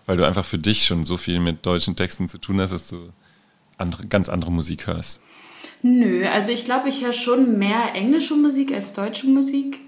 weil 0.05 0.17
du 0.17 0.25
einfach 0.25 0.45
für 0.45 0.57
dich 0.57 0.85
schon 0.85 1.05
so 1.05 1.17
viel 1.17 1.39
mit 1.39 1.65
deutschen 1.65 1.95
Texten 1.95 2.29
zu 2.29 2.37
tun 2.37 2.59
hast, 2.61 2.71
dass 2.71 2.89
du 2.89 3.09
andere, 3.77 4.05
ganz 4.07 4.29
andere 4.29 4.51
Musik 4.51 4.87
hörst? 4.87 5.21
Nö, 5.81 6.25
also 6.27 6.51
ich 6.51 6.65
glaube, 6.65 6.89
ich 6.89 7.03
höre 7.03 7.13
schon 7.13 7.57
mehr 7.57 7.93
englische 7.93 8.35
Musik 8.35 8.73
als 8.73 8.93
deutsche 8.93 9.27
Musik. 9.27 9.79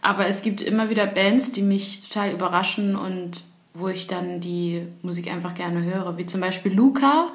Aber 0.00 0.26
es 0.26 0.42
gibt 0.42 0.62
immer 0.62 0.90
wieder 0.90 1.06
Bands, 1.06 1.52
die 1.52 1.62
mich 1.62 2.02
total 2.08 2.32
überraschen 2.32 2.96
und 2.96 3.42
wo 3.74 3.88
ich 3.88 4.06
dann 4.06 4.40
die 4.40 4.86
Musik 5.02 5.28
einfach 5.30 5.54
gerne 5.54 5.82
höre. 5.82 6.16
Wie 6.16 6.26
zum 6.26 6.40
Beispiel 6.40 6.72
Luca, 6.72 7.32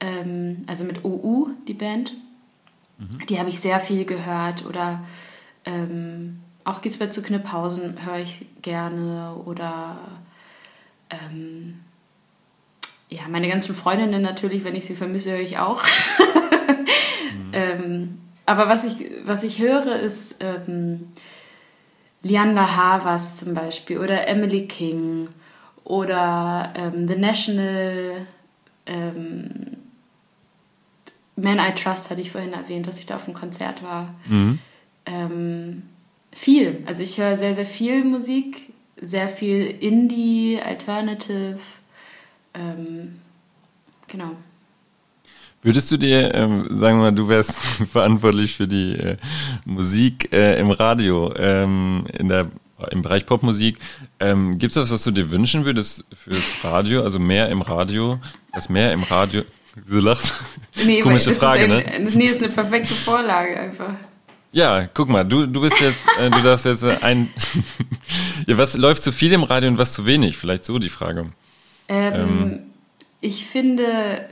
ähm, 0.00 0.64
also 0.66 0.84
mit 0.84 1.04
OU, 1.04 1.50
die 1.68 1.74
Band. 1.74 2.12
Mhm. 2.98 3.26
Die 3.28 3.38
habe 3.38 3.48
ich 3.48 3.60
sehr 3.60 3.78
viel 3.78 4.04
gehört. 4.04 4.66
Oder 4.66 5.04
ähm, 5.64 6.40
auch 6.64 6.82
Gisbert 6.82 7.12
zu 7.12 7.22
Knipphausen 7.22 8.04
höre 8.04 8.18
ich 8.18 8.46
gerne. 8.62 9.36
Oder 9.46 9.96
ähm, 11.08 11.78
ja, 13.08 13.22
meine 13.28 13.48
ganzen 13.48 13.74
Freundinnen 13.74 14.22
natürlich, 14.22 14.64
wenn 14.64 14.74
ich 14.74 14.86
sie 14.86 14.96
vermisse, 14.96 15.30
höre 15.30 15.40
ich 15.40 15.58
auch. 15.58 15.84
mhm. 15.84 17.50
ähm, 17.52 18.18
aber 18.44 18.68
was 18.68 18.82
ich, 18.82 19.08
was 19.24 19.44
ich 19.44 19.60
höre, 19.60 20.00
ist 20.00 20.36
ähm, 20.40 21.12
Lianda 22.22 22.76
Havas 22.76 23.36
zum 23.36 23.54
Beispiel 23.54 23.98
oder 23.98 24.26
Emily 24.26 24.66
King 24.66 25.28
oder 25.84 26.72
ähm, 26.76 27.08
The 27.08 27.16
National 27.16 28.26
ähm, 28.86 29.76
Man 31.36 31.58
I 31.58 31.74
Trust 31.74 32.10
hatte 32.10 32.20
ich 32.20 32.30
vorhin 32.30 32.52
erwähnt, 32.52 32.86
dass 32.86 32.98
ich 32.98 33.06
da 33.06 33.16
auf 33.16 33.24
dem 33.24 33.34
Konzert 33.34 33.82
war. 33.82 34.14
Mhm. 34.26 34.58
Ähm, 35.06 35.82
viel. 36.32 36.82
Also 36.86 37.02
ich 37.02 37.18
höre 37.18 37.36
sehr, 37.36 37.54
sehr 37.54 37.66
viel 37.66 38.04
Musik, 38.04 38.72
sehr 39.00 39.28
viel 39.28 39.66
Indie, 39.80 40.60
Alternative. 40.62 41.58
Ähm, 42.54 43.20
genau. 44.08 44.36
Würdest 45.62 45.92
du 45.92 45.98
dir, 45.98 46.34
ähm, 46.34 46.66
sagen 46.70 46.98
wir 46.98 47.04
mal, 47.04 47.12
du 47.12 47.28
wärst 47.28 47.52
verantwortlich 47.90 48.56
für 48.56 48.66
die 48.66 48.94
äh, 48.94 49.16
Musik 49.64 50.32
äh, 50.32 50.58
im 50.58 50.70
Radio, 50.70 51.30
ähm, 51.36 52.04
in 52.18 52.28
der, 52.28 52.48
im 52.90 53.02
Bereich 53.02 53.26
Popmusik. 53.26 53.78
Ähm, 54.20 54.58
Gibt 54.58 54.72
es 54.72 54.76
was, 54.76 54.90
was 54.90 55.02
du 55.02 55.10
dir 55.10 55.30
wünschen 55.30 55.64
würdest 55.64 56.04
fürs 56.12 56.62
Radio, 56.62 57.02
also 57.02 57.18
mehr 57.18 57.48
im 57.48 57.62
Radio, 57.62 58.20
das 58.52 58.68
mehr 58.68 58.92
im 58.92 59.02
Radio? 59.02 59.42
Wieso 59.74 60.00
lachst 60.00 60.34
nee, 60.84 61.00
Komische 61.00 61.34
Frage, 61.34 61.64
ein, 61.64 62.04
ne? 62.04 62.10
Nee, 62.14 62.26
ist 62.26 62.42
eine 62.42 62.52
perfekte 62.52 62.94
Vorlage 62.94 63.58
einfach. 63.58 63.94
Ja, 64.52 64.88
guck 64.92 65.08
mal, 65.08 65.24
du, 65.24 65.46
du 65.46 65.60
bist 65.60 65.80
jetzt, 65.80 66.00
äh, 66.18 66.28
du 66.28 66.42
darfst 66.42 66.66
jetzt 66.66 66.82
äh, 66.82 66.96
ein. 67.00 67.30
ja, 68.46 68.58
was 68.58 68.76
läuft 68.76 69.02
zu 69.02 69.12
viel 69.12 69.32
im 69.32 69.44
Radio 69.44 69.70
und 69.70 69.78
was 69.78 69.92
zu 69.92 70.06
wenig? 70.06 70.36
Vielleicht 70.36 70.64
so 70.64 70.78
die 70.78 70.88
Frage. 70.88 71.32
Ähm, 71.88 72.14
ähm. 72.14 72.60
ich 73.20 73.46
finde, 73.46 74.28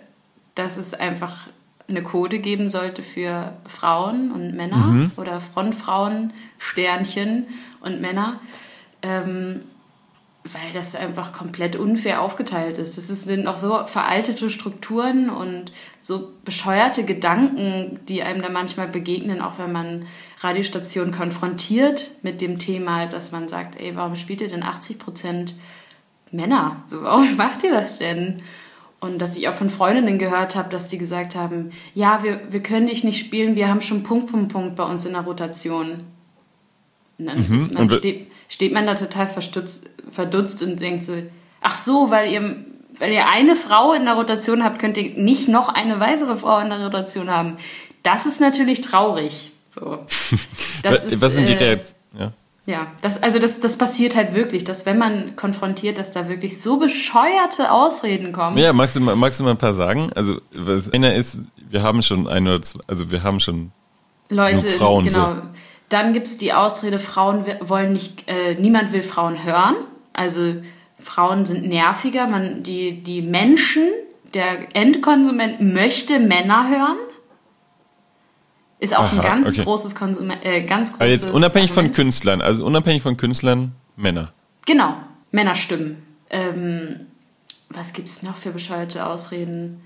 dass 0.55 0.77
es 0.77 0.93
einfach 0.93 1.47
eine 1.89 2.03
Code 2.03 2.41
geben 2.41 2.69
sollte 2.69 3.03
für 3.03 3.55
Frauen 3.67 4.33
und 4.33 4.55
Männer 4.55 4.77
mhm. 4.77 5.11
oder 5.17 5.41
Frontfrauen, 5.41 6.33
Sternchen 6.59 7.47
und 7.81 8.01
Männer, 8.01 8.41
ähm, 9.03 9.61
weil 10.53 10.73
das 10.73 10.95
einfach 10.95 11.33
komplett 11.33 11.77
unfair 11.77 12.23
aufgeteilt 12.23 12.79
ist. 12.79 12.97
Das 12.97 13.09
sind 13.09 13.45
noch 13.45 13.59
so 13.59 13.87
veraltete 13.87 14.51
Strukturen 14.51 15.31
und 15.31 15.73
so 15.99 16.33
bescheuerte 16.45 17.05
Gedanken, 17.05 18.01
die 18.09 18.23
einem 18.23 18.43
da 18.43 18.49
manchmal 18.49 18.89
begegnen, 18.89 19.41
auch 19.41 19.59
wenn 19.59 19.73
man 19.73 20.07
Radiostationen 20.41 21.13
konfrontiert 21.13 22.11
mit 22.23 22.41
dem 22.41 22.59
Thema, 22.59 23.07
dass 23.07 23.33
man 23.33 23.49
sagt, 23.49 23.81
ey, 23.81 23.97
warum 23.97 24.17
spielt 24.17 24.41
ihr 24.41 24.49
denn 24.49 24.63
80 24.63 24.99
Prozent 24.99 25.55
Männer? 26.31 26.83
So, 26.87 27.03
warum 27.03 27.37
macht 27.37 27.65
ihr 27.65 27.73
das 27.73 27.99
denn? 27.99 28.43
Und 29.01 29.19
dass 29.19 29.37
ich 29.37 29.49
auch 29.49 29.55
von 29.55 29.71
Freundinnen 29.71 30.19
gehört 30.19 30.57
habe, 30.57 30.71
dass 30.71 30.89
die 30.89 30.99
gesagt 30.99 31.37
haben, 31.37 31.71
ja, 31.95 32.23
wir, 32.25 32.41
wir 32.51 32.63
können 32.63 32.89
dich 32.89 33.05
nicht 33.05 33.21
spielen, 33.21 33.55
wir 33.55 33.69
haben 33.69 33.81
schon 33.81 34.03
Punkt, 34.03 34.31
Punkt, 34.31 34.53
Punkt 34.53 34.77
bei 34.77 34.85
uns 34.85 35.07
in 35.07 35.13
der 35.13 35.23
Rotation. 35.23 36.05
Und 37.19 37.27
dann, 37.27 37.39
mhm. 37.39 37.75
dann 37.75 37.91
steht, 37.91 38.29
steht 38.49 38.73
man 38.73 38.87
da 38.87 38.95
total 38.95 39.29
verdutzt 39.29 40.63
und 40.63 40.81
denkt 40.81 41.05
so, 41.05 41.15
ach 41.61 41.75
so, 41.75 42.11
weil 42.11 42.33
ihr, 42.33 42.65
weil 42.99 43.13
ihr 43.13 43.29
eine 43.29 43.57
Frau 43.57 43.93
in 43.93 44.05
der 44.05 44.15
Rotation 44.15 44.65
habt, 44.65 44.79
könnt 44.79 44.97
ihr 44.97 45.15
nicht 45.15 45.49
noch 45.49 45.69
eine 45.69 46.01
weitere 46.01 46.37
Frau 46.37 46.59
in 46.59 46.71
der 46.71 46.83
Rotation 46.85 47.31
haben. 47.31 47.59
Das 48.03 48.27
ist 48.27 48.41
natürlich 48.41 48.81
traurig. 48.81 49.53
So. 49.69 50.07
Das 50.81 50.93
was, 50.93 51.05
ist, 51.13 51.23
was 51.23 51.35
sind 51.35 51.49
die 51.49 51.55
äh? 51.55 51.81
Ja. 52.17 52.33
Ja, 52.69 52.87
das, 53.01 53.23
also 53.23 53.39
das, 53.39 53.61
das 53.61 53.79
passiert 53.79 54.15
halt 54.15 54.35
wirklich, 54.35 54.63
dass 54.63 54.85
wenn 54.85 54.99
man 54.99 55.37
konfrontiert, 55.37 55.97
dass 55.97 56.13
da 56.13 56.29
wirklich 56.29 56.61
so 56.61 56.79
bescheuerte 56.79 57.73
Ausreden 57.73 58.31
kommen. 58.31 58.59
Ja, 58.59 58.75
magst 58.75 58.95
du 58.95 59.01
mal, 59.01 59.17
magst 59.17 59.41
du 59.41 59.45
mal 59.45 59.53
ein 59.53 59.57
paar 59.57 59.73
sagen? 59.73 60.13
Also, 60.15 60.39
einer 60.93 61.15
ist, 61.15 61.41
wir 61.57 61.83
haben 61.83 62.03
schon 62.03 62.29
ein 62.29 62.47
oder 62.47 62.61
zwei, 62.61 62.81
also 62.87 63.11
wir 63.11 63.23
haben 63.23 63.41
schon 63.41 63.73
Leute, 64.29 64.69
Frauen. 64.69 65.07
Genau. 65.07 65.35
So. 65.35 65.43
Dann 65.89 66.13
gibt 66.13 66.27
es 66.27 66.39
die 66.39 66.53
Ausrede, 66.53 66.99
Frauen 66.99 67.47
wollen 67.61 67.93
nicht, 67.93 68.29
äh, 68.29 68.55
niemand 68.55 68.93
will 68.93 69.03
Frauen 69.03 69.45
hören. 69.45 69.77
Also 70.13 70.57
Frauen 70.99 71.47
sind 71.47 71.67
nerviger. 71.67 72.27
Man, 72.27 72.63
die, 72.63 73.03
die 73.03 73.23
Menschen, 73.23 73.89
der 74.35 74.75
Endkonsument 74.75 75.61
möchte 75.61 76.19
Männer 76.19 76.69
hören. 76.69 76.99
Ist 78.81 78.97
auch 78.97 79.05
Aha, 79.05 79.17
ein 79.17 79.23
ganz 79.23 79.49
okay. 79.49 79.65
großes 79.65 79.95
Konsument, 79.95 80.45
äh, 80.45 80.63
ganz 80.63 80.91
großes. 80.91 81.01
Also 81.01 81.27
jetzt 81.27 81.35
unabhängig 81.35 81.71
Argument. 81.71 81.97
von 81.97 82.05
Künstlern, 82.05 82.43
also 82.43 82.65
unabhängig 82.65 83.03
von 83.03 83.17
Künstlern, 83.17 83.73
Männer. 83.97 84.33
Genau, 84.67 84.95
Männerstimmen. 85.33 86.03
Ähm, 86.31 87.07
was 87.71 87.93
gibt 87.93 88.09
es 88.09 88.23
noch 88.23 88.37
für 88.37 88.51
bescheuerte 88.51 89.05
Ausreden? 89.07 89.81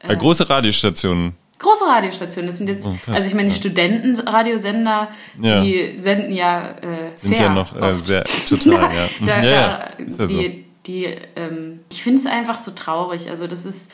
Äh, 0.00 0.16
große 0.16 0.48
Radiostationen. 0.48 1.34
Große 1.58 1.84
Radiostationen, 1.86 2.48
das 2.48 2.58
sind 2.58 2.68
jetzt, 2.68 2.86
oh, 2.86 2.96
also 3.08 3.26
ich 3.26 3.34
meine, 3.34 3.48
die 3.48 3.54
ja. 3.54 3.60
Studentenradiosender, 3.60 5.08
ja. 5.40 5.60
die 5.60 5.98
senden 5.98 6.32
ja 6.32 6.70
äh, 6.70 7.16
Sind 7.16 7.36
fair 7.36 7.46
ja 7.46 7.52
noch 7.52 7.74
äh, 7.74 7.94
sehr, 7.94 8.24
total, 8.48 8.94
ja. 8.94 9.26
da, 9.26 9.42
ja, 9.42 9.50
ja. 9.50 9.88
Da, 9.98 10.26
die, 10.26 10.32
so. 10.32 10.40
die, 10.86 11.04
ähm, 11.34 11.80
ich 11.90 12.02
finde 12.04 12.20
es 12.20 12.26
einfach 12.26 12.58
so 12.58 12.70
traurig, 12.70 13.28
also 13.28 13.48
das 13.48 13.64
ist, 13.64 13.90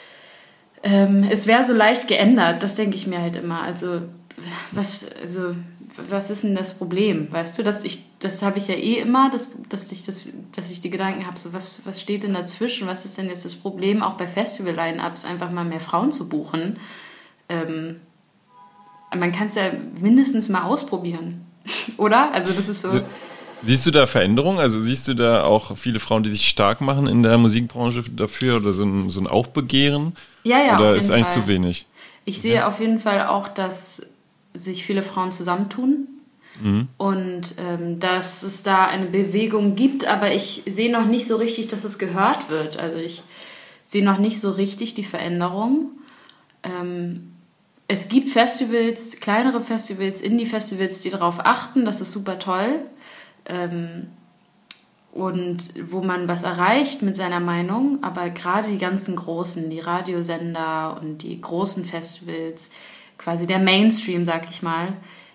ähm, 0.83 1.27
es 1.31 1.47
wäre 1.47 1.65
so 1.65 1.73
leicht 1.73 2.07
geändert, 2.07 2.63
das 2.63 2.75
denke 2.75 2.97
ich 2.97 3.07
mir 3.07 3.23
halt 3.23 3.37
immer, 3.37 3.63
also 3.63 4.03
was, 4.73 5.07
also, 5.23 5.55
was 6.09 6.29
ist 6.29 6.45
denn 6.45 6.55
das 6.55 6.77
Problem? 6.77 7.33
Weißt 7.33 7.59
du, 7.59 7.63
dass 7.63 7.85
ich, 7.85 8.01
das 8.19 8.43
habe 8.43 8.59
ich 8.59 8.69
ja 8.69 8.75
eh 8.75 8.99
immer, 8.99 9.31
dass, 9.31 9.51
dass 9.69 9.91
ich 9.93 10.05
das, 10.05 10.29
dass 10.53 10.71
ich 10.71 10.81
die 10.81 10.91
Gedanken 10.91 11.27
habe, 11.27 11.39
so 11.39 11.53
was, 11.53 11.87
was 11.87 12.01
steht 12.01 12.25
denn 12.25 12.35
dazwischen? 12.35 12.89
Was 12.89 13.05
ist 13.05 13.17
denn 13.17 13.29
jetzt 13.29 13.45
das 13.45 13.55
Problem, 13.55 14.03
auch 14.03 14.15
bei 14.15 14.27
Festival-Line-Ups 14.27 15.25
einfach 15.25 15.51
mal 15.51 15.65
mehr 15.65 15.81
Frauen 15.81 16.11
zu 16.13 16.29
buchen? 16.29 16.79
Ähm, 17.49 18.01
man 19.17 19.33
kann 19.33 19.49
es 19.49 19.55
ja 19.55 19.71
mindestens 20.01 20.49
mal 20.49 20.63
ausprobieren, 20.63 21.47
oder? 21.97 22.33
Also 22.33 22.53
das 22.53 22.69
ist 22.69 22.83
so. 22.83 23.01
Siehst 23.63 23.87
du 23.87 23.91
da 23.91 24.07
Veränderungen? 24.07 24.59
Also 24.59 24.81
siehst 24.81 25.09
du 25.09 25.15
da 25.15 25.45
auch 25.45 25.77
viele 25.77 25.99
Frauen, 25.99 26.23
die 26.23 26.31
sich 26.31 26.49
stark 26.49 26.83
machen 26.83 27.07
in 27.07 27.23
der 27.23 27.39
Musikbranche 27.39 28.05
dafür 28.11 28.57
oder 28.57 28.75
so 28.75 28.85
ein, 28.85 29.09
so 29.09 29.21
ein 29.21 29.27
Aufbegehren? 29.27 30.15
Ja, 30.43 30.59
ja. 30.63 30.79
Oder 30.79 30.97
ist 30.97 31.11
eigentlich 31.11 31.29
Fall. 31.29 31.43
zu 31.43 31.49
wenig? 31.49 31.87
Ich 32.27 32.43
sehe 32.43 32.57
ja. 32.57 32.69
auf 32.69 32.81
jeden 32.81 32.99
Fall 32.99 33.27
auch, 33.27 33.49
dass 33.49 34.07
sich 34.53 34.85
viele 34.85 35.03
Frauen 35.03 35.33
zusammentun 35.33 36.09
mhm. 36.63 36.89
und 36.99 37.55
ähm, 37.59 38.01
dass 38.01 38.43
es 38.43 38.63
da 38.63 38.87
eine 38.87 39.07
Bewegung 39.07 39.77
gibt, 39.77 40.07
aber 40.07 40.33
ich 40.33 40.63
sehe 40.67 40.93
noch 40.93 41.07
nicht 41.07 41.27
so 41.27 41.37
richtig, 41.37 41.69
dass 41.69 41.85
es 41.85 41.99
gehört 41.99 42.51
wird. 42.51 42.77
Also 42.77 42.99
ich 42.99 43.23
sehe 43.85 44.05
noch 44.05 44.19
nicht 44.19 44.41
so 44.41 44.51
richtig 44.51 44.95
die 44.95 45.05
Veränderung. 45.05 45.91
Ähm, 46.63 47.34
es 47.87 48.09
gibt 48.09 48.31
Festivals, 48.31 49.21
kleinere 49.21 49.61
Festivals, 49.61 50.21
Indie-Festivals, 50.21 51.01
die 51.01 51.11
darauf 51.11 51.45
achten, 51.45 51.85
das 51.85 52.01
ist 52.01 52.13
super 52.13 52.39
toll. 52.39 52.81
Ähm, 53.47 54.09
und 55.13 55.69
wo 55.93 56.03
man 56.03 56.27
was 56.27 56.43
erreicht 56.43 57.03
mit 57.03 57.15
seiner 57.15 57.39
Meinung, 57.39 58.03
aber 58.03 58.31
gerade 58.31 58.69
die 58.69 58.79
ganzen 58.79 59.15
großen, 59.15 59.71
die 59.71 59.79
Radiosender 59.79 60.99
und 61.01 61.19
die 61.19 61.41
großen 61.41 61.85
Festivals, 61.85 62.71
quasi 63.17 63.47
der 63.47 63.61
Mainstream, 63.61 64.27
sag 64.27 64.51
ich 64.51 64.63
mal, 64.63 64.95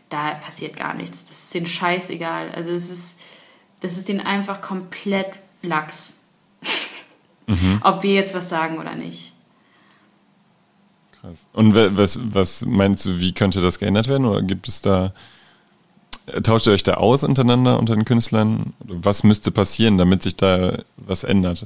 da 0.09 0.31
passiert 0.33 0.75
gar 0.75 0.95
nichts. 0.95 1.27
Das 1.27 1.43
ist 1.43 1.53
denen 1.53 1.67
scheißegal. 1.67 2.51
Also 2.51 2.71
es 2.71 2.89
ist, 2.89 3.21
das 3.79 3.97
ist 3.97 4.09
denen 4.09 4.19
einfach 4.19 4.61
komplett 4.61 5.39
lax. 5.61 6.17
Mhm. 7.47 7.79
Ob 7.83 8.03
wir 8.03 8.15
jetzt 8.15 8.33
was 8.33 8.49
sagen 8.49 8.79
oder 8.79 8.95
nicht. 8.95 9.31
Krass. 11.21 11.37
Und 11.53 11.75
was, 11.75 12.19
was 12.33 12.65
meinst 12.65 13.05
du, 13.05 13.19
wie 13.19 13.33
könnte 13.33 13.61
das 13.61 13.79
geändert 13.79 14.07
werden? 14.07 14.25
Oder 14.25 14.41
gibt 14.41 14.67
es 14.67 14.81
da, 14.81 15.13
tauscht 16.43 16.67
ihr 16.67 16.73
euch 16.73 16.83
da 16.83 16.95
aus 16.95 17.23
untereinander, 17.23 17.79
unter 17.79 17.95
den 17.95 18.05
Künstlern? 18.05 18.73
Was 18.79 19.23
müsste 19.23 19.51
passieren, 19.51 19.97
damit 19.97 20.23
sich 20.23 20.35
da 20.35 20.79
was 20.97 21.23
ändert? 21.23 21.65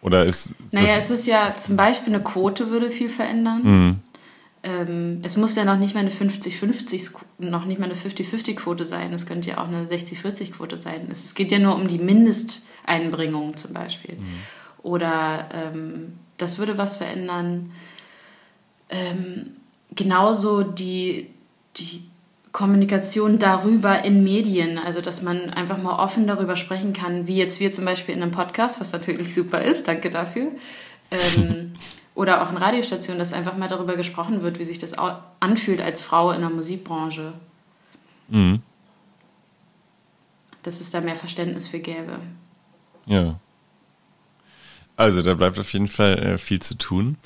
Oder 0.00 0.24
ist. 0.24 0.52
Naja, 0.70 0.96
es 0.96 1.10
ist 1.10 1.26
ja 1.26 1.54
zum 1.58 1.76
Beispiel 1.76 2.14
eine 2.14 2.22
Quote 2.22 2.70
würde 2.70 2.90
viel 2.90 3.08
verändern. 3.08 3.60
Mhm 3.62 3.96
ähm, 4.62 5.20
es 5.22 5.36
muss 5.36 5.54
ja 5.54 5.64
noch 5.64 5.76
nicht 5.76 5.94
mal 5.94 6.00
eine 6.00 6.10
50-50, 6.10 7.16
noch 7.38 7.64
nicht 7.64 7.78
mal 7.78 7.86
eine 7.86 7.94
50-50-Quote 7.94 8.86
sein. 8.86 9.12
Es 9.12 9.26
könnte 9.26 9.50
ja 9.50 9.58
auch 9.58 9.68
eine 9.68 9.86
60-40-Quote 9.86 10.80
sein. 10.80 11.08
Es, 11.10 11.34
geht 11.34 11.52
ja 11.52 11.58
nur 11.58 11.76
um 11.76 11.86
die 11.86 11.98
Mindesteinbringung 11.98 13.56
zum 13.56 13.72
Beispiel. 13.72 14.16
Mhm. 14.16 14.40
Oder 14.82 15.48
ähm, 15.52 16.18
das 16.38 16.58
würde 16.58 16.76
was 16.76 16.96
verändern. 16.96 17.70
Ähm, 18.90 19.56
genauso 19.94 20.62
die, 20.62 21.28
die 21.76 22.02
Kommunikation 22.52 23.38
darüber 23.38 24.04
in 24.04 24.24
Medien, 24.24 24.78
also 24.78 25.00
dass 25.00 25.22
man 25.22 25.50
einfach 25.50 25.80
mal 25.82 26.02
offen 26.02 26.26
darüber 26.26 26.56
sprechen 26.56 26.92
kann, 26.92 27.26
wie 27.26 27.36
jetzt 27.36 27.60
wir 27.60 27.70
zum 27.70 27.84
Beispiel 27.84 28.14
in 28.14 28.22
einem 28.22 28.32
Podcast, 28.32 28.80
was 28.80 28.92
natürlich 28.92 29.34
super 29.34 29.62
ist, 29.62 29.86
danke 29.86 30.10
dafür. 30.10 30.52
Ähm, 31.10 31.74
oder 32.14 32.42
auch 32.42 32.50
in 32.50 32.56
Radiostationen, 32.56 33.18
dass 33.18 33.32
einfach 33.32 33.56
mal 33.56 33.68
darüber 33.68 33.94
gesprochen 33.94 34.42
wird, 34.42 34.58
wie 34.58 34.64
sich 34.64 34.78
das 34.78 34.94
anfühlt 35.38 35.80
als 35.80 36.00
Frau 36.00 36.32
in 36.32 36.40
der 36.40 36.50
Musikbranche. 36.50 37.34
Mhm. 38.28 38.60
Dass 40.64 40.80
es 40.80 40.90
da 40.90 41.00
mehr 41.00 41.14
Verständnis 41.14 41.68
für 41.68 41.78
gäbe. 41.78 42.18
Ja. 43.06 43.38
Also, 44.98 45.22
da 45.22 45.34
bleibt 45.34 45.60
auf 45.60 45.72
jeden 45.72 45.86
Fall 45.86 46.18
äh, 46.18 46.38
viel 46.38 46.60
zu 46.60 46.74
tun. 46.76 47.18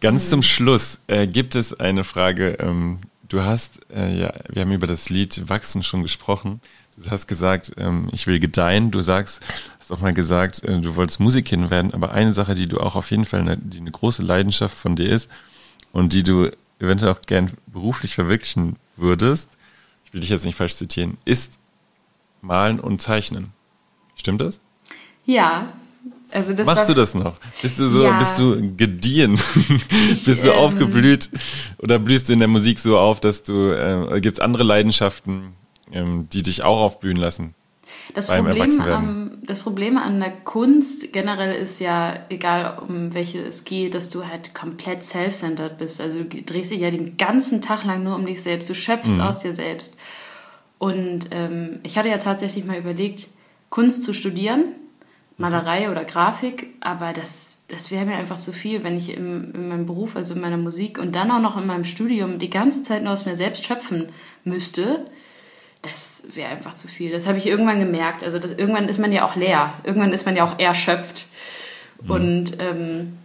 Ganz 0.00 0.26
mhm. 0.26 0.30
zum 0.30 0.42
Schluss 0.42 1.00
äh, 1.08 1.26
gibt 1.26 1.56
es 1.56 1.74
eine 1.74 2.04
Frage. 2.04 2.56
Ähm, 2.60 3.00
du 3.28 3.42
hast, 3.42 3.80
äh, 3.92 4.16
ja, 4.16 4.32
wir 4.48 4.62
haben 4.62 4.70
über 4.70 4.86
das 4.86 5.10
Lied 5.10 5.48
Wachsen 5.48 5.82
schon 5.82 6.04
gesprochen. 6.04 6.60
Du 6.96 7.10
hast 7.10 7.26
gesagt, 7.26 7.72
ähm, 7.78 8.06
ich 8.12 8.28
will 8.28 8.38
gedeihen. 8.38 8.92
Du 8.92 9.00
sagst, 9.00 9.42
hast 9.80 9.90
auch 9.90 9.98
mal 9.98 10.14
gesagt, 10.14 10.62
äh, 10.62 10.80
du 10.80 10.94
wolltest 10.94 11.18
Musikerin 11.18 11.68
werden. 11.68 11.92
Aber 11.94 12.12
eine 12.12 12.32
Sache, 12.32 12.54
die 12.54 12.68
du 12.68 12.78
auch 12.78 12.94
auf 12.94 13.10
jeden 13.10 13.24
Fall, 13.24 13.40
eine, 13.40 13.56
die 13.56 13.80
eine 13.80 13.90
große 13.90 14.22
Leidenschaft 14.22 14.78
von 14.78 14.94
dir 14.94 15.10
ist 15.10 15.28
und 15.90 16.12
die 16.12 16.22
du 16.22 16.52
eventuell 16.78 17.10
auch 17.10 17.22
gern 17.22 17.50
beruflich 17.66 18.14
verwirklichen 18.14 18.76
würdest, 18.96 19.50
ich 20.04 20.12
will 20.14 20.20
dich 20.20 20.30
jetzt 20.30 20.44
nicht 20.44 20.56
falsch 20.56 20.76
zitieren, 20.76 21.18
ist 21.24 21.58
Malen 22.40 22.78
und 22.78 23.02
Zeichnen. 23.02 23.52
Stimmt 24.14 24.42
das? 24.42 24.60
Ja, 25.24 25.72
also 26.30 26.52
Machst 26.64 26.88
du 26.88 26.94
das 26.94 27.14
noch? 27.14 27.34
Bist 27.62 27.78
du 27.78 27.86
so, 27.86 28.04
ja. 28.04 28.18
bist 28.18 28.38
du 28.38 28.74
gediehen? 28.76 29.38
Ich, 30.12 30.24
bist 30.24 30.44
du 30.44 30.50
ähm, 30.50 30.56
aufgeblüht? 30.56 31.30
Oder 31.78 31.98
blühst 31.98 32.28
du 32.28 32.32
in 32.32 32.40
der 32.40 32.48
Musik 32.48 32.78
so 32.78 32.98
auf, 32.98 33.20
dass 33.20 33.42
du, 33.44 33.70
äh, 33.70 34.20
gibt 34.20 34.38
es 34.38 34.40
andere 34.40 34.64
Leidenschaften, 34.64 35.54
ähm, 35.92 36.28
die 36.32 36.42
dich 36.42 36.64
auch 36.64 36.80
aufblühen 36.80 37.16
lassen? 37.16 37.54
Das 38.14 38.26
Problem, 38.28 38.80
am, 38.80 39.38
das 39.42 39.60
Problem 39.60 39.96
an 39.98 40.20
der 40.20 40.30
Kunst 40.30 41.12
generell 41.12 41.54
ist 41.54 41.80
ja, 41.80 42.18
egal 42.28 42.78
um 42.86 43.14
welche 43.14 43.40
es 43.40 43.64
geht, 43.64 43.94
dass 43.94 44.10
du 44.10 44.26
halt 44.26 44.54
komplett 44.54 45.02
self-centered 45.02 45.78
bist. 45.78 46.00
Also 46.00 46.22
du 46.22 46.42
drehst 46.42 46.70
dich 46.70 46.80
ja 46.80 46.90
den 46.90 47.16
ganzen 47.16 47.62
Tag 47.62 47.84
lang 47.84 48.02
nur 48.02 48.16
um 48.16 48.26
dich 48.26 48.42
selbst. 48.42 48.68
Du 48.68 48.74
schöpfst 48.74 49.16
mhm. 49.16 49.20
aus 49.22 49.40
dir 49.40 49.52
selbst. 49.52 49.96
Und 50.78 51.28
ähm, 51.30 51.80
ich 51.82 51.96
hatte 51.96 52.08
ja 52.08 52.18
tatsächlich 52.18 52.64
mal 52.64 52.78
überlegt, 52.78 53.28
Kunst 53.70 54.04
zu 54.04 54.12
studieren 54.12 54.74
Malerei 55.38 55.90
oder 55.90 56.04
Grafik, 56.04 56.68
aber 56.80 57.12
das, 57.12 57.58
das 57.68 57.90
wäre 57.90 58.06
mir 58.06 58.16
einfach 58.16 58.38
zu 58.38 58.52
viel, 58.52 58.84
wenn 58.84 58.96
ich 58.96 59.10
im, 59.10 59.54
in 59.54 59.68
meinem 59.68 59.86
Beruf, 59.86 60.16
also 60.16 60.34
in 60.34 60.40
meiner 60.40 60.56
Musik 60.56 60.98
und 60.98 61.14
dann 61.14 61.30
auch 61.30 61.40
noch 61.40 61.58
in 61.58 61.66
meinem 61.66 61.84
Studium 61.84 62.38
die 62.38 62.48
ganze 62.48 62.82
Zeit 62.82 63.02
nur 63.02 63.12
aus 63.12 63.26
mir 63.26 63.36
selbst 63.36 63.64
schöpfen 63.64 64.08
müsste. 64.44 65.04
Das 65.82 66.24
wäre 66.32 66.48
einfach 66.48 66.74
zu 66.74 66.88
viel. 66.88 67.12
Das 67.12 67.26
habe 67.26 67.36
ich 67.36 67.46
irgendwann 67.46 67.80
gemerkt. 67.80 68.24
Also 68.24 68.38
das, 68.38 68.52
irgendwann 68.52 68.88
ist 68.88 68.98
man 68.98 69.12
ja 69.12 69.26
auch 69.26 69.36
leer. 69.36 69.74
Irgendwann 69.84 70.12
ist 70.12 70.24
man 70.24 70.36
ja 70.36 70.44
auch 70.44 70.58
erschöpft. 70.58 71.26
Mhm. 72.02 72.10
Und 72.10 72.52
ähm, 72.58 73.18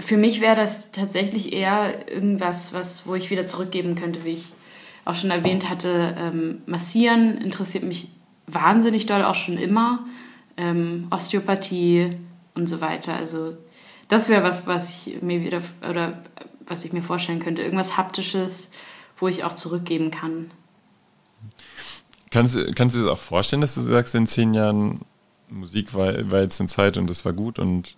für 0.00 0.16
mich 0.16 0.40
wäre 0.40 0.56
das 0.56 0.90
tatsächlich 0.90 1.52
eher 1.52 2.10
irgendwas, 2.12 2.74
was, 2.74 3.06
wo 3.06 3.14
ich 3.14 3.30
wieder 3.30 3.46
zurückgeben 3.46 3.94
könnte, 3.94 4.24
wie 4.24 4.34
ich 4.34 4.52
auch 5.04 5.14
schon 5.14 5.30
erwähnt 5.30 5.70
hatte. 5.70 6.16
Ähm, 6.18 6.62
Massieren 6.66 7.38
interessiert 7.38 7.84
mich 7.84 8.08
wahnsinnig 8.48 9.06
doll, 9.06 9.24
auch 9.24 9.36
schon 9.36 9.58
immer 9.58 10.04
ähm, 10.56 11.06
Osteopathie 11.10 12.16
und 12.54 12.66
so 12.68 12.80
weiter. 12.80 13.14
Also 13.14 13.56
das 14.08 14.28
wäre 14.28 14.42
was, 14.42 14.66
was 14.66 14.88
ich 14.88 15.22
mir 15.22 15.42
wieder 15.42 15.62
oder 15.88 16.22
was 16.66 16.84
ich 16.84 16.92
mir 16.92 17.02
vorstellen 17.02 17.40
könnte. 17.40 17.62
Irgendwas 17.62 17.96
Haptisches, 17.96 18.70
wo 19.16 19.28
ich 19.28 19.44
auch 19.44 19.54
zurückgeben 19.54 20.10
kann. 20.10 20.50
Kannst, 22.30 22.58
kannst 22.74 22.96
du 22.96 23.02
dir 23.02 23.12
auch 23.12 23.18
vorstellen, 23.18 23.62
dass 23.62 23.74
du 23.74 23.82
sagst, 23.82 24.14
in 24.14 24.26
zehn 24.26 24.52
Jahren 24.52 25.00
Musik 25.48 25.94
war, 25.94 26.30
war 26.30 26.40
jetzt 26.40 26.60
eine 26.60 26.68
Zeit 26.68 26.96
und 26.96 27.08
das 27.08 27.24
war 27.24 27.32
gut 27.32 27.58
und 27.58 27.96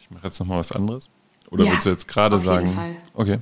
ich 0.00 0.10
mache 0.10 0.26
jetzt 0.26 0.40
nochmal 0.40 0.58
was 0.58 0.72
anderes? 0.72 1.10
Oder 1.50 1.64
ja, 1.64 1.72
willst 1.72 1.86
du 1.86 1.90
jetzt 1.90 2.08
gerade 2.08 2.38
sagen? 2.38 2.66
Auf 2.66 2.74
jeden 2.74 2.80
Fall. 2.80 2.96
Okay. 3.14 3.38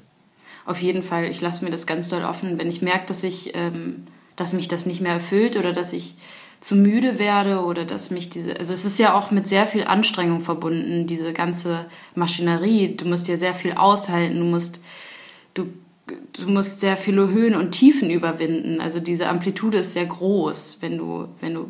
Auf 0.66 0.82
jeden 0.82 1.02
Fall. 1.02 1.24
Ich 1.24 1.40
lasse 1.40 1.64
mir 1.64 1.70
das 1.70 1.86
ganz 1.86 2.08
doll 2.08 2.24
offen. 2.24 2.58
Wenn 2.58 2.68
ich 2.68 2.82
merke, 2.82 3.06
dass 3.06 3.24
ich, 3.24 3.54
ähm, 3.54 4.06
dass 4.36 4.52
mich 4.52 4.68
das 4.68 4.84
nicht 4.84 5.00
mehr 5.00 5.14
erfüllt 5.14 5.56
oder 5.56 5.72
dass 5.72 5.92
ich 5.92 6.16
zu 6.60 6.76
müde 6.76 7.18
werde 7.18 7.60
oder 7.60 7.86
dass 7.86 8.10
mich 8.10 8.28
diese, 8.28 8.58
also 8.58 8.74
es 8.74 8.84
ist 8.84 8.98
ja 8.98 9.14
auch 9.14 9.30
mit 9.30 9.46
sehr 9.46 9.66
viel 9.66 9.84
Anstrengung 9.84 10.40
verbunden, 10.40 11.06
diese 11.06 11.32
ganze 11.32 11.86
Maschinerie. 12.14 12.96
Du 12.96 13.06
musst 13.06 13.28
ja 13.28 13.38
sehr 13.38 13.54
viel 13.54 13.72
aushalten, 13.72 14.38
du 14.38 14.44
musst, 14.44 14.78
du, 15.54 15.66
du 16.34 16.48
musst 16.48 16.80
sehr 16.80 16.98
viele 16.98 17.30
Höhen 17.30 17.54
und 17.54 17.72
Tiefen 17.72 18.10
überwinden. 18.10 18.80
Also 18.80 19.00
diese 19.00 19.28
Amplitude 19.28 19.78
ist 19.78 19.94
sehr 19.94 20.04
groß, 20.04 20.78
wenn 20.82 20.98
du, 20.98 21.28
wenn 21.40 21.54
du 21.54 21.68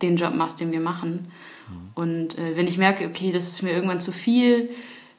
den 0.00 0.16
Job 0.16 0.34
machst, 0.34 0.60
den 0.60 0.70
wir 0.70 0.80
machen. 0.80 1.26
Mhm. 1.68 1.90
Und 1.94 2.38
äh, 2.38 2.56
wenn 2.56 2.68
ich 2.68 2.78
merke, 2.78 3.06
okay, 3.06 3.32
das 3.32 3.48
ist 3.48 3.62
mir 3.62 3.72
irgendwann 3.72 4.00
zu 4.00 4.12
viel, 4.12 4.70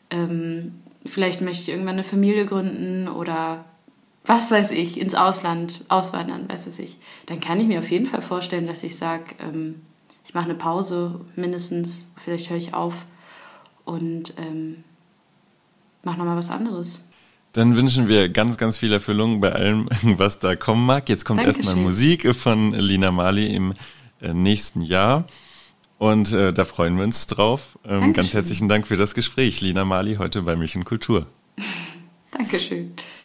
ähm, 0.10 0.76
vielleicht 1.06 1.42
möchte 1.42 1.64
ich 1.64 1.70
irgendwann 1.70 1.96
eine 1.96 2.06
Familie 2.06 2.46
gründen 2.46 3.10
oder 3.10 3.66
was 4.26 4.52
weiß 4.52 4.72
ich, 4.72 5.00
ins 5.00 5.16
Ausland 5.16 5.82
auswandern, 5.88 6.50
weiß 6.50 6.68
was 6.68 6.80
ich, 6.80 6.98
dann 7.28 7.40
kann 7.40 7.60
ich 7.60 7.68
mir 7.68 7.80
auf 7.80 7.92
jeden 7.92 8.06
Fall 8.06 8.22
vorstellen, 8.22 8.68
dass 8.68 8.84
ich 8.84 8.96
sage, 8.96 9.36
ähm, 9.40 9.82
ich 10.26 10.34
mache 10.34 10.46
eine 10.46 10.56
Pause 10.56 11.22
mindestens, 11.36 12.12
vielleicht 12.24 12.50
höre 12.50 12.58
ich 12.58 12.74
auf 12.74 13.06
und 13.86 14.34
ähm, 14.38 14.84
mache 16.04 16.18
nochmal 16.18 16.38
was 16.38 16.50
anderes. 16.50 17.04
Dann 17.54 17.76
wünschen 17.76 18.10
wir 18.10 18.28
ganz, 18.30 18.58
ganz 18.58 18.78
viel 18.78 18.92
Erfüllung 18.92 19.40
bei 19.40 19.54
allem, 19.54 19.88
was 20.02 20.40
da 20.40 20.56
kommen 20.56 20.86
mag. 20.86 21.08
Jetzt 21.08 21.24
kommt 21.24 21.42
erstmal 21.42 21.76
Musik 21.76 22.36
von 22.36 22.74
Lina 22.74 23.12
Mali 23.12 23.48
im 23.48 23.74
äh, 24.22 24.34
nächsten 24.34 24.82
Jahr. 24.82 25.26
Und 25.98 26.34
äh, 26.34 26.52
da 26.52 26.66
freuen 26.66 26.98
wir 26.98 27.06
uns 27.06 27.28
drauf. 27.28 27.80
Ähm, 27.86 28.12
ganz 28.12 28.34
herzlichen 28.34 28.68
Dank 28.68 28.88
für 28.88 28.98
das 28.98 29.14
Gespräch, 29.14 29.62
Lina 29.62 29.86
Mali, 29.86 30.16
heute 30.16 30.42
bei 30.42 30.58
Milch 30.58 30.76
und 30.76 30.84
Kultur. 30.84 31.28
Dankeschön. 32.32 32.94